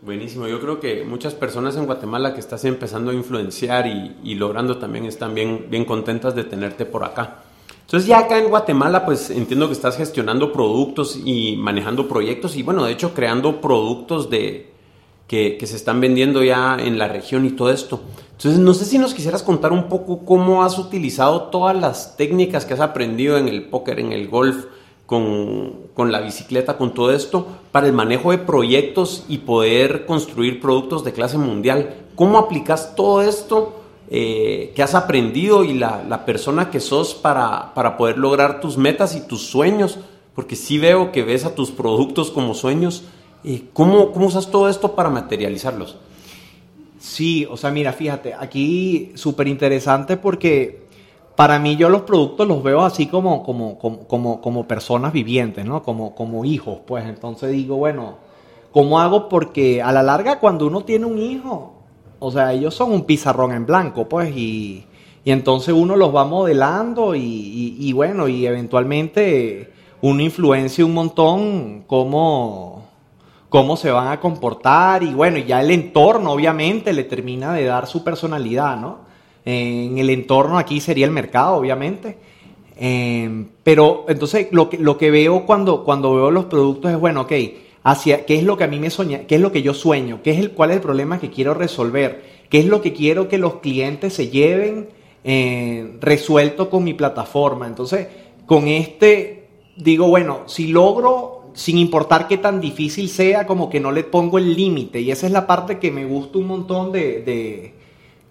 Buenísimo, 0.01 0.47
yo 0.47 0.59
creo 0.59 0.79
que 0.79 1.03
muchas 1.03 1.33
personas 1.33 1.75
en 1.75 1.85
Guatemala 1.85 2.33
que 2.33 2.39
estás 2.39 2.65
empezando 2.65 3.11
a 3.11 3.13
influenciar 3.13 3.87
y, 3.87 4.35
logrando 4.35 4.77
también 4.77 5.05
están 5.05 5.35
bien, 5.35 5.67
bien 5.69 5.85
contentas 5.85 6.35
de 6.35 6.43
tenerte 6.43 6.85
por 6.85 7.03
acá. 7.03 7.43
Entonces 7.87 8.05
ya 8.05 8.19
acá 8.19 8.37
en 8.37 8.49
Guatemala 8.49 9.05
pues 9.05 9.29
entiendo 9.29 9.67
que 9.67 9.73
estás 9.73 9.95
gestionando 9.95 10.51
productos 10.51 11.17
y 11.23 11.55
manejando 11.55 12.09
proyectos 12.09 12.57
y 12.57 12.61
bueno, 12.61 12.83
de 12.83 12.91
hecho 12.91 13.13
creando 13.13 13.61
productos 13.61 14.29
de, 14.29 14.73
que, 15.25 15.57
se 15.65 15.77
están 15.77 16.01
vendiendo 16.01 16.43
ya 16.43 16.75
en 16.77 16.99
la 16.99 17.07
región 17.07 17.45
y 17.45 17.51
todo 17.51 17.71
esto. 17.71 18.01
Entonces 18.31 18.59
no 18.59 18.73
sé 18.73 18.83
si 18.83 18.97
nos 18.97 19.13
quisieras 19.13 19.41
contar 19.41 19.71
un 19.71 19.87
poco 19.87 20.25
cómo 20.25 20.65
has 20.65 20.77
utilizado 20.77 21.43
todas 21.43 21.77
las 21.77 22.17
técnicas 22.17 22.65
que 22.65 22.73
has 22.73 22.81
aprendido 22.81 23.37
en 23.37 23.47
el 23.47 23.69
póker, 23.69 24.01
en 24.01 24.11
el 24.11 24.27
golf, 24.27 24.65
con, 25.05 26.11
la 26.11 26.19
bicicleta, 26.19 26.77
con 26.77 26.93
todo 26.93 27.13
esto, 27.13 27.47
para 27.71 27.87
el 27.87 27.93
manejo 27.93 28.31
de 28.31 28.39
proyectos 28.39 29.23
y 29.29 29.37
poder 29.37 30.05
construir 30.05 30.59
productos 30.59 31.05
de 31.05 31.13
clase 31.13 31.37
mundial. 31.37 31.95
¿Cómo 32.17 32.37
aplicas 32.37 32.97
todo 32.97 33.21
esto 33.21 33.79
eh, 34.09 34.71
que 34.75 34.83
has 34.83 34.95
aprendido 34.95 35.63
y 35.63 35.73
la, 35.73 36.23
persona 36.25 36.69
que 36.69 36.79
sos 36.79 37.13
para, 37.13 37.73
para, 37.73 37.97
poder 37.97 38.17
lograr 38.17 38.61
tus 38.61 38.77
metas 38.77 39.15
y 39.15 39.27
tus 39.27 39.43
sueños? 39.43 39.99
Porque 40.33 40.55
sí 40.55 40.77
veo 40.77 41.11
que 41.11 41.23
ves 41.23 41.45
a 41.45 41.55
tus 41.55 41.71
productos 41.71 42.31
como 42.31 42.53
sueños. 42.53 43.03
Eh, 43.43 43.65
¿cómo, 43.73 44.11
¿Cómo 44.11 44.27
usas 44.27 44.49
todo 44.49 44.69
esto 44.69 44.93
para 44.95 45.09
materializarlos? 45.09 45.97
Sí, 46.99 47.47
o 47.49 47.57
sea, 47.57 47.71
mira, 47.71 47.93
fíjate, 47.93 48.33
aquí 48.33 49.11
súper 49.15 49.47
interesante 49.47 50.17
porque 50.17 50.87
para 51.35 51.59
mí 51.59 51.75
yo 51.75 51.89
los 51.89 52.01
productos 52.01 52.47
los 52.47 52.63
veo 52.63 52.81
así 52.81 53.05
como, 53.05 53.43
como, 53.43 53.77
como, 53.77 54.41
como, 54.41 54.67
personas 54.67 55.13
vivientes, 55.13 55.63
¿no? 55.63 55.83
Como, 55.83 56.15
como 56.15 56.43
hijos, 56.45 56.79
pues. 56.87 57.05
Entonces 57.05 57.51
digo, 57.51 57.77
bueno, 57.77 58.17
¿cómo 58.71 58.99
hago? 58.99 59.29
Porque 59.29 59.81
a 59.83 59.91
la 59.91 60.01
larga 60.01 60.39
cuando 60.39 60.65
uno 60.65 60.83
tiene 60.83 61.05
un 61.05 61.19
hijo, 61.19 61.76
o 62.19 62.31
sea, 62.31 62.53
ellos 62.53 62.73
son 62.73 62.91
un 62.91 63.03
pizarrón 63.03 63.51
en 63.51 63.65
blanco, 63.65 64.07
pues, 64.07 64.35
y, 64.35 64.83
entonces 65.25 65.73
uno 65.73 65.97
los 65.97 66.15
va 66.15 66.23
modelando 66.23 67.13
y, 67.13 67.91
bueno, 67.93 68.29
y 68.29 68.45
eventualmente 68.45 69.73
uno 70.01 70.21
influencia 70.21 70.85
un 70.85 70.93
montón 70.93 71.83
cómo, 71.85 72.85
cómo 73.49 73.75
se 73.75 73.91
van 73.91 74.07
a 74.07 74.21
comportar 74.21 75.03
y 75.03 75.13
bueno, 75.13 75.37
ya 75.39 75.59
el 75.61 75.71
entorno 75.71 76.31
obviamente 76.31 76.93
le 76.93 77.03
termina 77.03 77.51
de 77.51 77.65
dar 77.65 77.87
su 77.87 78.05
personalidad, 78.05 78.77
¿no? 78.77 78.99
En 79.43 79.97
el 79.97 80.09
entorno 80.11 80.57
aquí 80.57 80.79
sería 80.79 81.05
el 81.05 81.11
mercado, 81.11 81.55
obviamente. 81.57 82.17
Em, 82.77 83.47
pero 83.63 84.05
entonces 84.07 84.47
lo 84.51 84.69
que, 84.69 84.77
lo 84.77 84.97
que 84.97 85.11
veo 85.11 85.45
cuando, 85.45 85.83
cuando 85.83 86.15
veo 86.15 86.31
los 86.31 86.45
productos 86.45 86.91
es, 86.91 86.99
bueno, 86.99 87.21
ok, 87.21 87.33
hacia 87.87 88.25
qué 88.25 88.35
es 88.35 88.43
lo 88.43 88.57
que 88.57 88.65
a 88.65 88.67
mí 88.67 88.79
me 88.81 88.89
sueña, 88.89 89.21
qué 89.27 89.35
es 89.35 89.41
lo 89.41 89.53
que 89.53 89.61
yo 89.61 89.73
sueño, 89.73 90.19
qué 90.21 90.31
es 90.31 90.39
el, 90.39 90.51
cuál 90.51 90.71
es 90.71 90.75
el 90.75 90.81
problema 90.81 91.21
que 91.21 91.29
quiero 91.29 91.53
resolver, 91.53 92.21
qué 92.49 92.59
es 92.59 92.65
lo 92.65 92.81
que 92.81 92.91
quiero 92.91 93.29
que 93.29 93.37
los 93.37 93.61
clientes 93.61 94.13
se 94.13 94.27
lleven 94.27 94.89
eh, 95.23 95.95
resuelto 96.01 96.69
con 96.69 96.83
mi 96.83 96.93
plataforma. 96.93 97.65
Entonces, 97.65 98.07
con 98.45 98.67
este 98.67 99.47
digo, 99.77 100.09
bueno, 100.09 100.41
si 100.47 100.67
logro, 100.67 101.51
sin 101.53 101.77
importar 101.77 102.27
qué 102.27 102.37
tan 102.37 102.59
difícil 102.59 103.07
sea, 103.07 103.47
como 103.47 103.69
que 103.69 103.79
no 103.79 103.93
le 103.93 104.03
pongo 104.03 104.37
el 104.37 104.53
límite. 104.53 104.99
Y 104.99 105.11
esa 105.11 105.25
es 105.25 105.31
la 105.31 105.47
parte 105.47 105.79
que 105.79 105.89
me 105.89 106.03
gusta 106.03 106.39
un 106.39 106.47
montón 106.47 106.91
de, 106.91 107.73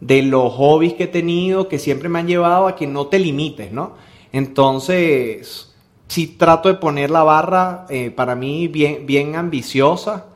de 0.01 0.23
los 0.23 0.53
hobbies 0.53 0.93
que 0.93 1.05
he 1.05 1.09
tenido, 1.09 1.67
que 1.67 1.79
siempre 1.79 2.11
me 2.11 2.19
han 2.19 2.29
llevado 2.29 2.67
a 2.67 2.77
que 2.77 2.87
no 2.87 3.07
te 3.07 3.19
limites, 3.19 3.73
¿no? 3.73 3.95
Entonces, 4.33 5.66
si 6.09 6.27
trato 6.27 6.69
de 6.69 6.77
poner 6.77 7.11
la 7.11 7.23
barra 7.25 7.87
eh, 7.89 8.11
para 8.11 8.35
mí 8.35 8.69
bien, 8.69 9.07
bien 9.07 9.37
ambiciosa. 9.37 10.27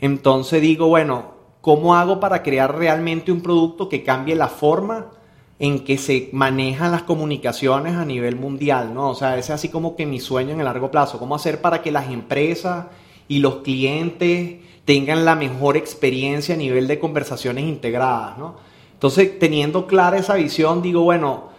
Entonces 0.00 0.60
digo, 0.62 0.88
bueno, 0.88 1.34
¿cómo 1.60 1.94
hago 1.94 2.20
para 2.20 2.42
crear 2.42 2.76
realmente 2.76 3.32
un 3.32 3.40
producto 3.40 3.88
que 3.88 4.02
cambie 4.02 4.34
la 4.34 4.48
forma 4.48 5.10
en 5.58 5.84
que 5.84 5.98
se 5.98 6.30
manejan 6.32 6.90
las 6.90 7.02
comunicaciones 7.02 7.94
a 7.94 8.04
nivel 8.04 8.36
mundial? 8.36 8.94
¿no? 8.94 9.10
O 9.10 9.14
sea, 9.14 9.36
ese 9.36 9.52
es 9.52 9.56
así 9.56 9.68
como 9.68 9.94
que 9.94 10.06
mi 10.06 10.20
sueño 10.20 10.52
en 10.52 10.60
el 10.60 10.64
largo 10.64 10.90
plazo. 10.90 11.18
¿Cómo 11.18 11.34
hacer 11.34 11.60
para 11.60 11.82
que 11.82 11.92
las 11.92 12.10
empresas 12.10 12.86
y 13.28 13.38
los 13.38 13.56
clientes 13.56 14.56
tengan 14.84 15.24
la 15.24 15.36
mejor 15.36 15.76
experiencia 15.76 16.54
a 16.54 16.58
nivel 16.58 16.88
de 16.88 16.98
conversaciones 16.98 17.64
integradas? 17.64 18.38
¿no? 18.38 18.56
Entonces, 18.94 19.38
teniendo 19.38 19.86
clara 19.86 20.18
esa 20.18 20.34
visión, 20.34 20.82
digo, 20.82 21.02
bueno, 21.02 21.50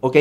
ok, 0.00 0.16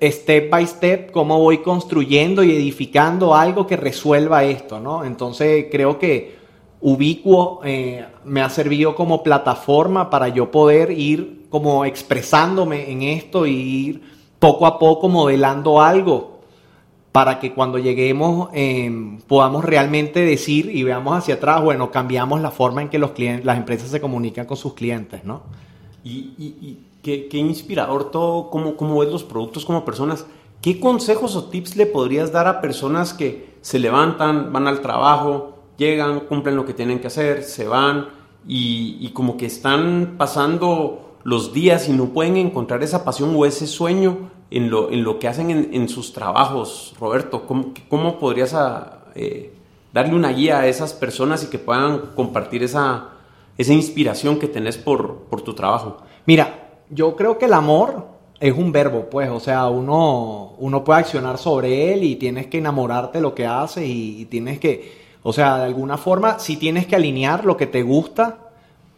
step 0.00 0.50
by 0.50 0.66
step, 0.66 1.10
cómo 1.10 1.38
voy 1.38 1.58
construyendo 1.58 2.42
y 2.42 2.52
edificando 2.52 3.34
algo 3.34 3.66
que 3.66 3.76
resuelva 3.76 4.44
esto, 4.44 4.80
¿no? 4.80 5.04
Entonces 5.04 5.66
creo 5.70 5.98
que 5.98 6.36
Ubicuo 6.80 7.60
eh, 7.64 8.04
me 8.24 8.42
ha 8.42 8.50
servido 8.50 8.94
como 8.94 9.22
plataforma 9.22 10.10
para 10.10 10.28
yo 10.28 10.50
poder 10.50 10.90
ir 10.90 11.46
como 11.48 11.84
expresándome 11.84 12.90
en 12.90 13.02
esto 13.02 13.46
y 13.46 13.52
ir 13.52 14.02
poco 14.38 14.66
a 14.66 14.78
poco 14.78 15.08
modelando 15.08 15.80
algo 15.80 16.40
para 17.10 17.38
que 17.38 17.54
cuando 17.54 17.78
lleguemos 17.78 18.50
em, 18.52 19.18
podamos 19.20 19.64
realmente 19.64 20.20
decir 20.20 20.68
y 20.74 20.82
veamos 20.82 21.16
hacia 21.16 21.36
atrás, 21.36 21.62
bueno, 21.62 21.90
cambiamos 21.90 22.40
la 22.42 22.50
forma 22.50 22.82
en 22.82 22.88
que 22.88 22.98
los 22.98 23.12
clientes, 23.12 23.46
las 23.46 23.56
empresas 23.56 23.88
se 23.88 24.00
comunican 24.00 24.46
con 24.46 24.56
sus 24.56 24.74
clientes, 24.74 25.24
¿no? 25.24 25.42
y 26.04 26.78
Qué, 27.04 27.28
inspirador 27.34 28.10
todo, 28.10 28.48
cómo, 28.48 28.78
cómo 28.78 28.98
ves 28.98 29.12
los 29.12 29.24
productos 29.24 29.66
como 29.66 29.84
personas. 29.84 30.24
¿Qué 30.62 30.80
consejos 30.80 31.36
o 31.36 31.44
tips 31.44 31.76
le 31.76 31.84
podrías 31.84 32.32
dar 32.32 32.48
a 32.48 32.62
personas 32.62 33.12
que 33.12 33.56
se 33.60 33.78
levantan, 33.78 34.50
van 34.54 34.66
al 34.66 34.80
trabajo, 34.80 35.58
llegan, 35.76 36.20
cumplen 36.20 36.56
lo 36.56 36.64
que 36.64 36.72
tienen 36.72 37.00
que 37.00 37.08
hacer, 37.08 37.42
se 37.42 37.68
van 37.68 38.08
y, 38.46 39.10
como 39.10 39.36
que 39.36 39.44
están 39.44 40.14
pasando 40.16 41.18
los 41.24 41.52
días 41.52 41.90
y 41.90 41.92
no 41.92 42.06
pueden 42.06 42.38
encontrar 42.38 42.82
esa 42.82 43.04
pasión 43.04 43.34
o 43.36 43.44
ese 43.44 43.66
sueño 43.66 44.30
en 44.50 44.70
lo, 44.70 44.90
en 44.90 45.04
lo 45.04 45.18
que 45.18 45.28
hacen 45.28 45.50
en, 45.50 45.88
sus 45.90 46.14
trabajos? 46.14 46.94
Roberto, 46.98 47.46
¿cómo, 47.46 47.74
cómo 47.90 48.18
podrías 48.18 48.54
ah, 48.54 49.04
eh, 49.14 49.54
darle 49.92 50.14
una 50.14 50.30
guía 50.30 50.60
a 50.60 50.66
esas 50.68 50.94
personas 50.94 51.44
y 51.44 51.48
que 51.48 51.58
puedan 51.58 52.14
compartir 52.14 52.62
esa, 52.62 53.10
esa 53.58 53.74
inspiración 53.74 54.38
que 54.38 54.48
tenés 54.48 54.78
por, 54.78 55.26
por 55.28 55.42
tu 55.42 55.52
trabajo? 55.52 55.98
Mira, 56.24 56.63
yo 56.90 57.16
creo 57.16 57.38
que 57.38 57.46
el 57.46 57.52
amor 57.52 58.14
es 58.40 58.52
un 58.52 58.72
verbo, 58.72 59.08
pues, 59.10 59.30
o 59.30 59.40
sea, 59.40 59.68
uno, 59.68 60.54
uno 60.58 60.84
puede 60.84 61.00
accionar 61.00 61.38
sobre 61.38 61.92
él 61.92 62.04
y 62.04 62.16
tienes 62.16 62.48
que 62.48 62.58
enamorarte 62.58 63.18
de 63.18 63.22
lo 63.22 63.34
que 63.34 63.46
haces 63.46 63.84
y, 63.86 64.26
tienes 64.26 64.58
que, 64.58 64.92
o 65.22 65.32
sea, 65.32 65.58
de 65.58 65.64
alguna 65.64 65.96
forma, 65.96 66.38
sí 66.38 66.56
tienes 66.56 66.86
que 66.86 66.96
alinear 66.96 67.44
lo 67.44 67.56
que 67.56 67.66
te 67.66 67.82
gusta 67.82 68.38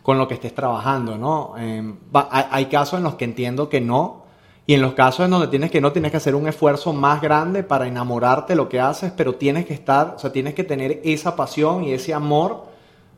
con 0.03 0.19
lo 0.19 0.27
que 0.27 0.35
estés 0.35 0.55
trabajando, 0.55 1.19
¿no? 1.19 1.55
Em, 1.59 1.97
hay, 2.31 2.67
casos 2.67 2.99
en 2.99 3.05
los 3.05 3.17
que 3.17 3.25
entiendo 3.25 3.69
que 3.69 3.81
no, 3.81 4.25
y 4.67 4.75
en 4.75 4.83
los 4.83 4.95
casos 4.95 5.25
en 5.25 5.31
donde 5.31 5.49
tienes 5.49 5.71
que 5.71 5.81
no, 5.81 5.93
tienes 5.93 6.11
que 6.11 6.17
hacer 6.17 6.35
un 6.35 6.49
esfuerzo 6.49 6.93
más 6.93 7.21
grande 7.21 7.63
para 7.63 7.87
enamorarte 7.87 8.55
de 8.55 8.57
lo 8.57 8.69
que 8.69 8.81
haces, 8.81 9.13
pero 9.17 9.37
tienes 9.37 9.67
que 9.67 9.75
estar, 9.75 10.15
o 10.17 10.19
sea, 10.19 10.33
tienes 10.33 10.55
que 10.55 10.65
tener 10.65 11.01
esa 11.05 11.37
pasión 11.37 11.85
y 11.85 11.93
ese 11.93 12.15
amor 12.15 12.65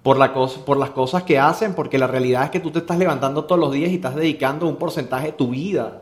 por, 0.08 0.16
la 0.16 0.32
por 0.32 0.78
las 0.78 0.88
cosas 0.88 1.24
que 1.24 1.38
hacen, 1.38 1.74
porque 1.74 1.98
la 1.98 2.06
realidad 2.06 2.44
es 2.44 2.50
que 2.50 2.60
tú 2.60 2.70
te 2.70 2.78
estás 2.78 2.96
levantando 2.96 3.44
todos 3.44 3.60
los 3.60 3.70
días 3.70 3.90
y 3.90 3.96
estás 3.96 4.14
dedicando 4.14 4.66
un 4.66 4.76
porcentaje 4.76 5.26
de 5.26 5.32
tu 5.32 5.50
vida 5.50 6.00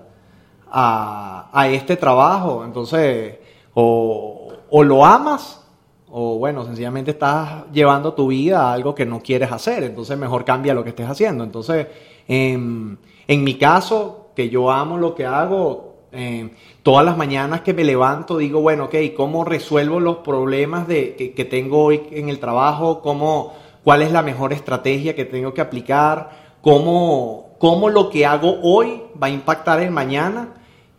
a, 0.71 1.69
este 1.73 1.97
trabajo. 1.97 2.65
Entonces, 2.65 3.35
o, 3.75 4.53
lo 4.85 5.05
amas, 5.05 5.67
o 6.09 6.39
bueno, 6.39 6.65
sencillamente 6.65 7.11
estás 7.11 7.65
llevando 7.73 8.15
tu 8.15 8.29
vida 8.29 8.69
a 8.69 8.75
algo 8.75 8.95
que 8.95 9.05
no 9.05 9.19
quieres 9.19 9.51
hacer, 9.51 9.83
entonces 9.83 10.17
mejor 10.17 10.45
cambia 10.45 10.73
lo 10.73 10.85
que 10.85 10.91
estés 10.91 11.11
haciendo. 11.11 11.43
Entonces, 11.43 11.89
en, 12.29 12.97
mi 13.27 13.55
caso, 13.55 14.31
que 14.37 14.49
yo 14.49 14.71
amo 14.71 14.99
lo 14.99 15.17
que 15.17 15.27
hago, 15.27 15.97
em, 16.13 16.51
todas 16.85 17.05
las 17.05 17.17
mañanas 17.17 17.63
que 17.63 17.75
me 17.75 17.83
levanto 17.83 18.39
digo, 18.39 18.61
bueno, 18.61 18.85
ok, 18.85 18.95
¿cómo 19.17 19.45
resuelvo 19.45 19.99
los 19.99 20.19
problemas 20.19 20.87
de, 20.87 21.17
que, 21.17 21.33
que 21.33 21.45
tengo 21.45 21.83
hoy 21.83 22.03
en 22.13 22.29
el 22.29 22.39
trabajo? 22.39 23.01
¿Cómo 23.03 23.66
cuál 23.87 24.03
es 24.03 24.11
la 24.11 24.23
mejor 24.23 24.53
estrategia 24.53 25.15
que 25.15 25.25
tengo 25.25 25.55
que 25.55 25.61
aplicar, 25.61 26.31
cómo, 26.61 27.55
cómo 27.61 27.89
lo 27.89 28.11
que 28.11 28.27
hago 28.27 28.59
hoy 28.61 29.01
va 29.23 29.29
a 29.29 29.31
impactar 29.31 29.81
en 29.81 29.93
mañana 29.93 30.55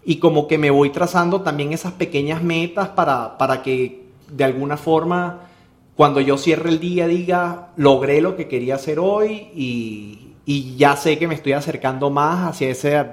y 0.06 0.20
como 0.20 0.48
que 0.48 0.58
me 0.58 0.72
voy 0.72 0.92
trazando 0.92 1.42
también 1.42 1.74
esas 1.74 1.92
pequeñas 1.92 2.42
metas 2.42 2.88
para, 2.88 3.38
para 3.38 3.62
que 3.62 4.06
de 4.32 4.44
alguna 4.46 4.78
forma 4.78 5.50
cuando 5.98 6.22
yo 6.22 6.38
cierre 6.38 6.70
el 6.70 6.80
día 6.80 7.10
diga, 7.10 7.74
logré 7.76 8.22
lo 8.22 8.38
que 8.38 8.48
quería 8.48 8.76
hacer 8.76 9.00
hoy 9.00 9.50
y, 9.54 10.36
y 10.46 10.78
ya 10.78 10.96
sé 10.96 11.20
que 11.20 11.28
me 11.28 11.36
estoy 11.36 11.52
acercando 11.52 12.10
más 12.10 12.52
hacia 12.52 12.70
ese, 12.70 13.06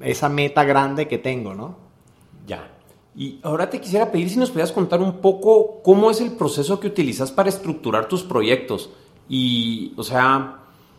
esa 0.00 0.28
meta 0.28 0.64
grande 0.64 1.06
que 1.06 1.18
tengo, 1.18 1.54
¿no? 1.54 1.76
Ya. 2.48 2.68
Y 3.14 3.38
ahora 3.44 3.70
te 3.70 3.80
quisiera 3.80 4.10
pedir 4.10 4.28
si 4.28 4.40
nos 4.40 4.50
pudieras 4.50 4.72
contar 4.72 5.00
un 5.00 5.18
poco 5.18 5.82
cómo 5.84 6.10
es 6.10 6.20
el 6.20 6.32
proceso 6.32 6.80
que 6.80 6.88
utilizas 6.88 7.30
para 7.30 7.48
estructurar 7.48 8.08
tus 8.08 8.24
proyectos. 8.24 8.90
Y, 9.30 9.92
o 9.96 10.02
sea, 10.02 10.56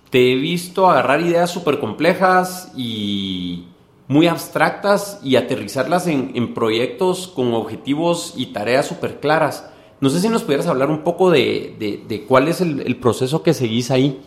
te 0.09 0.31
he 0.31 0.35
visto 0.35 0.89
agarrar 0.89 1.19
ideas 1.19 1.51
súper 1.51 1.79
complejas 1.79 2.71
y 2.75 3.65
muy 4.07 4.27
abstractas 4.27 5.19
y 5.21 5.35
aterrizarlas 5.35 6.07
en, 6.07 6.53
proyectos 6.53 7.27
con 7.27 7.53
objetivos 7.53 8.33
y 8.37 8.47
tareas 8.47 8.87
súper 8.87 9.19
claras. 9.19 9.69
No 9.99 10.09
sé 10.09 10.21
si 10.21 10.29
nos 10.29 10.43
pudieras 10.43 10.67
hablar 10.67 10.89
un 10.89 10.99
poco 10.99 11.29
de, 11.29 12.25
cuál 12.27 12.47
es 12.47 12.61
el, 12.61 12.95
proceso 12.97 13.43
que 13.43 13.53
seguís 13.53 13.91
ahí. 13.91 14.21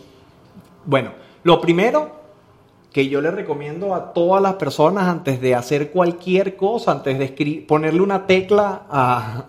Bueno, 0.85 1.11
lo 1.43 1.59
primero 1.59 2.11
que 2.93 3.09
yo 3.09 3.21
le 3.21 3.31
recomiendo 3.31 3.93
a 3.93 4.13
todas 4.13 4.41
las 4.41 4.53
personas 4.53 5.07
antes 5.07 5.41
de 5.41 5.55
hacer 5.55 5.91
cualquier 5.91 6.55
cosa, 6.55 6.91
antes 6.91 7.19
de 7.19 7.65
ponerle 7.67 8.01
una 8.01 8.27
tecla 8.27 8.83
a, 8.89 9.45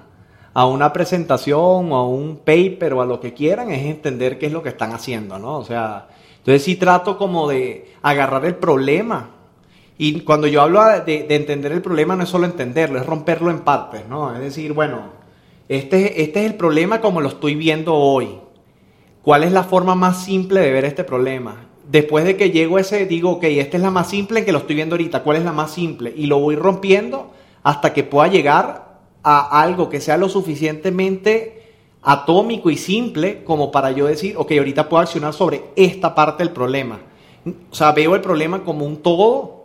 a 0.56 0.64
una 0.64 0.90
presentación 0.90 1.92
o 1.92 1.96
a 1.96 2.08
un 2.08 2.38
paper 2.38 2.94
o 2.94 3.02
a 3.02 3.04
lo 3.04 3.20
que 3.20 3.34
quieran 3.34 3.70
es 3.70 3.84
entender 3.84 4.38
qué 4.38 4.46
es 4.46 4.52
lo 4.52 4.62
que 4.62 4.70
están 4.70 4.94
haciendo, 4.94 5.38
¿no? 5.38 5.58
O 5.58 5.64
sea, 5.64 6.08
entonces 6.38 6.62
sí 6.62 6.76
trato 6.76 7.18
como 7.18 7.46
de 7.46 7.92
agarrar 8.00 8.46
el 8.46 8.54
problema. 8.54 9.32
Y 9.98 10.20
cuando 10.20 10.46
yo 10.46 10.62
hablo 10.62 10.82
de, 11.04 11.26
entender 11.28 11.72
el 11.72 11.82
problema 11.82 12.16
no 12.16 12.22
es 12.22 12.30
solo 12.30 12.46
entenderlo, 12.46 12.98
es 12.98 13.04
romperlo 13.04 13.50
en 13.50 13.58
partes, 13.58 14.08
¿no? 14.08 14.34
Es 14.34 14.40
decir, 14.40 14.72
bueno, 14.72 15.10
este, 15.68 16.22
este 16.22 16.40
es 16.40 16.46
el 16.46 16.54
problema 16.56 17.02
como 17.02 17.20
lo 17.20 17.28
estoy 17.28 17.54
viendo 17.54 17.94
hoy. 17.94 18.38
¿Cuál 19.20 19.44
es 19.44 19.52
la 19.52 19.64
forma 19.64 19.94
más 19.94 20.24
simple 20.24 20.60
de 20.60 20.72
ver 20.72 20.86
este 20.86 21.04
problema? 21.04 21.66
Después 21.86 22.24
de 22.24 22.38
que 22.38 22.50
llego 22.50 22.78
a 22.78 22.80
ese, 22.80 23.04
digo, 23.04 23.32
ok, 23.32 23.44
esta 23.44 23.76
es 23.76 23.82
la 23.82 23.90
más 23.90 24.08
simple 24.08 24.38
en 24.38 24.46
que 24.46 24.52
lo 24.52 24.58
estoy 24.60 24.76
viendo 24.76 24.94
ahorita, 24.94 25.22
¿cuál 25.22 25.36
es 25.36 25.44
la 25.44 25.52
más 25.52 25.70
simple? 25.70 26.14
Y 26.16 26.24
lo 26.24 26.40
voy 26.40 26.56
rompiendo 26.56 27.30
hasta 27.62 27.92
que 27.92 28.04
pueda 28.04 28.28
llegar 28.28 28.85
a 29.28 29.60
algo 29.60 29.88
que 29.88 30.00
sea 30.00 30.16
lo 30.16 30.28
suficientemente 30.28 31.72
atómico 32.00 32.70
y 32.70 32.76
simple 32.76 33.42
como 33.42 33.72
para 33.72 33.90
yo 33.90 34.06
decir, 34.06 34.36
ok, 34.36 34.52
ahorita 34.52 34.88
puedo 34.88 35.02
accionar 35.02 35.34
sobre 35.34 35.64
esta 35.74 36.14
parte 36.14 36.44
del 36.44 36.52
problema. 36.52 37.00
O 37.72 37.74
sea, 37.74 37.90
veo 37.90 38.14
el 38.14 38.20
problema 38.20 38.62
como 38.62 38.86
un 38.86 38.98
todo, 38.98 39.64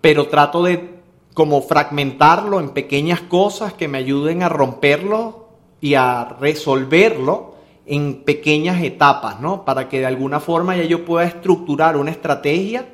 pero 0.00 0.26
trato 0.26 0.64
de 0.64 0.96
como 1.34 1.62
fragmentarlo 1.62 2.58
en 2.58 2.70
pequeñas 2.70 3.20
cosas 3.20 3.74
que 3.74 3.86
me 3.86 3.98
ayuden 3.98 4.42
a 4.42 4.48
romperlo 4.48 5.50
y 5.80 5.94
a 5.94 6.24
resolverlo 6.40 7.54
en 7.86 8.24
pequeñas 8.24 8.82
etapas, 8.82 9.40
¿no? 9.40 9.64
Para 9.64 9.88
que 9.88 10.00
de 10.00 10.06
alguna 10.06 10.40
forma 10.40 10.76
ya 10.76 10.82
yo 10.82 11.04
pueda 11.04 11.28
estructurar 11.28 11.96
una 11.96 12.10
estrategia 12.10 12.86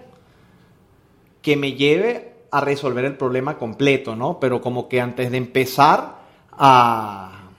que 1.41 1.57
me 1.57 1.73
lleve 1.73 2.32
a 2.53 2.61
resolver 2.61 3.05
el 3.05 3.17
problema 3.17 3.59
completo, 3.59 4.15
¿no? 4.15 4.39
Pero 4.39 4.61
como 4.61 4.89
que 4.89 5.01
antes 5.01 5.31
de 5.31 5.39
empezar 5.39 6.19
a, 6.53 7.51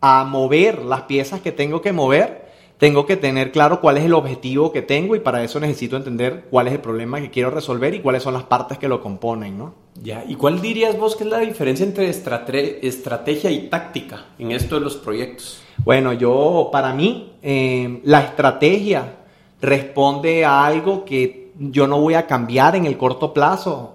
a 0.00 0.24
mover 0.24 0.82
las 0.82 1.02
piezas 1.02 1.40
que 1.40 1.52
tengo 1.52 1.82
que 1.82 1.92
mover, 1.92 2.44
tengo 2.78 3.06
que 3.06 3.16
tener 3.16 3.52
claro 3.52 3.80
cuál 3.80 3.98
es 3.98 4.04
el 4.04 4.14
objetivo 4.14 4.72
que 4.72 4.82
tengo 4.82 5.16
y 5.16 5.20
para 5.20 5.42
eso 5.42 5.58
necesito 5.58 5.96
entender 5.96 6.46
cuál 6.50 6.68
es 6.68 6.74
el 6.74 6.80
problema 6.80 7.20
que 7.20 7.30
quiero 7.30 7.50
resolver 7.50 7.94
y 7.94 8.00
cuáles 8.00 8.22
son 8.22 8.34
las 8.34 8.44
partes 8.44 8.78
que 8.78 8.88
lo 8.88 9.00
componen, 9.00 9.58
¿no? 9.58 9.74
Ya, 10.02 10.24
¿y 10.26 10.36
cuál 10.36 10.60
dirías 10.60 10.96
vos 10.98 11.16
que 11.16 11.24
es 11.24 11.30
la 11.30 11.38
diferencia 11.38 11.84
entre 11.84 12.08
estrategia 12.08 13.50
y 13.50 13.68
táctica 13.68 14.26
en 14.38 14.52
esto 14.52 14.76
de 14.76 14.80
los 14.80 14.96
proyectos? 14.96 15.62
Bueno, 15.84 16.12
yo, 16.12 16.68
para 16.72 16.92
mí, 16.92 17.32
eh, 17.42 18.00
la 18.04 18.20
estrategia 18.20 19.16
responde 19.60 20.44
a 20.44 20.64
algo 20.64 21.04
que 21.04 21.52
yo 21.58 21.86
no 21.86 22.00
voy 22.00 22.14
a 22.14 22.26
cambiar 22.26 22.76
en 22.76 22.86
el 22.86 22.96
corto 22.96 23.32
plazo. 23.32 23.93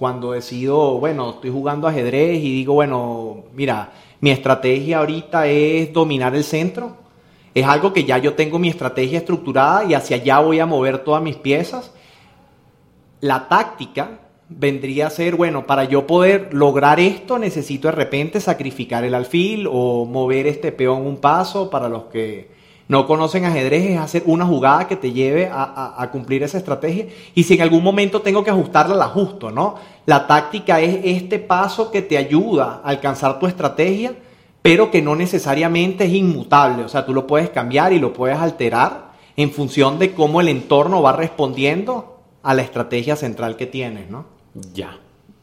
Cuando 0.00 0.32
decido, 0.32 0.98
bueno, 0.98 1.28
estoy 1.28 1.50
jugando 1.50 1.86
ajedrez 1.86 2.38
y 2.38 2.54
digo, 2.54 2.72
bueno, 2.72 3.44
mira, 3.52 3.92
mi 4.20 4.30
estrategia 4.30 5.00
ahorita 5.00 5.46
es 5.46 5.92
dominar 5.92 6.34
el 6.34 6.42
centro. 6.42 6.96
Es 7.54 7.66
algo 7.66 7.92
que 7.92 8.04
ya 8.04 8.16
yo 8.16 8.32
tengo 8.32 8.58
mi 8.58 8.70
estrategia 8.70 9.18
estructurada 9.18 9.84
y 9.84 9.92
hacia 9.92 10.16
allá 10.16 10.38
voy 10.38 10.58
a 10.58 10.64
mover 10.64 11.00
todas 11.00 11.22
mis 11.22 11.36
piezas. 11.36 11.92
La 13.20 13.46
táctica 13.46 14.20
vendría 14.48 15.08
a 15.08 15.10
ser, 15.10 15.36
bueno, 15.36 15.66
para 15.66 15.84
yo 15.84 16.06
poder 16.06 16.54
lograr 16.54 16.98
esto 16.98 17.38
necesito 17.38 17.88
de 17.88 17.92
repente 17.92 18.40
sacrificar 18.40 19.04
el 19.04 19.14
alfil 19.14 19.68
o 19.70 20.06
mover 20.06 20.46
este 20.46 20.72
peón 20.72 21.06
un 21.06 21.18
paso. 21.18 21.68
Para 21.68 21.90
los 21.90 22.04
que 22.04 22.48
no 22.90 23.06
conocen 23.06 23.44
ajedrez 23.44 23.92
es 23.92 23.98
hacer 24.00 24.24
una 24.26 24.44
jugada 24.44 24.88
que 24.88 24.96
te 24.96 25.12
lleve 25.12 25.48
a, 25.48 26.08
cumplir 26.10 26.42
esa 26.42 26.58
estrategia. 26.58 27.06
Y 27.36 27.44
si 27.44 27.54
en 27.54 27.62
algún 27.62 27.84
momento 27.84 28.20
tengo 28.20 28.42
que 28.42 28.50
ajustarla, 28.50 28.96
la 28.96 29.04
ajusto, 29.04 29.52
¿no? 29.52 29.76
La 30.06 30.26
táctica 30.26 30.80
es 30.80 30.98
este 31.04 31.38
paso 31.38 31.92
que 31.92 32.02
te 32.02 32.18
ayuda 32.18 32.80
a 32.82 32.88
alcanzar 32.88 33.38
tu 33.38 33.46
estrategia, 33.46 34.12
pero 34.60 34.90
que 34.90 35.02
no 35.02 35.14
necesariamente 35.14 36.06
es 36.06 36.12
inmutable. 36.12 36.82
O 36.82 36.88
sea, 36.88 37.06
tú 37.06 37.14
lo 37.14 37.28
puedes 37.28 37.50
cambiar 37.50 37.92
y 37.92 38.00
lo 38.00 38.12
puedes 38.12 38.38
alterar 38.38 39.12
en 39.36 39.52
función 39.52 40.00
de 40.00 40.10
cómo 40.10 40.40
el 40.40 40.48
entorno 40.48 41.00
va 41.00 41.12
respondiendo 41.12 42.18
a 42.42 42.54
la 42.54 42.62
estrategia 42.62 43.14
central 43.14 43.56
que 43.56 43.66
tienes, 43.66 44.10
¿no? 44.10 44.24
Ya, 44.74 44.98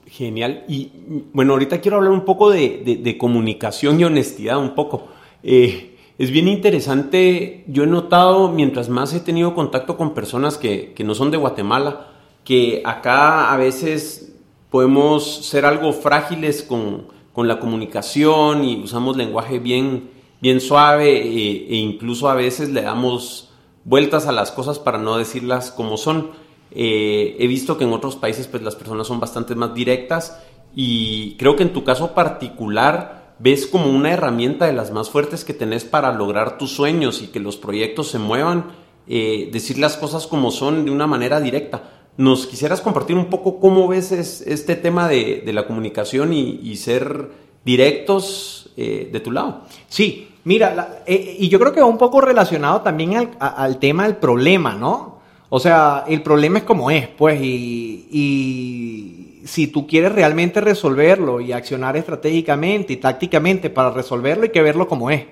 genial. 0.05 0.65
Y 0.67 0.91
bueno, 1.31 1.53
ahorita 1.53 1.79
quiero 1.79 1.95
hablar 1.95 2.11
un 2.11 2.25
poco 2.25 2.49
de, 2.49 3.15
comunicación 3.17 4.01
y 4.01 4.03
honestidad, 4.03 4.57
un 4.57 4.75
poco. 4.75 5.07
Eh, 5.43 5.93
es 6.17 6.31
bien 6.31 6.47
interesante, 6.47 7.63
yo 7.67 7.83
he 7.83 7.87
notado, 7.87 8.49
mientras 8.49 8.89
más 8.89 9.13
he 9.13 9.19
tenido 9.19 9.53
contacto 9.53 9.97
con 9.97 10.15
personas 10.15 10.57
que, 10.57 10.95
no 11.05 11.13
son 11.13 11.29
de 11.29 11.37
Guatemala, 11.37 12.07
que 12.43 12.81
acá 12.85 13.53
a 13.53 13.57
veces 13.57 14.35
podemos 14.71 15.45
ser 15.45 15.65
algo 15.65 15.93
frágiles 15.93 16.63
con, 16.63 17.15
la 17.35 17.59
comunicación 17.59 18.63
y 18.63 18.81
usamos 18.81 19.15
lenguaje 19.15 19.59
bien, 19.59 20.09
bien 20.41 20.59
suave 20.59 21.21
e, 21.21 21.67
e 21.69 21.75
incluso 21.75 22.29
a 22.29 22.33
veces 22.33 22.69
le 22.69 22.81
damos 22.81 23.47
vueltas 23.87 24.25
a 24.25 24.31
las 24.31 24.51
cosas 24.51 24.79
para 24.79 24.97
no 24.97 25.17
decirlas 25.17 25.69
como 25.69 25.97
son. 25.97 26.31
Eh, 26.71 27.35
he 27.39 27.47
visto 27.47 27.77
que 27.77 27.85
en 27.85 27.93
otros 27.93 28.15
países 28.15 28.47
pues 28.47 28.63
las 28.63 28.75
personas 28.75 29.07
son 29.07 29.19
bastante 29.19 29.55
más 29.55 29.73
directas 29.73 30.43
y 30.75 31.35
creo 31.37 31.55
que 31.55 31.63
en 31.63 31.73
tu 31.73 31.83
caso 31.83 32.13
particular 32.13 33.26
ves 33.39 33.67
como 33.67 33.89
una 33.89 34.11
herramienta 34.11 34.65
de 34.65 34.73
las 34.73 34.91
más 34.91 35.09
fuertes 35.09 35.45
que 35.45 35.53
tenés 35.53 35.85
para 35.85 36.11
lograr 36.13 36.57
tus 36.57 36.71
sueños 36.71 37.21
y 37.21 37.27
que 37.27 37.39
los 37.39 37.57
proyectos 37.57 38.09
se 38.09 38.19
muevan, 38.19 38.71
eh, 39.07 39.49
decir 39.51 39.77
las 39.77 39.97
cosas 39.97 40.27
como 40.27 40.51
son 40.51 40.85
de 40.85 40.91
una 40.91 41.07
manera 41.07 41.39
directa. 41.39 41.91
¿Nos 42.17 42.47
quisieras 42.47 42.81
compartir 42.81 43.15
un 43.15 43.27
poco 43.27 43.59
cómo 43.59 43.87
ves 43.87 44.11
este 44.11 44.75
tema 44.75 45.07
de, 45.07 45.43
la 45.53 45.67
comunicación 45.67 46.33
y, 46.33 46.75
ser 46.77 47.29
directos 47.63 48.71
eh, 48.75 49.09
de 49.11 49.19
tu 49.19 49.31
lado? 49.31 49.61
Sí, 49.87 50.29
mira, 50.43 51.03
y 51.07 51.47
yo 51.49 51.59
creo 51.59 51.73
que 51.73 51.79
va 51.79 51.85
un 51.85 51.99
poco 51.99 52.21
relacionado 52.21 52.81
también 52.81 53.15
al, 53.15 53.29
al 53.39 53.77
tema 53.77 54.05
del 54.05 54.15
problema, 54.15 54.73
¿no? 54.73 55.17
O 55.49 55.59
sea, 55.59 56.03
el 56.07 56.21
problema 56.21 56.59
es 56.59 56.65
como 56.65 56.91
es, 56.91 57.07
pues, 57.07 57.39
y, 57.41 58.07
si 59.47 59.67
tú 59.67 59.87
quieres 59.87 60.11
realmente 60.11 60.61
resolverlo 60.61 61.41
y 61.41 61.51
accionar 61.51 61.97
estratégicamente 61.97 62.93
y 62.93 62.97
tácticamente 62.97 63.69
para 63.69 63.91
resolverlo, 63.91 64.43
hay 64.43 64.49
que 64.49 64.61
verlo 64.61 64.87
como 64.87 65.09
es. 65.09 65.25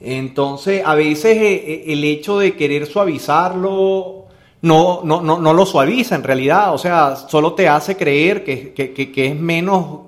Entonces, 0.00 0.82
a 0.84 0.94
veces 0.94 1.36
eh, 1.36 1.54
eh, 1.54 1.84
el 1.88 2.02
hecho 2.04 2.38
de 2.38 2.56
querer 2.56 2.86
suavizarlo 2.86 4.26
no, 4.62 5.00
no, 5.04 5.20
no, 5.22 5.38
no 5.38 5.54
lo 5.54 5.66
suaviza 5.66 6.16
en 6.16 6.22
realidad, 6.22 6.74
o 6.74 6.78
sea, 6.78 7.16
solo 7.16 7.54
te 7.54 7.68
hace 7.68 7.96
creer 7.96 8.44
que, 8.44 8.72
que 8.74 9.26
es 9.26 9.36
menos, 9.36 10.00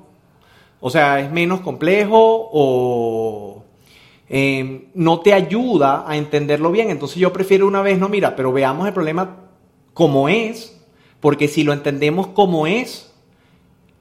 o 0.81 0.91
sea, 0.91 1.21
es 1.21 1.31
menos 1.31 1.61
complejo 1.61 2.49
o 2.53 3.63
Em, 4.35 4.87
no 4.95 5.21
te 5.21 5.35
ayuda 5.35 6.07
a 6.09 6.17
entenderlo 6.17 6.71
bien. 6.73 6.89
Entonces 6.89 7.19
yo 7.19 7.35
prefiero 7.35 7.67
una 7.67 7.83
vez, 7.83 7.99
no, 7.99 8.09
mira, 8.09 8.35
pero 8.35 8.51
veamos 8.51 8.87
el 8.87 8.95
problema 8.95 9.37
como 9.93 10.27
es, 10.31 10.83
porque 11.21 11.49
si 11.49 11.65
lo 11.65 11.75
entendemos 11.75 12.29
como 12.29 12.67
es, 12.67 13.12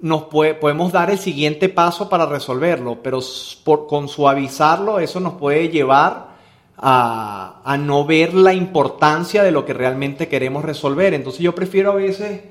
nos 0.01 0.23
podemos 0.23 0.91
dar 0.91 1.11
el 1.11 1.19
siguiente 1.19 1.69
paso 1.69 2.09
para 2.09 2.25
resolverlo, 2.25 3.03
pero 3.03 3.19
por, 3.63 3.87
con 3.87 4.07
suavizarlo 4.07 4.99
eso 4.99 5.19
nos 5.19 5.33
puede 5.33 5.69
llevar 5.69 6.31
a, 6.77 7.61
a, 7.63 7.77
no 7.77 8.05
ver 8.05 8.33
la 8.33 8.53
importancia 8.53 9.43
de 9.43 9.51
lo 9.51 9.63
que 9.63 9.73
realmente 9.73 10.27
queremos 10.27 10.65
resolver. 10.65 11.13
Entonces 11.13 11.41
yo 11.41 11.53
prefiero 11.53 11.91
a 11.91 11.95
veces 11.95 12.41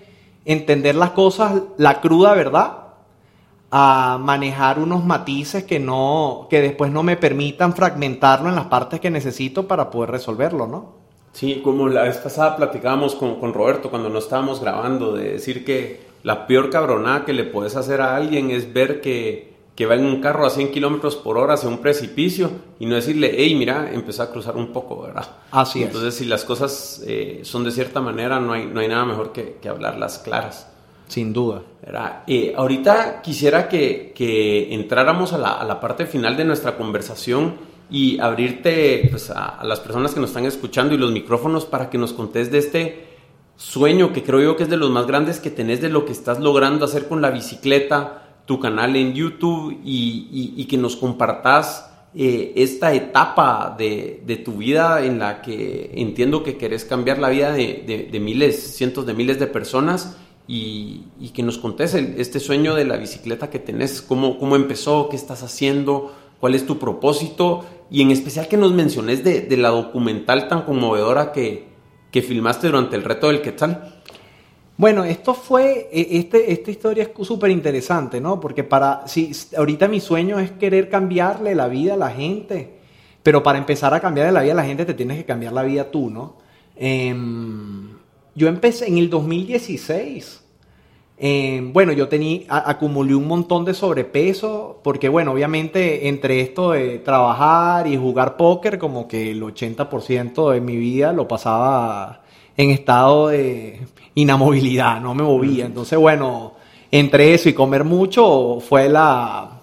entender 0.44 0.94
las 0.94 1.10
cosas, 1.10 1.62
la 1.76 2.00
cruda 2.00 2.34
verdad, 2.34 2.76
a 3.72 4.18
manejar 4.20 4.78
unos 4.78 5.04
matices 5.04 5.64
que 5.64 5.78
no 5.78 6.46
que 6.50 6.60
después 6.60 6.90
no 6.90 7.02
me 7.02 7.16
permitan 7.16 7.74
fragmentarlo 7.74 8.48
en 8.48 8.56
las 8.56 8.66
partes 8.66 9.00
que 9.00 9.10
necesito 9.10 9.66
para 9.68 9.90
poder 9.90 10.10
resolverlo, 10.10 10.66
¿no? 10.66 11.00
Sí, 11.32 11.60
como 11.62 11.88
la 11.88 12.02
vez 12.02 12.16
pasada 12.18 12.56
platicábamos 12.56 13.14
con, 13.14 13.38
con 13.38 13.54
Roberto 13.54 13.90
cuando 13.90 14.08
no 14.08 14.18
estábamos 14.18 14.60
grabando, 14.60 15.12
de 15.12 15.32
decir 15.32 15.64
que 15.64 16.09
la 16.22 16.46
peor 16.46 16.70
cabronada 16.70 17.24
que 17.24 17.32
le 17.32 17.44
puedes 17.44 17.76
hacer 17.76 18.00
a 18.00 18.16
alguien 18.16 18.50
es 18.50 18.72
ver 18.72 19.00
que, 19.00 19.54
que 19.74 19.86
va 19.86 19.94
en 19.94 20.04
un 20.04 20.20
carro 20.20 20.44
a 20.44 20.50
100 20.50 20.72
kilómetros 20.72 21.16
por 21.16 21.38
hora 21.38 21.54
hacia 21.54 21.68
un 21.68 21.78
precipicio 21.78 22.50
y 22.78 22.86
no 22.86 22.94
decirle, 22.94 23.34
hey, 23.36 23.54
mira, 23.54 23.90
empezó 23.92 24.22
a 24.22 24.30
cruzar 24.30 24.56
un 24.56 24.72
poco, 24.72 25.02
¿verdad? 25.02 25.26
Así 25.50 25.80
es. 25.80 25.86
Entonces, 25.86 26.14
si 26.14 26.26
las 26.26 26.44
cosas 26.44 27.02
eh, 27.06 27.40
son 27.44 27.64
de 27.64 27.70
cierta 27.70 28.00
manera, 28.00 28.40
no 28.40 28.52
hay, 28.52 28.66
no 28.66 28.80
hay 28.80 28.88
nada 28.88 29.04
mejor 29.04 29.32
que, 29.32 29.56
que 29.60 29.68
hablarlas 29.68 30.18
claras. 30.18 30.70
Sin 31.10 31.32
duda. 31.32 31.62
Eh, 32.28 32.52
ahorita 32.56 33.20
quisiera 33.20 33.68
que, 33.68 34.12
que 34.14 34.72
entráramos 34.72 35.32
a 35.32 35.38
la, 35.38 35.54
a 35.54 35.64
la, 35.64 35.80
parte 35.80 36.06
final 36.06 36.36
de 36.36 36.44
nuestra 36.44 36.76
conversación 36.76 37.54
y 37.90 38.20
abrirte 38.20 39.08
pues, 39.10 39.30
a, 39.30 39.60
las 39.64 39.80
personas 39.80 40.14
que 40.14 40.20
nos 40.20 40.30
están 40.30 40.44
escuchando 40.44 40.94
y 40.94 40.98
los 40.98 41.10
micrófonos 41.10 41.66
para 41.66 41.90
que 41.90 41.98
nos 41.98 42.12
contés 42.12 42.52
de 42.52 42.58
este 42.58 43.09
sueño 43.60 44.14
que 44.14 44.22
creo 44.22 44.40
yo 44.40 44.56
que 44.56 44.62
es 44.62 44.70
de 44.70 44.78
los 44.78 44.90
más 44.90 45.06
grandes 45.06 45.38
que 45.38 45.50
tenés 45.50 45.82
de 45.82 45.90
lo 45.90 46.06
que 46.06 46.12
estás 46.12 46.40
logrando 46.40 46.86
hacer 46.86 47.08
con 47.08 47.20
la 47.20 47.30
bicicleta, 47.30 48.40
tu 48.46 48.58
canal 48.58 48.96
en 48.96 49.12
YouTube 49.12 49.78
y, 49.84 50.64
que 50.64 50.78
nos 50.78 50.96
compartas 50.96 51.90
eh, 52.14 52.52
esta 52.56 52.94
etapa 52.94 53.74
de, 53.76 54.42
tu 54.44 54.54
vida 54.54 55.04
en 55.04 55.18
la 55.18 55.42
que 55.42 55.90
entiendo 55.94 56.42
que 56.42 56.56
querés 56.56 56.86
cambiar 56.86 57.18
la 57.18 57.28
vida 57.28 57.52
de, 57.52 58.18
miles, 58.20 58.76
cientos 58.76 59.04
de 59.04 59.12
miles 59.12 59.38
de 59.38 59.46
personas 59.46 60.16
y, 60.48 61.04
que 61.34 61.42
nos 61.42 61.58
contes 61.58 61.94
este 61.94 62.40
sueño 62.40 62.74
de 62.74 62.86
la 62.86 62.96
bicicleta 62.96 63.50
que 63.50 63.58
tenés, 63.58 64.00
cómo, 64.00 64.38
cómo 64.38 64.56
empezó, 64.56 65.10
qué 65.10 65.16
estás 65.16 65.42
haciendo, 65.42 66.14
cuál 66.40 66.54
es 66.54 66.66
tu 66.66 66.78
propósito 66.78 67.66
y 67.90 68.00
en 68.00 68.10
especial 68.10 68.48
que 68.48 68.56
nos 68.56 68.72
menciones 68.72 69.22
de 69.22 69.56
la 69.58 69.68
documental 69.68 70.48
tan 70.48 70.62
conmovedora 70.62 71.30
que, 71.30 71.69
que, 72.10 72.22
filmaste 72.22 72.66
durante 72.68 72.96
el 72.96 73.04
reto 73.04 73.28
del 73.28 73.40
Quetzal. 73.40 74.02
Bueno, 74.76 75.04
esto 75.04 75.34
fue, 75.34 75.88
e, 75.92 76.18
este, 76.18 76.52
esta 76.52 76.70
historia 76.70 77.04
es 77.04 77.26
súper 77.26 77.50
interesante, 77.50 78.20
¿no? 78.20 78.40
Porque 78.40 78.64
para, 78.64 79.06
si, 79.06 79.32
ahorita 79.56 79.88
mi 79.88 80.00
sueño 80.00 80.38
es 80.38 80.52
querer 80.52 80.88
cambiarle 80.88 81.54
la 81.54 81.68
vida 81.68 81.94
a 81.94 81.96
la 81.96 82.10
gente, 82.10 82.78
pero 83.22 83.42
para 83.42 83.58
empezar 83.58 83.92
a 83.92 84.00
cambiarle 84.00 84.32
la 84.32 84.42
vida 84.42 84.52
a 84.52 84.56
la 84.56 84.64
gente 84.64 84.84
te 84.84 84.94
tienes 84.94 85.18
que 85.18 85.24
cambiar 85.24 85.52
la 85.52 85.62
vida 85.62 85.90
tú, 85.90 86.10
¿no? 86.10 86.36
Eh, 86.76 87.14
yo 88.34 88.48
empecé 88.48 88.88
en 88.88 88.98
el 88.98 89.10
2016. 89.10 90.39
Eh, 91.22 91.60
bueno, 91.62 91.92
yo 91.92 92.08
tenía, 92.08 92.46
acumulé 92.48 93.14
un 93.14 93.28
montón 93.28 93.66
de 93.66 93.74
sobrepeso, 93.74 94.80
porque 94.82 95.10
bueno, 95.10 95.32
obviamente 95.32 96.08
entre 96.08 96.40
esto 96.40 96.70
de 96.70 96.98
trabajar 96.98 97.86
y 97.86 97.98
jugar 97.98 98.38
póker, 98.38 98.78
como 98.78 99.06
que 99.06 99.32
el 99.32 99.42
80% 99.42 100.50
de 100.50 100.62
mi 100.62 100.76
vida 100.76 101.12
lo 101.12 101.28
pasaba 101.28 102.22
en 102.56 102.70
estado 102.70 103.28
de 103.28 103.80
inamovilidad, 104.14 104.98
no 105.02 105.14
me 105.14 105.22
movía. 105.22 105.66
Entonces, 105.66 105.98
bueno, 105.98 106.54
entre 106.90 107.34
eso 107.34 107.50
y 107.50 107.52
comer 107.52 107.84
mucho 107.84 108.58
fue 108.66 108.88
la 108.88 109.60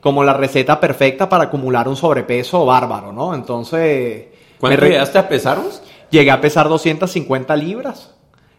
como 0.00 0.24
la 0.24 0.34
receta 0.34 0.80
perfecta 0.80 1.28
para 1.28 1.44
acumular 1.44 1.86
un 1.86 1.96
sobrepeso 1.96 2.64
bárbaro, 2.64 3.12
¿no? 3.12 3.34
Entonces... 3.34 4.26
¿Cuánto 4.58 4.84
llegaste 4.86 5.18
a 5.18 5.28
pesaros? 5.28 5.82
Llegué 6.10 6.30
a 6.30 6.40
pesar 6.40 6.68
250 6.68 7.56
libras. 7.56 8.14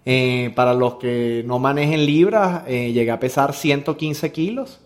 Eh, 0.05 0.51
para 0.55 0.75
los 0.75 0.95
que 0.95 1.43
no 1.47 1.57
manejen 1.57 2.05
libras, 2.05 2.63
eh, 2.67 2.91
llegué 2.93 3.09
a 3.09 3.19
pesar 3.19 3.53
115 3.53 4.31
kilos. 4.31 4.79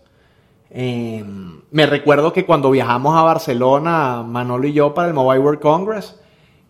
Em, 0.70 1.60
me 1.70 1.84
recuerdo 1.86 2.32
que 2.32 2.46
cuando 2.46 2.70
viajamos 2.70 3.16
a 3.16 3.22
Barcelona, 3.22 4.22
Manolo 4.22 4.66
y 4.66 4.72
yo 4.72 4.94
para 4.94 5.08
el 5.08 5.14
Mobile 5.14 5.40
World 5.40 5.60
Congress, 5.60 6.16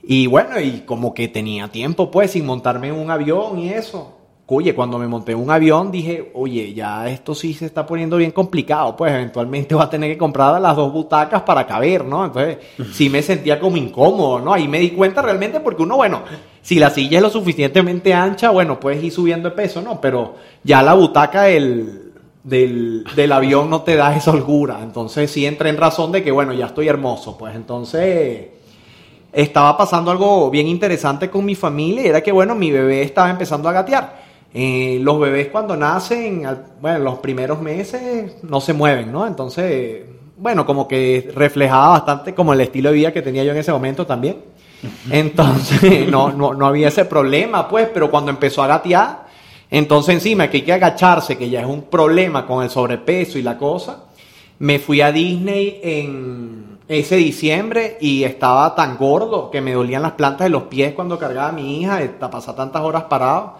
y 0.02 0.26
bueno, 0.26 0.58
y 0.60 0.80
como 0.80 1.14
que 1.14 1.28
tenía 1.28 1.68
tiempo 1.68 2.10
pues 2.10 2.32
sin 2.32 2.46
montarme 2.46 2.88
en 2.88 2.94
un 2.94 3.10
avión 3.10 3.58
y 3.58 3.70
eso. 3.70 4.16
Oye, 4.46 4.74
cuando 4.74 4.98
me 4.98 5.06
monté 5.06 5.30
en 5.32 5.38
un 5.38 5.50
avión 5.50 5.92
dije, 5.92 6.32
oye, 6.34 6.74
ya 6.74 7.08
esto 7.08 7.36
sí 7.36 7.54
se 7.54 7.66
está 7.66 7.86
poniendo 7.86 8.16
bien 8.16 8.32
complicado, 8.32 8.96
pues 8.96 9.12
eventualmente 9.12 9.76
va 9.76 9.84
a 9.84 9.90
tener 9.90 10.10
que 10.10 10.18
comprar 10.18 10.60
las 10.60 10.74
dos 10.74 10.92
butacas 10.92 11.42
para 11.42 11.64
caber, 11.68 12.04
¿no? 12.04 12.24
Entonces 12.24 12.58
sí 12.92 13.08
me 13.08 13.22
sentía 13.22 13.60
como 13.60 13.76
incómodo, 13.76 14.40
¿no? 14.40 14.52
Ahí 14.52 14.66
me 14.66 14.80
di 14.80 14.90
cuenta 14.90 15.22
realmente 15.22 15.60
porque 15.60 15.84
uno, 15.84 15.96
bueno, 15.96 16.22
si 16.62 16.78
la 16.78 16.90
silla 16.90 17.18
es 17.18 17.22
lo 17.22 17.30
suficientemente 17.30 18.12
ancha, 18.12 18.50
bueno, 18.50 18.78
puedes 18.80 19.02
ir 19.02 19.12
subiendo 19.12 19.50
de 19.50 19.56
peso, 19.56 19.80
¿no? 19.80 20.00
Pero 20.00 20.36
ya 20.62 20.82
la 20.82 20.94
butaca 20.94 21.44
del, 21.44 22.12
del, 22.44 23.04
del 23.16 23.32
avión 23.32 23.70
no 23.70 23.82
te 23.82 23.96
da 23.96 24.14
esa 24.14 24.30
holgura. 24.30 24.80
Entonces 24.82 25.30
sí 25.30 25.46
entré 25.46 25.70
en 25.70 25.76
razón 25.76 26.12
de 26.12 26.22
que, 26.22 26.30
bueno, 26.30 26.52
ya 26.52 26.66
estoy 26.66 26.88
hermoso, 26.88 27.36
pues 27.38 27.54
entonces 27.54 28.48
estaba 29.32 29.76
pasando 29.76 30.10
algo 30.10 30.50
bien 30.50 30.66
interesante 30.66 31.30
con 31.30 31.44
mi 31.44 31.54
familia 31.54 32.02
era 32.02 32.20
que, 32.20 32.32
bueno, 32.32 32.54
mi 32.54 32.70
bebé 32.70 33.02
estaba 33.02 33.30
empezando 33.30 33.68
a 33.68 33.72
gatear. 33.72 34.20
Eh, 34.52 34.98
los 35.00 35.20
bebés 35.20 35.48
cuando 35.48 35.76
nacen, 35.76 36.44
bueno, 36.80 36.98
los 36.98 37.18
primeros 37.18 37.60
meses 37.62 38.42
no 38.42 38.60
se 38.60 38.72
mueven, 38.72 39.12
¿no? 39.12 39.26
Entonces, 39.26 40.02
bueno, 40.36 40.66
como 40.66 40.88
que 40.88 41.30
reflejaba 41.34 41.90
bastante 41.90 42.34
como 42.34 42.52
el 42.52 42.60
estilo 42.60 42.90
de 42.90 42.96
vida 42.96 43.12
que 43.12 43.22
tenía 43.22 43.44
yo 43.44 43.52
en 43.52 43.58
ese 43.58 43.72
momento 43.72 44.06
también. 44.06 44.38
Entonces, 45.10 46.08
no, 46.10 46.32
no, 46.32 46.54
no 46.54 46.66
había 46.66 46.88
ese 46.88 47.04
problema, 47.04 47.68
pues, 47.68 47.88
pero 47.92 48.10
cuando 48.10 48.30
empezó 48.30 48.62
a 48.62 48.66
gatear, 48.66 49.26
entonces 49.70 50.14
encima 50.14 50.48
que 50.50 50.58
hay 50.58 50.62
que 50.62 50.72
agacharse, 50.72 51.38
que 51.38 51.48
ya 51.48 51.60
es 51.60 51.66
un 51.66 51.82
problema 51.82 52.46
con 52.46 52.62
el 52.62 52.70
sobrepeso 52.70 53.38
y 53.38 53.42
la 53.42 53.56
cosa, 53.56 54.04
me 54.58 54.78
fui 54.78 55.00
a 55.00 55.12
Disney 55.12 55.80
en 55.82 56.78
ese 56.88 57.16
diciembre 57.16 57.96
y 58.00 58.24
estaba 58.24 58.74
tan 58.74 58.96
gordo 58.96 59.50
que 59.50 59.60
me 59.60 59.72
dolían 59.72 60.02
las 60.02 60.12
plantas 60.12 60.46
de 60.46 60.50
los 60.50 60.64
pies 60.64 60.92
cuando 60.92 61.18
cargaba 61.18 61.50
a 61.50 61.52
mi 61.52 61.80
hija, 61.80 62.00
pasar 62.30 62.56
tantas 62.56 62.82
horas 62.82 63.04
parado. 63.04 63.54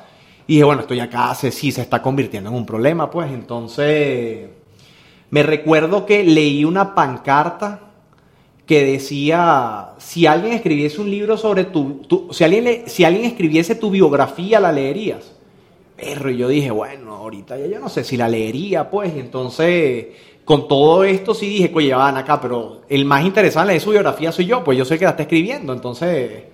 Y 0.48 0.54
dije, 0.54 0.64
bueno, 0.64 0.82
estoy 0.82 0.98
acá, 0.98 1.32
sí 1.34 1.70
se 1.70 1.80
está 1.80 2.02
convirtiendo 2.02 2.50
en 2.50 2.56
un 2.56 2.66
problema, 2.66 3.08
pues. 3.08 3.30
Entonces, 3.30 4.48
me 5.30 5.42
recuerdo 5.44 6.04
que 6.04 6.24
leí 6.24 6.64
una 6.64 6.92
pancarta 6.92 7.89
que 8.70 8.84
decía, 8.84 9.94
si 9.98 10.26
alguien 10.26 10.52
escribiese 10.52 11.00
un 11.00 11.10
libro 11.10 11.36
sobre 11.36 11.64
tu, 11.64 12.28
si, 12.30 12.44
alguien 12.44 12.84
si 12.86 13.02
alguien 13.02 13.24
escribiese 13.24 13.74
tu 13.74 13.90
biografía, 13.90 14.60
¿la 14.60 14.70
leerías? 14.70 15.32
Pero 15.96 16.30
yo 16.30 16.46
dije, 16.46 16.70
bueno, 16.70 17.16
ahorita 17.16 17.58
ya 17.58 17.66
yo 17.66 17.80
no 17.80 17.88
sé 17.88 18.04
si 18.04 18.16
la 18.16 18.28
leería, 18.28 18.88
pues. 18.88 19.12
Entonces, 19.16 20.06
con 20.44 20.68
todo 20.68 21.02
esto 21.02 21.34
sí 21.34 21.48
dije, 21.48 21.72
oye, 21.74 21.92
van 21.92 22.16
acá, 22.16 22.40
pero 22.40 22.82
el 22.88 23.04
más 23.06 23.24
interesante 23.24 23.72
de 23.72 23.80
su 23.80 23.90
biografía 23.90 24.30
soy 24.30 24.46
yo, 24.46 24.62
pues 24.62 24.78
yo 24.78 24.84
sé 24.84 25.00
que 25.00 25.04
la 25.04 25.10
está 25.10 25.24
escribiendo, 25.24 25.72
entonces 25.72 26.44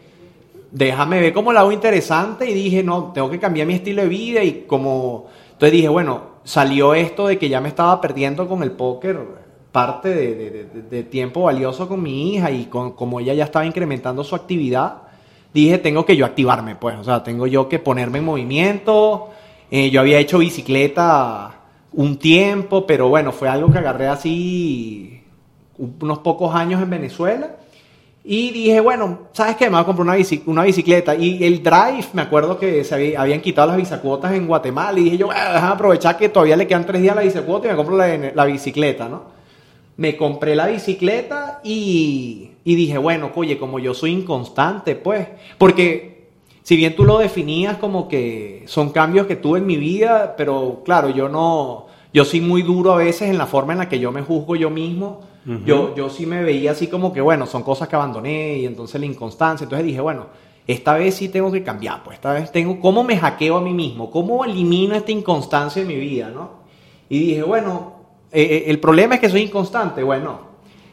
déjame 0.71 1.21
ver 1.21 1.35
cómo 1.35 1.53
la 1.53 1.61
hago 1.61 1.73
interesante 1.73 2.49
y 2.49 2.55
dije, 2.55 2.83
no, 2.83 3.13
tengo 3.13 3.29
que 3.29 3.39
cambiar 3.39 3.67
mi 3.67 3.75
estilo 3.75 4.01
de 4.01 4.09
vida 4.09 4.43
y 4.43 4.65
como... 4.67 5.27
Entonces 5.53 5.73
dije, 5.73 5.91
bueno, 5.91 6.23
salió 6.45 6.95
esto 6.95 7.27
de 7.27 7.39
que 7.39 7.51
ya 7.51 7.61
me 7.61 7.69
estaba 7.69 8.01
perdiendo 8.01 8.49
con 8.49 8.63
el 8.63 8.71
póker 8.71 9.19
parte 9.77 10.09
de, 10.89 11.03
tiempo 11.03 11.43
valioso 11.43 11.87
con 11.87 12.03
mi 12.03 12.33
hija 12.33 12.51
y 12.51 12.65
con, 12.65 12.93
como 12.93 13.21
ella 13.21 13.35
ya 13.35 13.45
estaba 13.45 13.67
incrementando 13.67 14.25
su 14.25 14.35
actividad, 14.35 15.03
dije, 15.53 15.77
tengo 15.77 16.07
que 16.07 16.17
yo 16.17 16.25
activarme, 16.25 16.77
pues, 16.77 16.97
o 16.97 17.05
sea, 17.05 17.23
tengo 17.23 17.47
yo 17.47 17.69
que 17.69 17.79
ponerme 17.79 18.21
en 18.21 18.25
movimiento. 18.25 19.29
Eh, 19.71 19.91
yo 19.91 20.01
había 20.01 20.19
hecho 20.19 20.39
bicicleta 20.39 21.57
un 21.93 22.17
tiempo, 22.17 22.87
pero 22.87 23.11
bueno, 23.11 23.33
fue 23.33 23.51
algo 23.51 23.71
que 23.71 23.77
agarré 23.77 24.09
así 24.09 25.23
unos 25.77 26.21
pocos 26.21 26.55
años 26.55 26.81
en 26.81 26.89
Venezuela. 26.89 27.57
Y 28.25 28.53
dije, 28.53 28.81
bueno, 28.81 29.29
¿sabes 29.33 29.57
qué? 29.57 29.67
Me 29.67 29.73
voy 29.73 29.81
a 29.83 29.85
comprar 29.85 30.09
una, 30.09 30.17
una 30.47 30.63
bicicleta. 30.63 31.15
Y 31.15 31.45
el 31.45 31.63
drive, 31.63 32.07
me 32.15 32.23
acuerdo 32.23 32.59
que 32.59 32.83
se 32.83 33.15
habían 33.15 33.43
quitado 33.43 33.69
las 33.69 33.77
bisacuotas 33.77 34.33
en 34.33 34.47
Guatemala. 34.47 34.99
Y 34.99 35.05
dije 35.05 35.19
yo, 35.19 35.27
bueno, 35.27 35.53
déjame 35.53 35.75
aprovechar 35.75 36.17
que 36.17 36.31
todavía 36.31 36.57
le 36.57 36.67
quedan 36.67 36.87
tres 36.87 37.03
días 37.03 37.15
la 37.15 37.21
bisacuota 37.21 37.67
y 37.67 37.73
me 37.73 37.77
compro 37.77 37.99
la 37.99 38.45
bicicleta, 38.47 39.07
¿no? 39.07 39.36
Me 39.97 40.17
compré 40.17 40.55
la 40.55 40.67
bicicleta 40.67 41.61
y, 41.65 42.51
y 42.65 42.75
dije, 42.75 42.99
bueno, 42.99 43.31
oye, 43.35 43.59
como 43.59 43.79
yo 43.79 43.95
soy 43.95 44.13
inconstante, 44.13 44.95
pues, 44.95 45.27
porque 45.59 46.17
si 46.63 46.77
bien 46.77 46.97
tú 46.97 47.05
lo 47.05 47.19
definías 47.19 47.77
como 47.77 48.09
que 48.09 48.65
son 48.67 48.91
cambios 48.91 49.29
que 49.29 49.37
tuve 49.37 49.61
en 49.61 49.67
mi 49.67 49.77
vida, 49.77 50.35
pero 50.37 50.83
claro, 50.85 51.11
yo 51.11 51.29
no, 51.29 51.87
yo 52.13 52.25
soy 52.25 52.41
muy 52.41 52.63
duro 52.63 52.93
a 52.93 52.97
veces 52.97 53.31
en 53.31 53.39
la 53.39 53.47
forma 53.47 53.73
en 53.73 53.79
la 53.79 53.89
que 53.89 54.01
yo 54.01 54.11
me 54.11 54.23
juzgo 54.23 54.57
yo 54.57 54.69
mismo. 54.69 55.21
yo, 55.65 55.95
yo 55.95 56.11
sí 56.11 56.27
me 56.27 56.43
veía 56.43 56.73
así 56.73 56.89
como 56.89 57.13
que, 57.13 57.21
bueno, 57.21 57.47
son 57.47 57.63
cosas 57.63 57.87
que 57.87 57.95
abandoné 57.95 58.59
y 58.59 58.67
entonces 58.67 59.01
la 59.01 59.07
inconstancia. 59.07 59.65
Entonces 59.65 59.87
dije, 59.87 60.01
bueno, 60.01 60.27
esta 60.67 60.95
vez 60.95 61.15
sí 61.15 61.29
tengo 61.29 61.53
que 61.53 61.63
cambiar, 61.63 62.03
pues 62.03 62.17
esta 62.17 62.33
vez 62.33 62.51
tengo, 62.51 62.81
¿cómo 62.81 63.05
me 63.05 63.17
hackeo 63.17 63.59
a 63.59 63.61
mí 63.61 63.73
mismo? 63.73 64.11
¿Cómo 64.11 64.45
elimino 64.45 64.97
esta 64.97 65.13
inconstancia 65.13 65.83
de 65.83 65.87
mi 65.87 65.95
vida, 66.01 66.31
no? 66.31 66.51
Y 67.09 67.21
dije, 67.21 67.43
bueno, 67.45 67.96
eh, 68.37 68.43
eh, 68.43 68.65
el 68.67 68.79
problema 68.81 69.15
es 69.15 69.21
que 69.23 69.31
soy 69.31 69.41
inconstante, 69.41 70.03
bueno, 70.03 70.41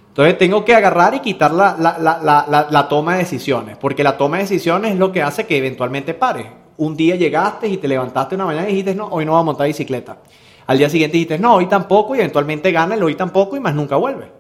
entonces 0.08 0.38
tengo 0.38 0.64
que 0.64 0.74
agarrar 0.74 1.14
y 1.14 1.20
quitar 1.20 1.52
la, 1.52 1.76
la, 1.78 2.88
toma 2.88 3.14
de 3.14 3.18
decisiones, 3.20 3.76
porque 3.76 4.02
la 4.02 4.16
toma 4.16 4.38
de 4.38 4.44
decisiones 4.44 4.94
es 4.94 4.98
lo 4.98 5.12
que 5.12 5.22
hace 5.22 5.46
que 5.46 5.58
eventualmente 5.58 6.14
pare. 6.14 6.50
Un 6.78 6.96
día 6.96 7.18
llegaste 7.18 7.68
y 7.68 7.76
te 7.76 7.88
levantaste 7.90 8.36
una 8.36 8.46
mañana 8.46 8.70
y 8.70 8.72
dijiste, 8.72 8.96
no, 8.96 9.08
hoy 9.08 9.26
no 9.26 9.34
voy 9.34 9.42
a 9.42 9.44
montar 9.44 9.68
bicicleta. 9.68 10.20
Al 10.68 10.78
día 10.78 10.88
siguiente 10.88 11.18
dijiste, 11.18 11.38
no, 11.38 11.56
hoy 11.56 11.66
tampoco, 11.68 12.16
y 12.16 12.20
eventualmente 12.20 12.72
gana 12.72 12.96
el 12.96 13.04
hoy 13.04 13.16
tampoco 13.16 13.58
y 13.58 13.60
más 13.60 13.76
nunca 13.76 13.98
vuelve. 13.98 14.32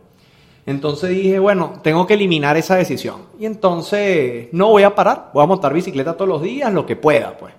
Entonces 0.66 1.10
dije, 1.10 1.40
bueno, 1.40 1.82
tengo 1.84 2.08
que 2.08 2.14
eliminar 2.14 2.56
esa 2.56 2.78
decisión. 2.78 3.24
Y 3.38 3.46
entonces 3.46 4.48
no 4.54 4.70
voy 4.70 4.84
a 4.84 4.96
parar, 4.96 5.32
voy 5.34 5.44
a 5.44 5.48
montar 5.48 5.74
bicicleta 5.74 6.14
todos 6.14 6.30
los 6.30 6.42
días, 6.42 6.72
lo 6.72 6.86
que 6.86 6.96
pueda, 6.96 7.36
pues. 7.38 7.54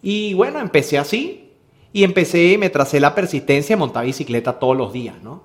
Y 0.00 0.32
bueno, 0.34 0.60
empecé 0.60 0.96
así 0.96 1.49
y 1.92 2.04
empecé, 2.04 2.56
me 2.58 2.70
tracé 2.70 3.00
la 3.00 3.14
persistencia 3.14 3.76
montar 3.76 4.04
bicicleta 4.04 4.58
todos 4.58 4.76
los 4.76 4.92
días, 4.92 5.16
¿no? 5.22 5.42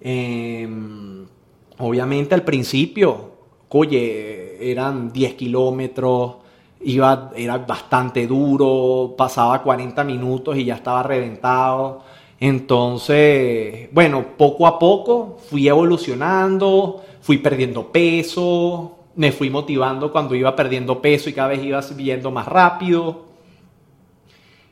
Em, 0.00 1.26
obviamente 1.78 2.34
al 2.34 2.42
principio, 2.42 3.32
oye, 3.68 4.70
eran 4.70 5.12
10 5.12 5.34
kilómetros, 5.34 6.36
iba, 6.82 7.30
era 7.36 7.58
bastante 7.58 8.26
duro, 8.26 9.14
pasaba 9.16 9.62
40 9.62 10.04
minutos 10.04 10.56
y 10.56 10.64
ya 10.64 10.76
estaba 10.76 11.02
reventado. 11.02 12.02
Entonces, 12.38 13.88
bueno, 13.92 14.24
poco 14.36 14.66
a 14.66 14.78
poco 14.78 15.38
fui 15.48 15.66
evolucionando, 15.68 17.02
fui 17.20 17.38
perdiendo 17.38 17.90
peso, 17.90 18.96
me 19.16 19.32
fui 19.32 19.50
motivando 19.50 20.12
cuando 20.12 20.34
iba 20.34 20.54
perdiendo 20.54 21.00
peso 21.00 21.30
y 21.30 21.32
cada 21.32 21.48
vez 21.48 21.64
iba 21.64 21.82
subiendo 21.82 22.30
más 22.30 22.46
rápido. 22.46 23.33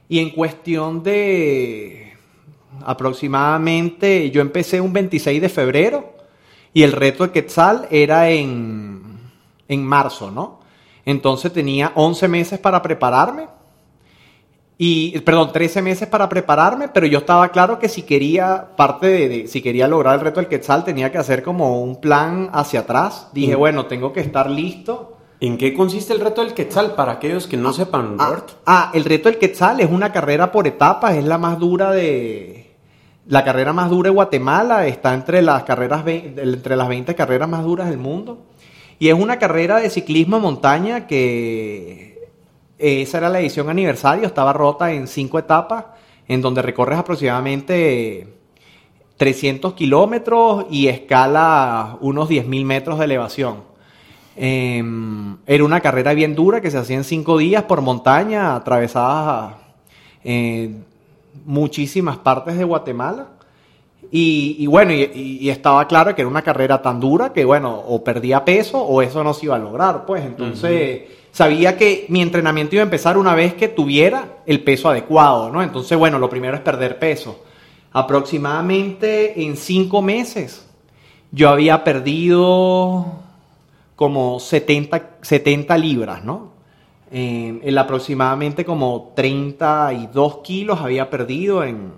Y 0.09 0.19
en 0.19 0.31
cuestión 0.31 1.03
de 1.03 2.15
aproximadamente, 2.85 4.31
yo 4.31 4.41
empecé 4.41 4.81
un 4.81 4.93
26 4.93 5.41
de 5.41 5.49
febrero 5.49 6.15
y 6.75 6.83
el 6.83 6.93
reto 6.93 7.25
de 7.25 7.33
Quetzal 7.33 7.87
era 7.91 8.31
en, 8.31 9.19
en 9.69 9.85
marzo, 9.85 10.31
¿no? 10.31 10.61
Entonces 11.05 11.53
tenía 11.53 11.93
11 11.95 12.29
meses 12.29 12.59
para 12.59 12.81
prepararme. 12.81 13.49
Y, 14.79 15.21
perdón, 15.21 15.53
13 15.53 15.81
meses 15.81 16.09
para 16.09 16.29
prepararme, 16.29 16.89
pero 16.89 17.07
yo 17.07 17.19
estaba 17.19 17.51
claro 17.51 17.79
que 17.79 17.89
si 17.89 18.03
quería, 18.03 18.71
parte 18.77 19.07
de, 19.07 19.47
si 19.47 19.63
quería 19.63 19.87
lograr 19.87 20.15
el 20.15 20.21
reto 20.23 20.41
del 20.41 20.49
Quetzal, 20.49 20.83
tenía 20.83 21.13
que 21.13 21.19
hacer 21.19 21.43
como 21.43 21.81
un 21.83 22.01
plan 22.01 22.51
hacia 22.53 22.81
atrás. 22.81 23.29
Dije, 23.33 23.55
bueno, 23.55 23.87
tengo 23.87 24.13
que 24.13 24.21
estar 24.21 24.51
listo. 24.51 25.19
¿En 25.43 25.59
qué 25.59 25.75
consiste 25.75 26.13
el 26.13 26.21
reto 26.21 26.41
del 26.41 26.55
Quetzal 26.55 26.95
para 26.95 27.15
aquellos 27.15 27.49
que 27.49 27.57
no 27.57 27.71
ah, 27.71 27.73
sepan, 27.73 28.15
ah, 28.21 28.45
ah, 28.65 28.91
el 28.95 29.05
reto 29.05 29.29
del 29.29 29.39
Quetzal 29.39 29.81
es 29.81 29.91
una 29.91 30.13
carrera 30.13 30.53
por 30.53 30.69
etapas, 30.69 31.17
es 31.17 31.25
la 31.25 31.37
más 31.37 31.59
dura 31.59 31.91
de, 31.91 32.77
la 33.27 33.43
carrera 33.43 33.73
más 33.73 33.91
dura 33.91 34.11
de 34.11 34.15
Guatemala, 34.15 34.87
está 34.87 35.13
entre 35.13 35.43
las 35.43 35.65
carreras 35.65 36.07
entre 36.07 36.77
las 36.77 36.87
20 36.87 37.17
carreras 37.17 37.49
más 37.49 37.65
duras 37.65 37.91
del 37.91 37.99
mundo. 37.99 38.39
Y 39.01 39.09
es 39.09 39.15
una 39.15 39.41
carrera 39.41 39.81
de 39.81 39.91
ciclismo 39.91 40.39
montaña 40.39 41.09
que 41.09 42.29
esa 42.79 43.19
era 43.19 43.29
la 43.29 43.41
edición 43.41 43.69
aniversario, 43.69 44.27
estaba 44.27 44.53
rota 44.53 44.93
en 44.93 45.09
cinco 45.09 45.41
etapas, 45.41 45.87
en 46.29 46.41
donde 46.41 46.63
recorres 46.63 47.01
aproximadamente 47.01 48.33
300 49.17 49.75
kilómetros 49.75 50.67
y 50.71 50.87
escala 50.87 51.99
unos 52.01 52.31
10.000 52.31 52.65
metros 52.65 53.01
de 53.01 53.07
elevación. 53.07 53.72
Em, 54.45 55.37
era 55.47 55.63
una 55.63 55.81
carrera 55.81 56.15
bien 56.15 56.35
dura 56.35 56.61
que 56.61 56.69
se 56.69 56.77
hacía 56.77 56.97
en 56.97 57.05
cinco 57.05 57.39
días 57.39 57.63
por 57.63 57.81
montaña, 57.81 58.57
atravesaba 58.57 59.57
eh, 60.25 60.69
muchísimas 61.45 62.17
partes 62.17 62.59
de 62.59 62.65
Guatemala. 62.65 63.29
Y, 64.11 64.67
bueno, 64.67 64.93
y, 64.93 65.49
estaba 65.49 65.87
claro 65.87 66.17
que 66.17 66.23
era 66.23 66.29
una 66.29 66.43
carrera 66.43 66.83
tan 66.83 66.99
dura 66.99 67.33
que, 67.33 67.45
bueno, 67.45 67.73
o 67.87 68.03
perdía 68.03 68.45
peso 68.45 68.83
o 68.83 69.01
eso 69.01 69.23
no 69.23 69.33
se 69.33 69.47
iba 69.47 69.55
a 69.55 69.61
lograr, 69.61 70.05
pues. 70.07 70.25
Entonces, 70.25 71.03
sabía 71.31 71.79
que 71.79 72.07
mi 72.09 72.21
entrenamiento 72.21 72.75
iba 72.75 72.83
a 72.83 72.91
empezar 72.91 73.17
una 73.17 73.37
vez 73.37 73.55
que 73.55 73.69
tuviera 73.69 74.39
el 74.45 74.65
peso 74.65 74.89
adecuado, 74.91 75.51
¿no? 75.51 75.63
Entonces, 75.63 75.97
bueno, 75.97 76.19
lo 76.19 76.29
primero 76.29 76.57
es 76.57 76.63
perder 76.63 76.99
peso. 76.99 77.45
aproximadamente 77.93 79.45
en 79.45 79.57
cinco 79.57 80.03
meses 80.03 80.67
yo 81.31 81.49
había 81.49 81.85
perdido 81.85 83.22
como 84.03 84.41
70, 84.41 85.19
70 85.23 85.79
libras, 85.79 86.25
¿no? 86.25 86.55
En, 87.13 87.79
aproximadamente 87.79 88.65
como 88.65 89.13
32 89.15 90.39
kilos 90.39 90.81
había 90.81 91.09
perdido 91.09 91.63
en, 91.63 91.93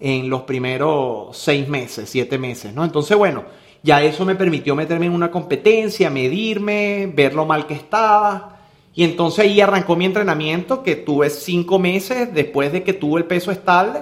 en 0.00 0.28
los 0.28 0.42
primeros 0.42 1.36
seis 1.36 1.68
meses, 1.68 2.10
siete 2.10 2.36
meses, 2.36 2.74
¿no? 2.74 2.82
Entonces, 2.82 3.16
bueno, 3.16 3.44
ya 3.80 4.02
eso 4.02 4.24
me 4.24 4.34
permitió 4.34 4.74
meterme 4.74 5.06
en 5.06 5.12
una 5.12 5.30
competencia, 5.30 6.10
medirme, 6.10 7.08
ver 7.14 7.32
lo 7.32 7.46
mal 7.46 7.68
que 7.68 7.74
estaba. 7.74 8.56
Y 8.92 9.04
entonces 9.04 9.44
ahí 9.44 9.60
arrancó 9.60 9.94
mi 9.94 10.06
entrenamiento, 10.06 10.82
que 10.82 10.96
tuve 10.96 11.30
cinco 11.30 11.78
meses 11.78 12.34
después 12.34 12.72
de 12.72 12.82
que 12.82 12.92
tuve 12.92 13.20
el 13.20 13.26
peso 13.28 13.52
estable 13.52 14.00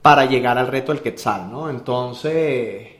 para 0.00 0.24
llegar 0.24 0.56
al 0.56 0.68
reto 0.68 0.92
del 0.92 1.02
Quetzal, 1.02 1.50
¿no? 1.50 1.68
Entonces, 1.68 2.93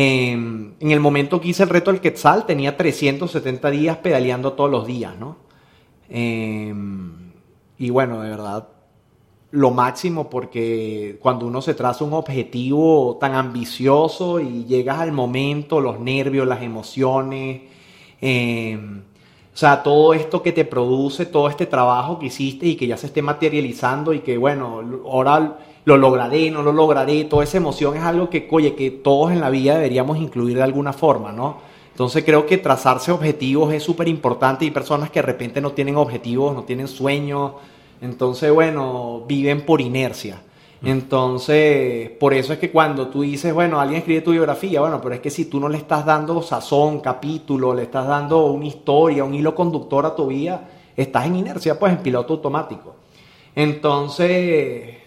em, 0.00 0.74
en 0.78 0.92
el 0.92 1.00
momento 1.00 1.40
que 1.40 1.48
hice 1.48 1.64
el 1.64 1.70
reto 1.70 1.90
del 1.90 2.00
Quetzal, 2.00 2.46
tenía 2.46 2.76
370 2.76 3.68
días 3.70 3.96
pedaleando 3.96 4.52
todos 4.52 4.70
los 4.70 4.86
días, 4.86 5.18
¿no? 5.18 5.38
Em, 6.08 7.32
y 7.78 7.90
bueno, 7.90 8.22
de 8.22 8.30
verdad, 8.30 8.68
lo 9.50 9.72
máximo 9.72 10.30
porque 10.30 11.18
cuando 11.20 11.48
uno 11.48 11.60
se 11.62 11.74
traza 11.74 12.04
un 12.04 12.12
objetivo 12.12 13.18
tan 13.20 13.34
ambicioso 13.34 14.38
y 14.38 14.66
llegas 14.66 15.00
al 15.00 15.10
momento, 15.10 15.80
los 15.80 15.98
nervios, 15.98 16.46
las 16.46 16.62
emociones, 16.62 17.62
em, 18.20 19.00
o 19.52 19.56
sea, 19.56 19.82
todo 19.82 20.14
esto 20.14 20.42
que 20.44 20.52
te 20.52 20.64
produce, 20.64 21.26
todo 21.26 21.48
este 21.48 21.66
trabajo 21.66 22.20
que 22.20 22.26
hiciste 22.26 22.66
y 22.66 22.76
que 22.76 22.86
ya 22.86 22.96
se 22.96 23.06
esté 23.06 23.20
materializando 23.20 24.12
y 24.14 24.20
que 24.20 24.38
bueno, 24.38 24.80
ahora 25.06 25.58
lo 25.84 25.96
lograré, 25.96 26.50
no 26.50 26.62
lo 26.62 26.72
lograré, 26.72 27.24
toda 27.24 27.44
esa 27.44 27.56
emoción 27.56 27.96
es 27.96 28.02
algo 28.02 28.28
que, 28.28 28.46
oye, 28.50 28.74
que 28.74 28.90
todos 28.90 29.32
en 29.32 29.40
la 29.40 29.50
vida 29.50 29.74
deberíamos 29.74 30.18
incluir 30.18 30.56
de 30.56 30.62
alguna 30.62 30.92
forma, 30.92 31.32
¿no? 31.32 31.56
Entonces 31.90 32.24
creo 32.24 32.46
que 32.46 32.58
trazarse 32.58 33.10
objetivos 33.10 33.72
es 33.72 33.82
súper 33.82 34.06
importante 34.06 34.64
y 34.64 34.70
personas 34.70 35.10
que 35.10 35.20
de 35.20 35.26
repente 35.26 35.60
no 35.60 35.72
tienen 35.72 35.96
objetivos, 35.96 36.54
no 36.54 36.62
tienen 36.62 36.86
sueños, 36.86 37.52
entonces, 38.00 38.52
bueno, 38.52 39.24
viven 39.26 39.62
por 39.62 39.80
inercia. 39.80 40.42
Entonces, 40.80 42.10
por 42.10 42.32
eso 42.34 42.52
es 42.52 42.60
que 42.60 42.70
cuando 42.70 43.08
tú 43.08 43.22
dices, 43.22 43.52
bueno, 43.52 43.80
alguien 43.80 43.98
escribe 43.98 44.20
tu 44.20 44.30
biografía, 44.30 44.80
bueno, 44.80 45.00
pero 45.00 45.16
es 45.16 45.20
que 45.20 45.30
si 45.30 45.46
tú 45.46 45.58
no 45.58 45.68
le 45.68 45.78
estás 45.78 46.06
dando 46.06 46.40
sazón, 46.40 47.00
capítulo, 47.00 47.74
le 47.74 47.82
estás 47.82 48.06
dando 48.06 48.46
una 48.46 48.66
historia, 48.66 49.24
un 49.24 49.34
hilo 49.34 49.56
conductor 49.56 50.06
a 50.06 50.14
tu 50.14 50.28
vida, 50.28 50.68
estás 50.96 51.26
en 51.26 51.36
inercia, 51.36 51.76
pues 51.78 51.92
en 51.92 51.98
piloto 51.98 52.34
automático. 52.34 52.94
Entonces, 53.56 54.97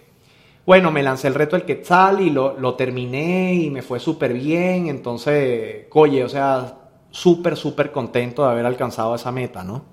bueno, 0.65 0.91
me 0.91 1.01
lancé 1.01 1.27
el 1.27 1.33
reto 1.33 1.55
del 1.55 1.65
Quetzal 1.65 2.21
y 2.21 2.29
lo, 2.29 2.57
lo 2.57 2.75
terminé 2.75 3.55
y 3.55 3.69
me 3.69 3.81
fue 3.81 3.99
súper 3.99 4.33
bien. 4.33 4.87
Entonces, 4.87 5.87
oye, 5.91 6.23
o 6.23 6.29
sea, 6.29 6.77
súper, 7.09 7.57
súper 7.57 7.91
contento 7.91 8.43
de 8.43 8.51
haber 8.51 8.65
alcanzado 8.65 9.15
esa 9.15 9.31
meta, 9.31 9.63
¿no? 9.63 9.83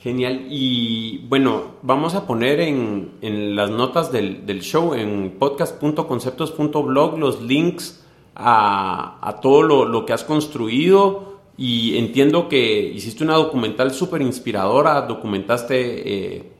Genial. 0.00 0.46
Y 0.50 1.26
bueno, 1.28 1.76
vamos 1.82 2.14
a 2.14 2.26
poner 2.26 2.60
en, 2.60 3.12
en 3.22 3.56
las 3.56 3.70
notas 3.70 4.12
del, 4.12 4.46
del, 4.46 4.62
show, 4.62 4.94
en 4.94 5.36
podcast.conceptos.blog, 5.38 7.18
los 7.18 7.42
links 7.42 8.04
a, 8.34 9.18
a 9.26 9.40
todo 9.40 9.62
lo, 9.62 9.84
lo, 9.84 10.04
que 10.06 10.12
has 10.12 10.24
construido. 10.24 11.36
Y 11.56 11.96
entiendo 11.96 12.48
que 12.48 12.82
hiciste 12.82 13.24
una 13.24 13.34
documental 13.34 13.92
súper 13.92 14.22
inspiradora, 14.22 15.00
documentaste 15.02 16.36
eh, 16.36 16.52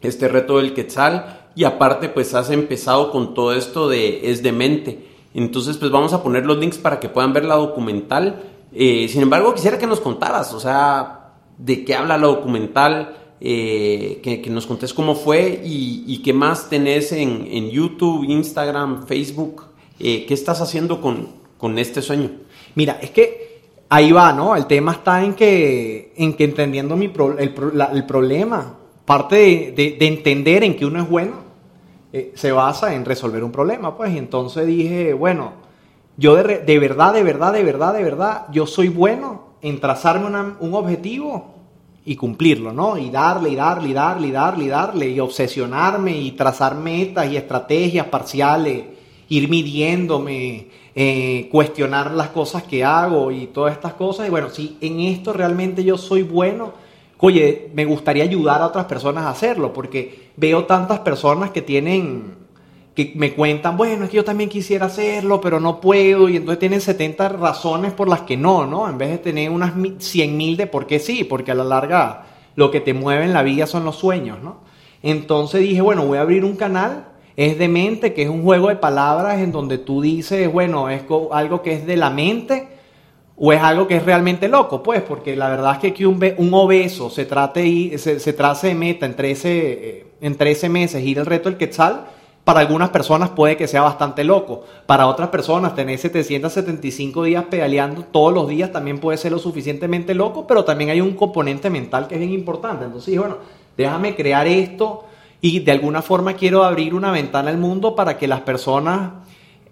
este 0.00 0.26
reto 0.26 0.56
del 0.58 0.74
Quetzal 0.74 1.39
y 1.60 1.64
aparte 1.64 2.08
pues 2.08 2.32
has 2.32 2.48
empezado 2.48 3.10
con 3.10 3.34
todo 3.34 3.52
esto 3.52 3.86
de 3.86 4.30
es 4.30 4.42
de 4.42 4.50
mente. 4.50 5.06
Entonces 5.34 5.76
pues 5.76 5.90
vamos 5.90 6.14
a 6.14 6.22
poner 6.22 6.46
los 6.46 6.56
links 6.56 6.78
para 6.78 6.98
que 6.98 7.10
puedan 7.10 7.34
ver 7.34 7.44
la 7.44 7.56
documental. 7.56 8.44
Eh, 8.72 9.08
sin 9.10 9.20
embargo, 9.20 9.52
quisiera 9.52 9.76
que 9.76 9.86
nos 9.86 10.00
contaras, 10.00 10.54
o 10.54 10.60
sea, 10.60 11.34
de 11.58 11.84
qué 11.84 11.94
habla 11.94 12.16
la 12.16 12.28
documental, 12.28 13.14
eh, 13.42 14.20
que, 14.22 14.48
nos 14.48 14.66
contés 14.66 14.94
cómo 14.94 15.14
fue 15.14 15.60
y, 15.62 16.22
qué 16.24 16.32
más 16.32 16.70
tenés 16.70 17.12
en, 17.12 17.68
YouTube, 17.68 18.24
Instagram, 18.24 19.06
Facebook, 19.06 19.64
eh, 19.98 20.24
qué 20.24 20.32
estás 20.32 20.62
haciendo 20.62 21.02
con, 21.02 21.28
con, 21.58 21.78
este 21.78 22.00
sueño. 22.00 22.30
Mira, 22.74 22.98
es 23.02 23.10
que 23.10 23.64
ahí 23.90 24.12
va, 24.12 24.32
¿no? 24.32 24.56
El 24.56 24.64
tema 24.64 24.92
está 24.92 25.22
en 25.22 25.34
que, 25.34 26.14
en 26.16 26.32
que 26.32 26.44
entendiendo 26.44 26.96
mi 26.96 27.12
el, 27.38 27.54
el, 27.92 28.06
problema, 28.06 28.78
parte 29.04 29.36
de, 29.76 29.96
de, 29.98 30.06
entender 30.06 30.64
en 30.64 30.74
que 30.74 30.86
uno 30.86 31.02
es 31.02 31.08
bueno, 31.10 31.49
eh, 32.12 32.32
se 32.34 32.52
basa 32.52 32.94
en 32.94 33.04
resolver 33.04 33.44
un 33.44 33.52
problema, 33.52 33.96
pues, 33.96 34.16
entonces 34.16 34.66
dije, 34.66 35.12
bueno, 35.14 35.52
yo 36.16 36.36
de, 36.36 36.58
de 36.58 36.78
verdad, 36.78 37.14
de 37.14 37.22
verdad, 37.22 37.52
de 37.52 37.62
verdad, 37.62 37.94
de 37.94 38.02
verdad, 38.02 38.46
yo 38.52 38.66
soy 38.66 38.88
bueno 38.88 39.50
en 39.62 39.80
trazarme 39.80 40.26
un 40.60 40.74
objetivo 40.74 41.54
y 42.04 42.16
cumplirlo, 42.16 42.72
¿no? 42.72 42.96
Y 42.96 43.10
darle, 43.10 43.50
y 43.50 43.56
darle, 43.56 43.90
y 43.90 43.92
darle, 43.92 44.28
y 44.28 44.30
darle, 44.32 44.64
y 44.64 44.68
darle, 44.68 45.08
y 45.10 45.20
obsesionarme, 45.20 46.16
y 46.16 46.32
trazar 46.32 46.74
metas 46.74 47.30
y 47.30 47.36
estrategias 47.36 48.06
parciales, 48.06 48.84
ir 49.28 49.48
midiéndome, 49.48 50.68
eh, 50.94 51.48
cuestionar 51.52 52.10
las 52.12 52.30
cosas 52.30 52.64
que 52.64 52.84
hago 52.84 53.30
y 53.30 53.46
todas 53.46 53.74
estas 53.74 53.94
cosas. 53.94 54.26
Y 54.26 54.30
bueno, 54.30 54.50
si 54.50 54.76
en 54.80 55.00
esto 55.00 55.32
realmente 55.32 55.84
yo 55.84 55.96
soy 55.96 56.22
bueno, 56.22 56.72
oye, 57.20 57.70
me 57.74 57.84
gustaría 57.84 58.24
ayudar 58.24 58.62
a 58.62 58.66
otras 58.66 58.86
personas 58.86 59.24
a 59.24 59.30
hacerlo, 59.30 59.72
porque 59.72 60.30
veo 60.36 60.64
tantas 60.64 61.00
personas 61.00 61.50
que 61.50 61.62
tienen 61.62 62.40
que 62.94 63.12
me 63.14 63.34
cuentan, 63.34 63.76
bueno, 63.76 64.04
es 64.04 64.10
que 64.10 64.16
yo 64.16 64.24
también 64.24 64.50
quisiera 64.50 64.86
hacerlo, 64.86 65.40
pero 65.40 65.60
no 65.60 65.80
puedo, 65.80 66.28
y 66.28 66.36
entonces 66.36 66.58
tienen 66.58 66.80
70 66.80 67.28
razones 67.28 67.92
por 67.92 68.08
las 68.08 68.22
que 68.22 68.36
no, 68.36 68.66
¿no? 68.66 68.88
En 68.88 68.98
vez 68.98 69.10
de 69.10 69.18
tener 69.18 69.50
unas 69.50 69.74
100 69.98 70.36
mil 70.36 70.56
de 70.56 70.66
por 70.66 70.86
qué 70.86 70.98
sí, 70.98 71.22
porque 71.22 71.52
a 71.52 71.54
la 71.54 71.62
larga 71.62 72.26
lo 72.56 72.70
que 72.70 72.80
te 72.80 72.92
mueve 72.92 73.24
en 73.24 73.32
la 73.32 73.42
vida 73.42 73.66
son 73.66 73.84
los 73.84 73.96
sueños, 73.96 74.38
¿no? 74.42 74.58
Entonces 75.02 75.62
dije, 75.62 75.80
bueno, 75.80 76.04
voy 76.04 76.18
a 76.18 76.22
abrir 76.22 76.44
un 76.44 76.56
canal, 76.56 77.06
es 77.36 77.58
de 77.58 77.68
mente, 77.68 78.12
que 78.12 78.24
es 78.24 78.28
un 78.28 78.42
juego 78.42 78.68
de 78.68 78.76
palabras 78.76 79.38
en 79.38 79.52
donde 79.52 79.78
tú 79.78 80.00
dices, 80.00 80.52
bueno, 80.52 80.90
es 80.90 81.02
algo 81.30 81.62
que 81.62 81.74
es 81.74 81.86
de 81.86 81.96
la 81.96 82.10
mente 82.10 82.79
o 83.42 83.54
es 83.54 83.62
algo 83.62 83.88
que 83.88 83.96
es 83.96 84.04
realmente 84.04 84.48
loco, 84.48 84.82
pues, 84.82 85.00
porque 85.00 85.34
la 85.34 85.48
verdad 85.48 85.72
es 85.72 85.78
que 85.78 85.94
que 85.94 86.06
un, 86.06 86.22
un 86.36 86.52
obeso 86.52 87.08
se 87.08 87.24
trate 87.24 87.96
se, 87.96 88.20
se 88.20 88.32
trace 88.34 88.66
de 88.66 88.74
meta 88.74 89.06
en 89.06 89.16
13, 89.16 89.48
eh, 89.50 90.06
en 90.20 90.36
13 90.36 90.68
meses 90.68 91.02
ir 91.02 91.18
el 91.18 91.24
reto 91.24 91.48
del 91.48 91.56
quetzal, 91.56 92.04
para 92.44 92.60
algunas 92.60 92.90
personas 92.90 93.30
puede 93.30 93.56
que 93.56 93.66
sea 93.66 93.80
bastante 93.80 94.24
loco. 94.24 94.64
Para 94.84 95.06
otras 95.06 95.30
personas 95.30 95.74
tener 95.74 95.98
775 95.98 97.24
días 97.24 97.44
pedaleando 97.48 98.02
todos 98.02 98.34
los 98.34 98.46
días 98.46 98.72
también 98.72 98.98
puede 98.98 99.16
ser 99.16 99.32
lo 99.32 99.38
suficientemente 99.38 100.14
loco, 100.14 100.46
pero 100.46 100.64
también 100.64 100.90
hay 100.90 101.00
un 101.00 101.14
componente 101.14 101.70
mental 101.70 102.08
que 102.08 102.16
es 102.16 102.20
bien 102.20 102.32
importante. 102.32 102.84
Entonces, 102.84 103.18
bueno, 103.18 103.38
déjame 103.74 104.16
crear 104.16 104.46
esto 104.46 105.04
y 105.40 105.60
de 105.60 105.72
alguna 105.72 106.02
forma 106.02 106.34
quiero 106.34 106.62
abrir 106.64 106.94
una 106.94 107.10
ventana 107.10 107.48
al 107.48 107.56
mundo 107.56 107.94
para 107.94 108.18
que 108.18 108.28
las 108.28 108.42
personas 108.42 109.12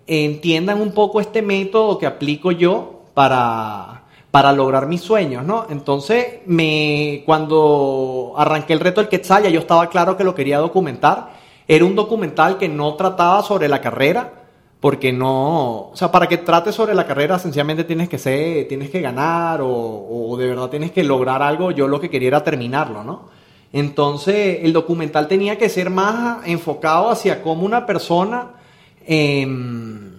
entiendan 0.06 0.80
un 0.80 0.92
poco 0.92 1.20
este 1.20 1.42
método 1.42 1.98
que 1.98 2.06
aplico 2.06 2.50
yo 2.50 2.97
para, 3.18 4.02
para 4.30 4.52
lograr 4.52 4.86
mis 4.86 5.00
sueños, 5.00 5.44
¿no? 5.44 5.66
Entonces, 5.70 6.42
me, 6.46 7.24
cuando 7.26 8.34
arranqué 8.36 8.74
el 8.74 8.78
reto 8.78 9.00
del 9.00 9.08
Quetzal, 9.08 9.42
ya 9.42 9.48
yo 9.48 9.58
estaba 9.58 9.88
claro 9.88 10.16
que 10.16 10.22
lo 10.22 10.36
quería 10.36 10.58
documentar 10.58 11.30
era 11.68 11.84
un 11.84 11.94
documental 11.94 12.56
que 12.56 12.66
no 12.66 12.94
trataba 12.94 13.42
sobre 13.42 13.68
la 13.68 13.82
carrera, 13.82 14.32
porque 14.80 15.12
no, 15.12 15.90
o 15.90 15.92
sea, 15.94 16.10
para 16.10 16.28
que 16.28 16.38
trate 16.38 16.72
sobre 16.72 16.94
la 16.94 17.06
carrera, 17.06 17.38
sencillamente 17.38 17.84
tienes 17.84 18.08
que 18.08 18.16
ser, 18.16 18.66
tienes 18.68 18.88
que 18.88 19.02
ganar 19.02 19.60
o, 19.62 20.34
de 20.38 20.46
verdad 20.46 20.70
tienes 20.70 20.92
que 20.92 21.04
lograr 21.04 21.42
algo. 21.42 21.70
Yo 21.70 21.86
lo 21.86 22.00
que 22.00 22.08
quería 22.08 22.28
era 22.28 22.44
terminarlo, 22.44 23.04
¿no? 23.04 23.28
Entonces, 23.70 24.60
el 24.62 24.72
documental 24.72 25.28
tenía 25.28 25.58
que 25.58 25.68
ser 25.68 25.90
más 25.90 26.46
enfocado 26.46 27.10
hacia 27.10 27.42
cómo 27.42 27.66
una 27.66 27.84
persona 27.84 28.52
em, 29.04 30.12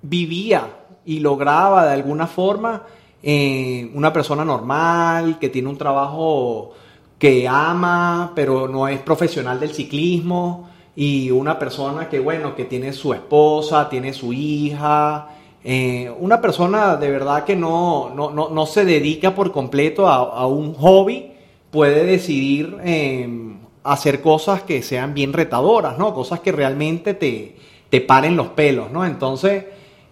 vivía 0.00 0.77
y 1.08 1.20
lograba 1.20 1.86
de 1.86 1.94
alguna 1.94 2.26
forma 2.26 2.82
eh, 3.22 3.90
una 3.94 4.12
persona 4.12 4.44
normal, 4.44 5.38
que 5.38 5.48
tiene 5.48 5.70
un 5.70 5.78
trabajo 5.78 6.72
que 7.18 7.48
ama, 7.48 8.32
pero 8.34 8.68
no 8.68 8.86
es 8.86 9.00
profesional 9.00 9.58
del 9.58 9.70
ciclismo, 9.70 10.68
y 10.94 11.30
una 11.30 11.58
persona 11.58 12.10
que, 12.10 12.20
bueno, 12.20 12.54
que 12.54 12.66
tiene 12.66 12.92
su 12.92 13.14
esposa, 13.14 13.88
tiene 13.88 14.12
su 14.12 14.34
hija, 14.34 15.28
eh, 15.64 16.12
una 16.18 16.42
persona 16.42 16.96
de 16.96 17.10
verdad 17.10 17.44
que 17.44 17.56
no, 17.56 18.10
no, 18.14 18.66
se 18.66 18.84
dedica 18.84 19.34
por 19.34 19.50
completo 19.50 20.08
a, 20.08 20.46
un 20.46 20.74
hobby, 20.74 21.32
puede 21.70 22.04
decidir 22.04 22.76
em, 22.84 23.60
hacer 23.82 24.20
cosas 24.20 24.62
que 24.62 24.82
sean 24.82 25.14
bien 25.14 25.32
retadoras, 25.32 25.96
¿no? 25.96 26.12
Cosas 26.12 26.40
que 26.40 26.52
realmente 26.52 27.14
te, 27.14 27.56
te 27.88 28.02
paren 28.02 28.36
los 28.36 28.48
pelos, 28.48 28.90
¿no? 28.90 29.06
Entonces, 29.06 29.64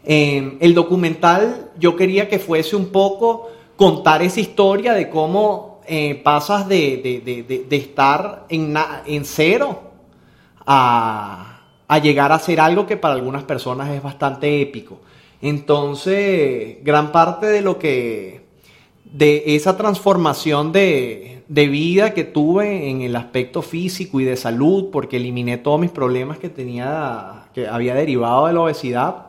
em, 0.06 0.56
el 0.60 0.74
documental 0.74 1.70
yo 1.78 1.96
quería 1.96 2.28
que 2.28 2.38
fuese 2.38 2.76
un 2.76 2.86
poco 2.86 3.50
contar 3.76 4.22
esa 4.22 4.40
historia 4.40 4.94
de 4.94 5.10
cómo 5.10 5.80
eh, 5.86 6.14
pasas 6.14 6.66
de, 6.66 7.66
estar 7.70 8.46
en, 8.48 8.74
en 9.06 9.24
cero 9.24 9.82
a, 10.64 11.60
a 11.88 11.98
llegar 11.98 12.32
a 12.32 12.38
ser 12.38 12.60
algo 12.60 12.86
que 12.86 12.96
para 12.96 13.14
algunas 13.14 13.44
personas 13.44 13.90
es 13.90 14.02
bastante 14.02 14.60
épico. 14.60 14.98
Entonces, 15.40 16.78
gran 16.82 17.12
parte 17.12 17.46
de 17.46 17.60
lo 17.60 17.78
que, 17.78 18.46
de 19.04 19.54
esa 19.54 19.76
transformación 19.76 20.72
de, 20.72 21.42
de, 21.46 21.68
vida 21.68 22.14
que 22.14 22.24
tuve 22.24 22.88
en 22.90 23.02
el 23.02 23.14
aspecto 23.14 23.62
físico 23.62 24.20
y 24.20 24.24
de 24.24 24.36
salud, 24.36 24.88
porque 24.90 25.18
eliminé 25.18 25.58
todos 25.58 25.78
mis 25.78 25.90
problemas 25.90 26.38
que 26.38 26.48
tenía, 26.48 27.44
que 27.54 27.68
había 27.68 27.94
derivado 27.94 28.46
de 28.46 28.54
la 28.54 28.60
obesidad, 28.62 29.25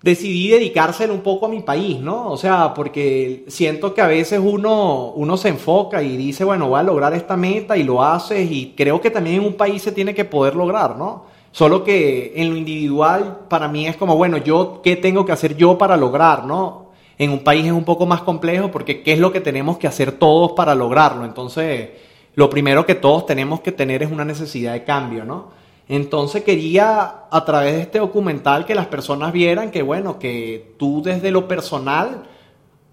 decidí 0.00 0.48
dedicárselo 0.48 1.12
un 1.12 1.22
poco 1.22 1.46
a 1.46 1.48
mi 1.48 1.60
país, 1.60 1.98
¿no? 1.98 2.30
O 2.30 2.36
sea, 2.36 2.72
porque 2.72 3.44
siento 3.48 3.94
que 3.94 4.00
a 4.00 4.06
veces 4.06 4.40
uno, 4.42 5.12
uno 5.16 5.36
se 5.36 5.48
enfoca 5.48 6.02
y 6.02 6.16
dice, 6.16 6.44
bueno, 6.44 6.68
voy 6.68 6.80
a 6.80 6.84
lograr 6.84 7.14
esta 7.14 7.36
meta 7.36 7.76
y 7.76 7.82
lo 7.82 8.02
haces 8.02 8.50
y 8.50 8.74
creo 8.76 9.00
que 9.00 9.10
también 9.10 9.40
en 9.40 9.46
un 9.46 9.54
país 9.54 9.82
se 9.82 9.92
tiene 9.92 10.14
que 10.14 10.24
poder 10.24 10.54
lograr, 10.54 10.96
¿no? 10.96 11.24
Solo 11.50 11.82
que 11.82 12.32
en 12.36 12.50
lo 12.50 12.56
individual 12.56 13.40
para 13.48 13.68
mí 13.68 13.86
es 13.86 13.96
como, 13.96 14.16
bueno, 14.16 14.36
yo, 14.38 14.80
¿qué 14.84 14.96
tengo 14.96 15.24
que 15.26 15.32
hacer 15.32 15.56
yo 15.56 15.76
para 15.76 15.96
lograr, 15.96 16.44
¿no? 16.44 16.88
En 17.18 17.30
un 17.32 17.40
país 17.40 17.66
es 17.66 17.72
un 17.72 17.84
poco 17.84 18.06
más 18.06 18.22
complejo 18.22 18.70
porque 18.70 19.02
¿qué 19.02 19.14
es 19.14 19.18
lo 19.18 19.32
que 19.32 19.40
tenemos 19.40 19.78
que 19.78 19.88
hacer 19.88 20.12
todos 20.12 20.52
para 20.52 20.76
lograrlo? 20.76 21.24
Entonces, 21.24 21.88
lo 22.36 22.48
primero 22.48 22.86
que 22.86 22.94
todos 22.94 23.26
tenemos 23.26 23.60
que 23.60 23.72
tener 23.72 24.04
es 24.04 24.12
una 24.12 24.24
necesidad 24.24 24.74
de 24.74 24.84
cambio, 24.84 25.24
¿no? 25.24 25.57
Entonces 25.88 26.44
quería 26.44 27.24
a 27.30 27.44
través 27.44 27.74
de 27.74 27.80
este 27.82 27.98
documental 27.98 28.66
que 28.66 28.74
las 28.74 28.86
personas 28.86 29.32
vieran 29.32 29.70
que, 29.70 29.82
bueno, 29.82 30.18
que 30.18 30.74
tú 30.78 31.02
desde 31.02 31.30
lo 31.30 31.48
personal 31.48 32.24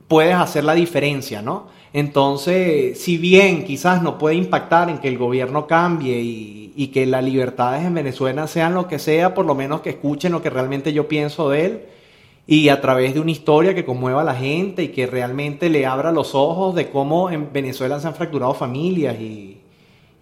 puedes 0.08 0.36
hacer 0.36 0.64
la 0.64 0.74
diferencia, 0.76 1.42
¿no? 1.42 1.68
Entonces, 1.92 3.00
si 3.00 3.18
bien 3.18 3.66
quizás 3.66 4.02
no 4.02 4.18
puede 4.18 4.36
impactar 4.36 4.90
en 4.90 5.00
que 5.00 5.08
el 5.08 5.18
gobierno 5.18 5.68
cambie 5.68 6.22
y, 6.22 6.88
que 6.94 7.06
las 7.06 7.24
libertades 7.24 7.84
en 7.86 7.94
Venezuela 7.94 8.48
sean 8.48 8.74
lo 8.74 8.88
que 8.88 9.00
sea, 9.00 9.34
por 9.34 9.46
lo 9.46 9.56
menos 9.56 9.82
que 9.82 9.90
escuchen 9.90 10.32
lo 10.32 10.42
que 10.42 10.50
realmente 10.50 10.94
yo 10.94 11.08
pienso 11.08 11.50
de 11.50 11.66
él 11.66 11.82
y 12.48 12.70
a 12.70 12.80
través 12.80 13.14
de 13.14 13.20
una 13.20 13.32
historia 13.32 13.74
que 13.74 13.86
conmueva 13.86 14.22
a 14.22 14.26
la 14.26 14.36
gente 14.36 14.84
y 14.84 14.88
que 14.90 15.08
realmente 15.08 15.70
le 15.70 15.86
abra 15.86 16.12
los 16.12 16.36
ojos 16.36 16.76
de 16.76 16.90
cómo 16.90 17.32
en 17.32 17.52
Venezuela 17.52 18.00
se 18.00 18.08
han 18.08 18.16
fracturado 18.16 18.54
familias 18.54 19.20
y, 19.20 19.58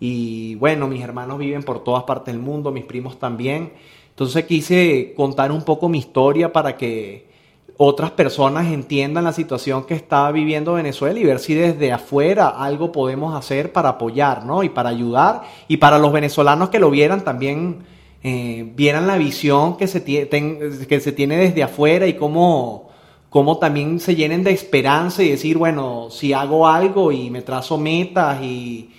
y 0.06 0.56
bueno, 0.56 0.90
mis 0.90 1.02
hermanos 1.02 1.38
viven 1.38 1.64
por 1.64 1.82
todas 1.82 2.04
partes 2.04 2.34
del 2.34 2.44
mundo, 2.44 2.74
mis 2.74 2.84
primos 2.84 3.18
también. 3.20 3.72
Entonces 4.10 4.44
quise 4.44 5.14
contar 5.16 5.50
un 5.50 5.62
poco 5.62 5.88
mi 5.88 6.00
historia 6.00 6.52
para 6.52 6.76
que 6.76 7.26
otras 7.78 8.12
personas 8.12 8.68
entiendan 8.68 9.24
la 9.24 9.32
situación 9.32 9.86
que 9.86 9.94
está 9.94 10.30
viviendo 10.34 10.74
Venezuela 10.74 11.18
y 11.18 11.24
ver 11.24 11.40
si 11.40 11.54
desde 11.54 11.94
afuera 11.94 12.50
algo 12.50 12.92
podemos 12.92 13.34
hacer 13.34 13.72
para 13.72 13.92
apoyar, 13.92 14.46
¿no? 14.46 14.62
Y 14.64 14.68
para 14.68 14.90
ayudar. 14.90 15.44
Y 15.70 15.78
para 15.78 15.98
los 16.00 16.12
venezolanos 16.12 16.68
que 16.68 16.80
lo 16.80 16.92
vieran 16.92 17.24
también, 17.24 17.86
eh, 18.24 18.70
vieran 18.76 19.08
la 19.08 19.18
visión 19.18 19.78
que 19.78 19.88
se, 19.88 20.04
que 20.04 21.00
se 21.00 21.12
tiene 21.14 21.38
desde 21.38 21.64
afuera 21.64 22.08
y 22.08 22.16
cómo, 22.16 22.90
cómo 23.30 23.58
también 23.58 24.02
se 24.02 24.18
llenen 24.18 24.44
de 24.44 24.52
esperanza 24.52 25.24
y 25.24 25.30
decir, 25.30 25.58
bueno, 25.58 26.10
si 26.10 26.34
hago 26.34 26.68
algo 26.68 27.14
y 27.14 27.30
me 27.30 27.42
trazo 27.42 27.78
metas 27.78 28.44
y 28.44 28.90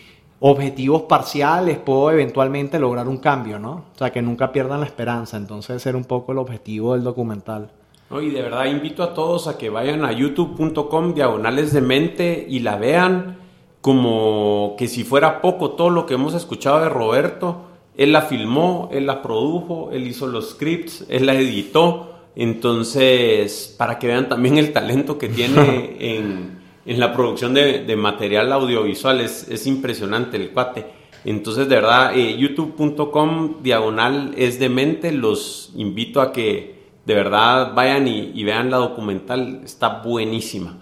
objetivos 0.46 1.02
parciales, 1.04 1.78
puedo 1.78 2.10
eventualmente 2.10 2.78
lograr 2.78 3.08
un 3.08 3.16
cambio, 3.16 3.58
¿no? 3.58 3.86
O 3.94 3.98
sea, 3.98 4.12
que 4.12 4.20
nunca 4.20 4.52
pierdan 4.52 4.80
la 4.80 4.86
esperanza. 4.86 5.38
Entonces, 5.38 5.76
ese 5.76 5.88
era 5.88 5.96
un 5.96 6.04
poco 6.04 6.32
el 6.32 6.38
objetivo 6.38 6.92
del 6.92 7.02
documental. 7.02 7.70
y 8.10 8.28
de 8.28 8.42
verdad 8.42 8.66
invito 8.66 9.02
a 9.02 9.14
todos 9.14 9.48
a 9.48 9.56
que 9.56 9.70
vayan 9.70 10.04
a 10.04 10.12
youtube.com 10.12 11.14
diagonales 11.14 11.72
de 11.72 11.80
mente 11.80 12.46
y 12.46 12.58
la 12.58 12.76
vean 12.76 13.38
como 13.80 14.74
que 14.76 14.86
si 14.86 15.02
fuera 15.02 15.40
poco 15.40 15.70
todo 15.70 15.88
lo 15.88 16.04
que 16.04 16.12
hemos 16.12 16.34
escuchado 16.34 16.80
de 16.80 16.90
Roberto. 16.90 17.62
Él 17.96 18.12
la 18.12 18.20
filmó, 18.20 18.90
él 18.92 19.06
la 19.06 19.22
produjo, 19.22 19.92
él 19.92 20.06
hizo 20.06 20.26
los 20.26 20.50
scripts, 20.50 21.06
él 21.08 21.24
la 21.24 21.32
editó. 21.32 22.10
Entonces, 22.36 23.74
para 23.78 23.98
que 23.98 24.08
vean 24.08 24.28
también 24.28 24.58
el 24.58 24.74
talento 24.74 25.16
que 25.16 25.30
tiene 25.30 25.96
en 26.00 26.63
en 26.86 27.00
la 27.00 27.12
producción 27.12 27.54
de, 27.54 27.96
material 27.96 28.52
audiovisual. 28.52 29.20
Es, 29.20 29.66
impresionante 29.66 30.36
el 30.36 30.50
cuate. 30.50 30.86
Entonces, 31.24 31.68
de 31.68 31.74
verdad, 31.76 32.16
eh, 32.16 32.36
youtube.com 32.36 33.62
diagonal 33.62 34.34
es 34.36 34.58
de 34.58 34.68
mente. 34.68 35.12
Los 35.12 35.72
invito 35.74 36.20
a 36.20 36.32
que 36.32 36.74
de 37.04 37.14
verdad 37.14 37.72
vayan 37.74 38.08
y, 38.08 38.44
vean 38.44 38.70
la 38.70 38.78
documental. 38.78 39.62
Está 39.64 40.02
buenísima. 40.04 40.78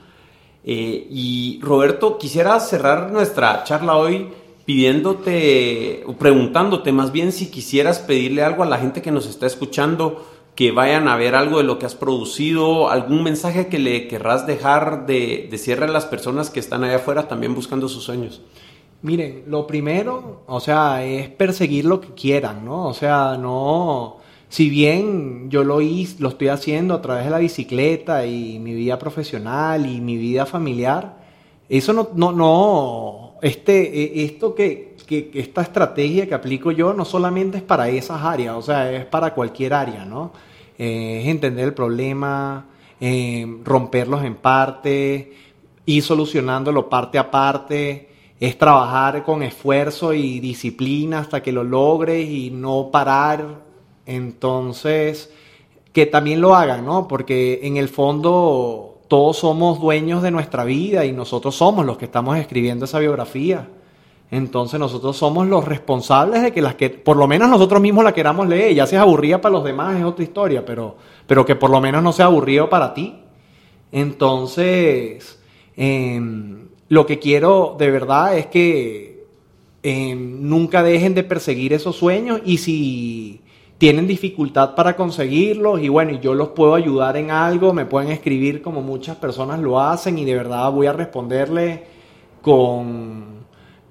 Eh, 0.65 1.07
y 1.11 1.61
Roberto, 1.63 2.19
quisiera 2.19 2.59
cerrar 2.61 3.11
nuestra 3.11 3.65
charla 3.65 3.97
hoy 3.97 4.29
pidiéndote 4.65 6.05
o 6.07 6.13
preguntándote 6.13 6.93
más 6.93 7.11
bien 7.11 7.33
si 7.33 7.51
quisieras 7.51 7.99
pedirle 7.99 8.45
algo 8.45 8.63
a 8.63 8.67
la 8.67 8.79
gente 8.79 9.03
que 9.03 9.11
nos 9.11 9.27
está 9.27 9.47
escuchando 9.47 10.25
que 10.55 10.71
vayan 10.71 11.09
a 11.09 11.17
ver 11.17 11.35
algo 11.35 11.59
de 11.59 11.65
lo 11.65 11.79
que 11.79 11.87
has 11.87 11.95
producido, 11.95 12.91
algún 12.91 13.23
mensaje 13.23 13.69
que 13.69 13.79
le 13.79 14.07
querrás 14.07 14.47
dejar 14.47 15.07
de, 15.07 15.49
cierre 15.57 15.87
a 15.87 15.89
las 15.89 16.05
personas 16.05 16.51
que 16.51 16.61
están 16.61 16.85
allá 16.85 16.97
afuera 16.97 17.29
también 17.29 17.55
buscando 17.55 17.89
sus 17.89 18.05
sueños. 18.05 18.43
Miren, 19.01 19.45
lo 19.49 19.67
primero, 19.67 20.43
o 20.47 20.61
sea, 20.61 21.05
es 21.05 21.29
perseguir 21.31 21.87
lo 21.87 22.01
que 22.01 22.09
quieran, 22.15 22.65
¿no? 22.65 22.87
O 22.87 22.95
sea, 22.95 23.37
no, 23.37 24.19
si 24.49 24.69
bien 24.69 25.51
yo 25.51 25.65
lo, 25.65 25.81
lo 25.81 26.29
estoy 26.29 26.49
haciendo 26.49 26.95
a 26.95 27.03
través 27.03 27.25
de 27.25 27.31
la 27.31 27.39
bicicleta 27.39 28.27
y 28.27 28.59
mi 28.59 28.75
vida 28.75 28.99
profesional 28.99 29.87
y 29.87 30.01
mi 30.01 30.17
vida 30.17 30.47
familiar, 30.47 31.23
eso 31.69 31.93
no, 31.95 32.11
no, 32.15 32.33
no, 32.33 33.35
este, 33.41 34.21
e, 34.21 34.25
esto 34.25 34.55
que, 34.55 34.92
que, 35.03 35.31
esta 35.35 35.63
estrategia 35.63 36.27
que 36.27 36.35
aplico 36.35 36.71
yo 36.71 36.93
no 36.93 37.05
solamente 37.05 37.59
es 37.59 37.63
para 37.63 37.89
esas 37.89 38.23
áreas, 38.23 38.57
o 38.57 38.63
sea, 38.63 38.93
es 38.93 39.05
para 39.07 39.35
cualquier 39.35 39.75
área, 39.75 40.05
¿no? 40.05 40.33
Eh, 40.79 41.21
es 41.23 41.29
entender 41.29 41.65
el 41.67 41.75
problema, 41.75 42.67
eh, 43.01 43.47
romperlos 43.65 44.25
en 44.25 44.37
parte, 44.37 45.33
ir 45.87 46.03
solucionándolo 46.03 46.89
parte 46.89 47.19
a 47.19 47.31
parte, 47.31 48.09
es 48.41 48.59
trabajar 48.59 49.23
con 49.23 49.43
esfuerzo 49.43 50.13
y 50.13 50.41
disciplina 50.41 51.21
hasta 51.21 51.43
que 51.43 51.53
lo 51.53 51.63
logres 51.63 52.29
y 52.29 52.51
no 52.51 52.91
parar. 52.91 53.63
Entonces, 54.05 55.33
que 55.93 56.07
también 56.07 56.41
lo 56.41 56.57
hagan, 56.57 56.85
¿no? 56.85 57.07
Porque 57.07 57.61
en 57.63 57.77
el 57.77 57.89
fondo 57.89 59.01
todos 59.09 59.37
somos 59.37 59.79
dueños 59.79 60.23
de 60.23 60.31
nuestra 60.31 60.65
vida 60.65 61.05
y 61.05 61.13
nosotros 61.13 61.55
somos 61.55 61.85
los 61.85 61.99
que 61.99 62.07
estamos 62.07 62.37
escribiendo 62.39 62.87
esa 62.87 62.99
biografía. 62.99 63.69
Entonces 64.33 64.81
nosotros 64.81 65.15
somos 65.15 65.47
los 65.47 65.63
responsables 65.67 66.43
de 66.43 66.53
que 66.53 66.63
las 66.63 66.75
que, 66.75 66.89
por 66.89 67.19
lo 67.19 67.29
menos 67.29 67.51
nosotros 67.51 67.83
mismos 67.83 68.03
la 68.03 68.15
queramos 68.15 68.49
leer. 68.49 68.75
Ya 68.75 68.87
si 68.87 68.97
es 68.97 69.03
aburrida 69.03 69.43
para 69.43 69.53
los 69.53 69.63
demás 69.63 69.99
es 69.99 70.05
otra 70.05 70.25
historia, 70.25 70.65
pero, 70.65 70.97
pero 71.27 71.45
que 71.45 71.55
por 71.55 71.69
lo 71.69 71.83
menos 71.83 72.03
no 72.03 72.15
sea 72.15 72.27
aburrido 72.27 72.71
para 72.71 72.95
ti. 72.95 73.15
Entonces, 73.93 75.39
em, 75.77 76.69
lo 76.89 77.05
que 77.05 77.19
quiero 77.19 77.77
de 77.79 77.91
verdad 77.91 78.39
es 78.39 78.47
que 78.47 79.27
em, 79.83 80.49
nunca 80.49 80.83
dejen 80.83 81.13
de 81.13 81.25
perseguir 81.25 81.75
esos 81.75 81.97
sueños 81.97 82.41
y 82.43 82.57
si 82.57 83.43
tienen 83.77 84.07
dificultad 84.07 84.75
para 84.75 84.97
conseguirlos 84.97 85.83
y 85.83 85.91
bueno, 85.91 86.19
yo 86.23 86.33
los 86.33 86.49
puedo 86.51 86.75
ayudar 86.75 87.19
en 87.19 87.31
algo, 87.33 87.75
me 87.75 87.85
pueden 87.85 88.11
escribir 88.11 88.63
como 88.63 88.81
muchas 88.81 89.17
personas 89.17 89.61
lo 89.61 89.79
hacen 89.79 90.17
y 90.17 90.25
de 90.25 90.37
verdad 90.37 90.73
voy 90.73 90.87
a 90.87 90.95
responderle 90.95 91.85
con 92.41 93.32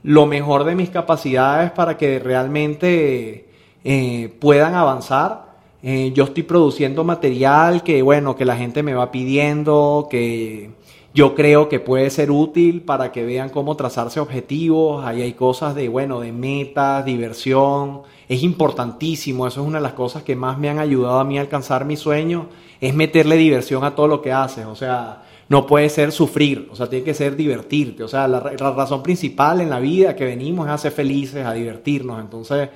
lo 0.04 0.26
mejor 0.26 0.64
de 0.64 0.76
mis 0.76 0.90
capacidades 0.90 1.72
para 1.72 1.98
que 1.98 2.20
realmente 2.20 3.48
eh, 3.84 4.34
puedan 4.40 4.76
avanzar. 4.76 5.52
Eh, 5.84 6.12
yo 6.14 6.26
estoy 6.26 6.44
produciendo 6.44 7.04
material 7.04 7.84
que, 7.84 8.02
bueno, 8.02 8.36
que 8.36 8.46
la 8.46 8.56
gente 8.56 8.84
me 8.84 8.94
va 8.94 9.12
pidiendo, 9.12 10.08
que 10.10 10.72
yo 11.14 11.36
creo 11.36 11.68
que 11.68 11.80
puede 11.80 12.10
ser 12.10 12.32
útil 12.32 12.82
para 12.82 13.12
que 13.12 13.26
vean 13.26 13.50
cómo 13.50 13.76
trazarse 13.76 14.20
objetivos. 14.20 15.04
Ahí 15.04 15.22
hay 15.22 15.34
cosas 15.34 15.76
de, 15.76 15.90
bueno, 15.90 16.20
de 16.22 16.32
metas, 16.32 17.04
diversión. 17.04 18.02
Es 18.30 18.44
importantísimo, 18.44 19.46
eso 19.46 19.62
es 19.62 19.68
una 19.68 19.80
de 19.80 19.84
las 19.84 19.94
cosas 19.94 20.24
que 20.24 20.36
más 20.36 20.58
me 20.58 20.70
han 20.70 20.80
ayudado 20.80 21.20
a 21.20 21.24
mí 21.26 21.38
a 21.38 21.42
alcanzar 21.42 21.84
mi 21.84 21.98
sueño, 21.98 22.48
es 22.80 22.94
meterle 22.96 23.36
diversión 23.36 23.84
a 23.84 23.94
todo 23.94 24.08
lo 24.08 24.22
que 24.22 24.32
haces. 24.32 24.66
O 24.66 24.76
sea, 24.76 25.24
no 25.52 25.68
puede 25.68 25.90
ser 25.90 26.14
sufrir, 26.14 26.70
o 26.72 26.78
sea, 26.78 26.88
tiene 26.88 27.04
que 27.04 27.14
ser 27.14 27.36
divertirte. 27.36 28.06
O 28.06 28.08
sea, 28.08 28.26
la, 28.26 28.40
razón 28.40 29.04
principal 29.04 29.60
en 29.60 29.70
la 29.70 29.82
vida 29.82 30.16
que 30.16 30.24
venimos 30.24 30.66
es 30.66 30.72
a 30.72 30.78
ser 30.78 30.94
felices, 30.94 31.46
a 31.46 31.52
divertirnos. 31.52 32.22
Entonces, 32.22 32.70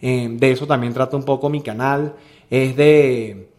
eh, 0.00 0.28
de 0.30 0.50
eso 0.50 0.66
también 0.66 0.94
trata 0.94 1.14
un 1.14 1.24
poco 1.24 1.50
mi 1.50 1.60
canal. 1.60 2.14
Es 2.48 2.74
de, 2.74 3.50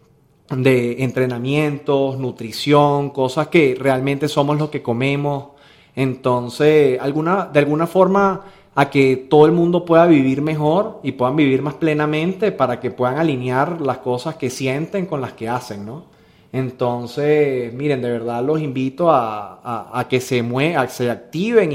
de 0.50 1.04
entrenamientos, 1.04 2.18
nutrición, 2.18 3.12
cosas 3.12 3.50
que 3.50 3.78
realmente 3.80 4.28
somos 4.28 4.58
lo 4.58 4.72
que 4.72 4.82
comemos. 4.82 5.50
Entonces, 5.96 7.00
alguna, 7.00 7.46
de 7.54 7.60
alguna 7.60 7.86
forma, 7.86 8.42
a 8.74 8.90
que 8.90 9.18
todo 9.30 9.46
el 9.46 9.52
mundo 9.52 9.86
pueda 9.86 10.08
vivir 10.08 10.42
mejor 10.42 11.00
y 11.04 11.12
puedan 11.12 11.36
vivir 11.36 11.62
más 11.62 11.76
plenamente 11.76 12.52
para 12.52 12.80
que 12.80 12.90
puedan 12.90 13.20
alinear 13.20 13.82
las 13.82 14.00
cosas 14.00 14.34
que 14.38 14.50
sienten 14.50 15.06
con 15.06 15.22
las 15.22 15.34
que 15.34 15.48
hacen, 15.48 15.86
¿no? 15.86 16.13
Entonces, 16.54 17.74
miren, 17.74 18.02
de 18.04 18.12
verdad 18.12 18.44
los 18.44 18.62
invito 18.62 19.10
a, 19.12 20.06
que 20.08 20.22
se 20.22 20.44
muevan, 20.44 20.88
se 20.88 21.10
activen 21.10 21.72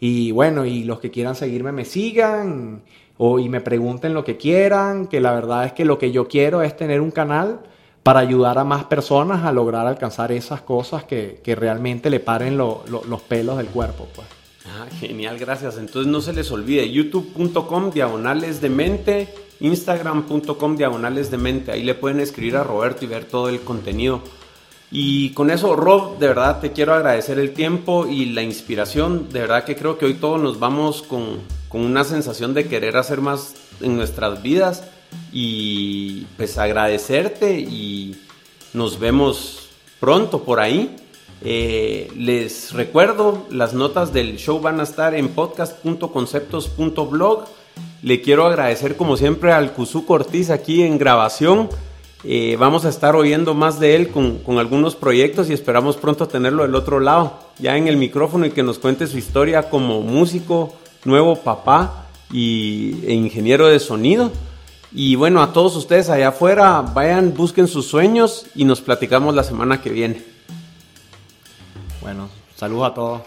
y, 0.00 0.32
bueno, 0.32 0.64
y 0.64 0.82
los 0.84 0.98
que 0.98 1.10
quieran 1.10 1.36
seguirme 1.36 1.72
me 1.72 1.84
sigan. 1.84 2.82
o, 3.18 3.38
y 3.38 3.48
me 3.48 3.60
pregunten 3.60 4.14
lo 4.14 4.24
que 4.24 4.38
quieran, 4.38 5.06
que 5.06 5.20
la 5.20 5.32
verdad 5.32 5.66
es 5.66 5.74
que 5.74 5.84
lo 5.84 5.98
que 5.98 6.10
yo 6.10 6.26
quiero 6.26 6.62
es 6.62 6.74
tener 6.76 7.00
un 7.02 7.10
canal 7.10 7.60
para 8.02 8.20
ayudar 8.20 8.58
a 8.58 8.64
más 8.64 8.84
personas 8.84 9.44
a 9.44 9.52
lograr 9.52 9.86
alcanzar 9.86 10.32
esas 10.32 10.62
cosas 10.62 11.04
que, 11.04 11.40
que 11.44 11.54
realmente 11.54 12.10
le 12.10 12.18
paren 12.18 12.56
lo, 12.56 12.82
lo, 12.88 13.04
los 13.04 13.20
pelos 13.20 13.58
del 13.58 13.66
cuerpo. 13.66 14.08
Pues. 14.14 14.26
Ah, 14.66 14.86
genial, 14.98 15.38
gracias. 15.38 15.76
Entonces 15.76 16.10
no 16.10 16.20
se 16.20 16.32
les 16.32 16.50
olvide, 16.50 16.90
youtube.com 16.90 17.90
diagonales 17.90 18.60
de 18.60 18.70
mente, 18.70 19.28
instagram.com 19.62 20.76
diagonales 20.76 21.30
de 21.30 21.38
mente. 21.38 21.72
Ahí 21.72 21.82
le 21.82 21.94
pueden 21.94 22.20
escribir 22.20 22.56
a 22.56 22.64
Roberto 22.64 23.04
y 23.04 23.08
ver 23.08 23.24
todo 23.24 23.48
el 23.48 23.60
contenido. 23.60 24.20
Y 24.90 25.30
con 25.30 25.50
eso, 25.50 25.74
Rob, 25.74 26.18
de 26.18 26.28
verdad 26.28 26.60
te 26.60 26.72
quiero 26.72 26.92
agradecer 26.92 27.38
el 27.38 27.54
tiempo 27.54 28.06
y 28.06 28.26
la 28.26 28.42
inspiración. 28.42 29.30
De 29.30 29.40
verdad 29.40 29.64
que 29.64 29.74
creo 29.74 29.96
que 29.96 30.04
hoy 30.04 30.14
todos 30.14 30.40
nos 30.40 30.58
vamos 30.58 31.02
con, 31.02 31.38
con 31.70 31.80
una 31.80 32.04
sensación 32.04 32.52
de 32.52 32.68
querer 32.68 32.98
hacer 32.98 33.22
más 33.22 33.54
en 33.80 33.96
nuestras 33.96 34.42
vidas. 34.42 34.84
Y 35.32 36.26
pues 36.36 36.58
agradecerte 36.58 37.58
y 37.58 38.20
nos 38.74 38.98
vemos 38.98 39.70
pronto 40.00 40.42
por 40.42 40.60
ahí. 40.60 40.96
Eh, 41.44 42.08
les 42.16 42.72
recuerdo, 42.72 43.46
las 43.50 43.74
notas 43.74 44.12
del 44.12 44.36
show 44.36 44.60
van 44.60 44.78
a 44.80 44.84
estar 44.84 45.14
en 45.14 45.28
podcast.conceptos.blog. 45.28 47.44
Le 48.02 48.20
quiero 48.20 48.46
agradecer 48.46 48.96
como 48.96 49.16
siempre 49.16 49.52
al 49.52 49.72
Cuzuco 49.72 50.14
Ortiz 50.14 50.50
aquí 50.50 50.82
en 50.82 50.98
grabación. 50.98 51.68
Eh, 52.24 52.56
vamos 52.58 52.84
a 52.84 52.88
estar 52.88 53.16
oyendo 53.16 53.54
más 53.54 53.80
de 53.80 53.96
él 53.96 54.08
con, 54.10 54.38
con, 54.38 54.58
algunos 54.58 54.94
proyectos 54.94 55.50
y 55.50 55.52
esperamos 55.52 55.96
pronto 55.96 56.28
tenerlo 56.28 56.62
del 56.62 56.74
otro 56.76 57.00
lado, 57.00 57.38
ya 57.58 57.76
en 57.76 57.88
el 57.88 57.96
micrófono 57.96 58.46
y 58.46 58.50
que 58.50 58.62
nos 58.62 58.78
cuente 58.78 59.08
su 59.08 59.18
historia 59.18 59.68
como 59.68 60.02
músico, 60.02 60.72
nuevo 61.04 61.36
papá 61.36 62.06
y, 62.32 63.04
e 63.06 63.14
ingeniero 63.14 63.66
de 63.66 63.78
sonido. 63.78 64.30
Y 64.92 65.14
bueno, 65.16 65.42
a 65.42 65.52
todos 65.52 65.74
ustedes 65.76 66.10
allá 66.10 66.28
afuera, 66.28 66.82
vayan, 66.82 67.34
busquen 67.34 67.66
sus 67.66 67.86
sueños 67.86 68.46
y 68.54 68.64
nos 68.64 68.80
platicamos 68.80 69.34
la 69.34 69.42
semana 69.42 69.80
que 69.80 69.90
viene. 69.90 70.22
Bueno, 72.00 72.28
saludos 72.56 72.90
a 72.90 72.94
todos. 72.94 73.22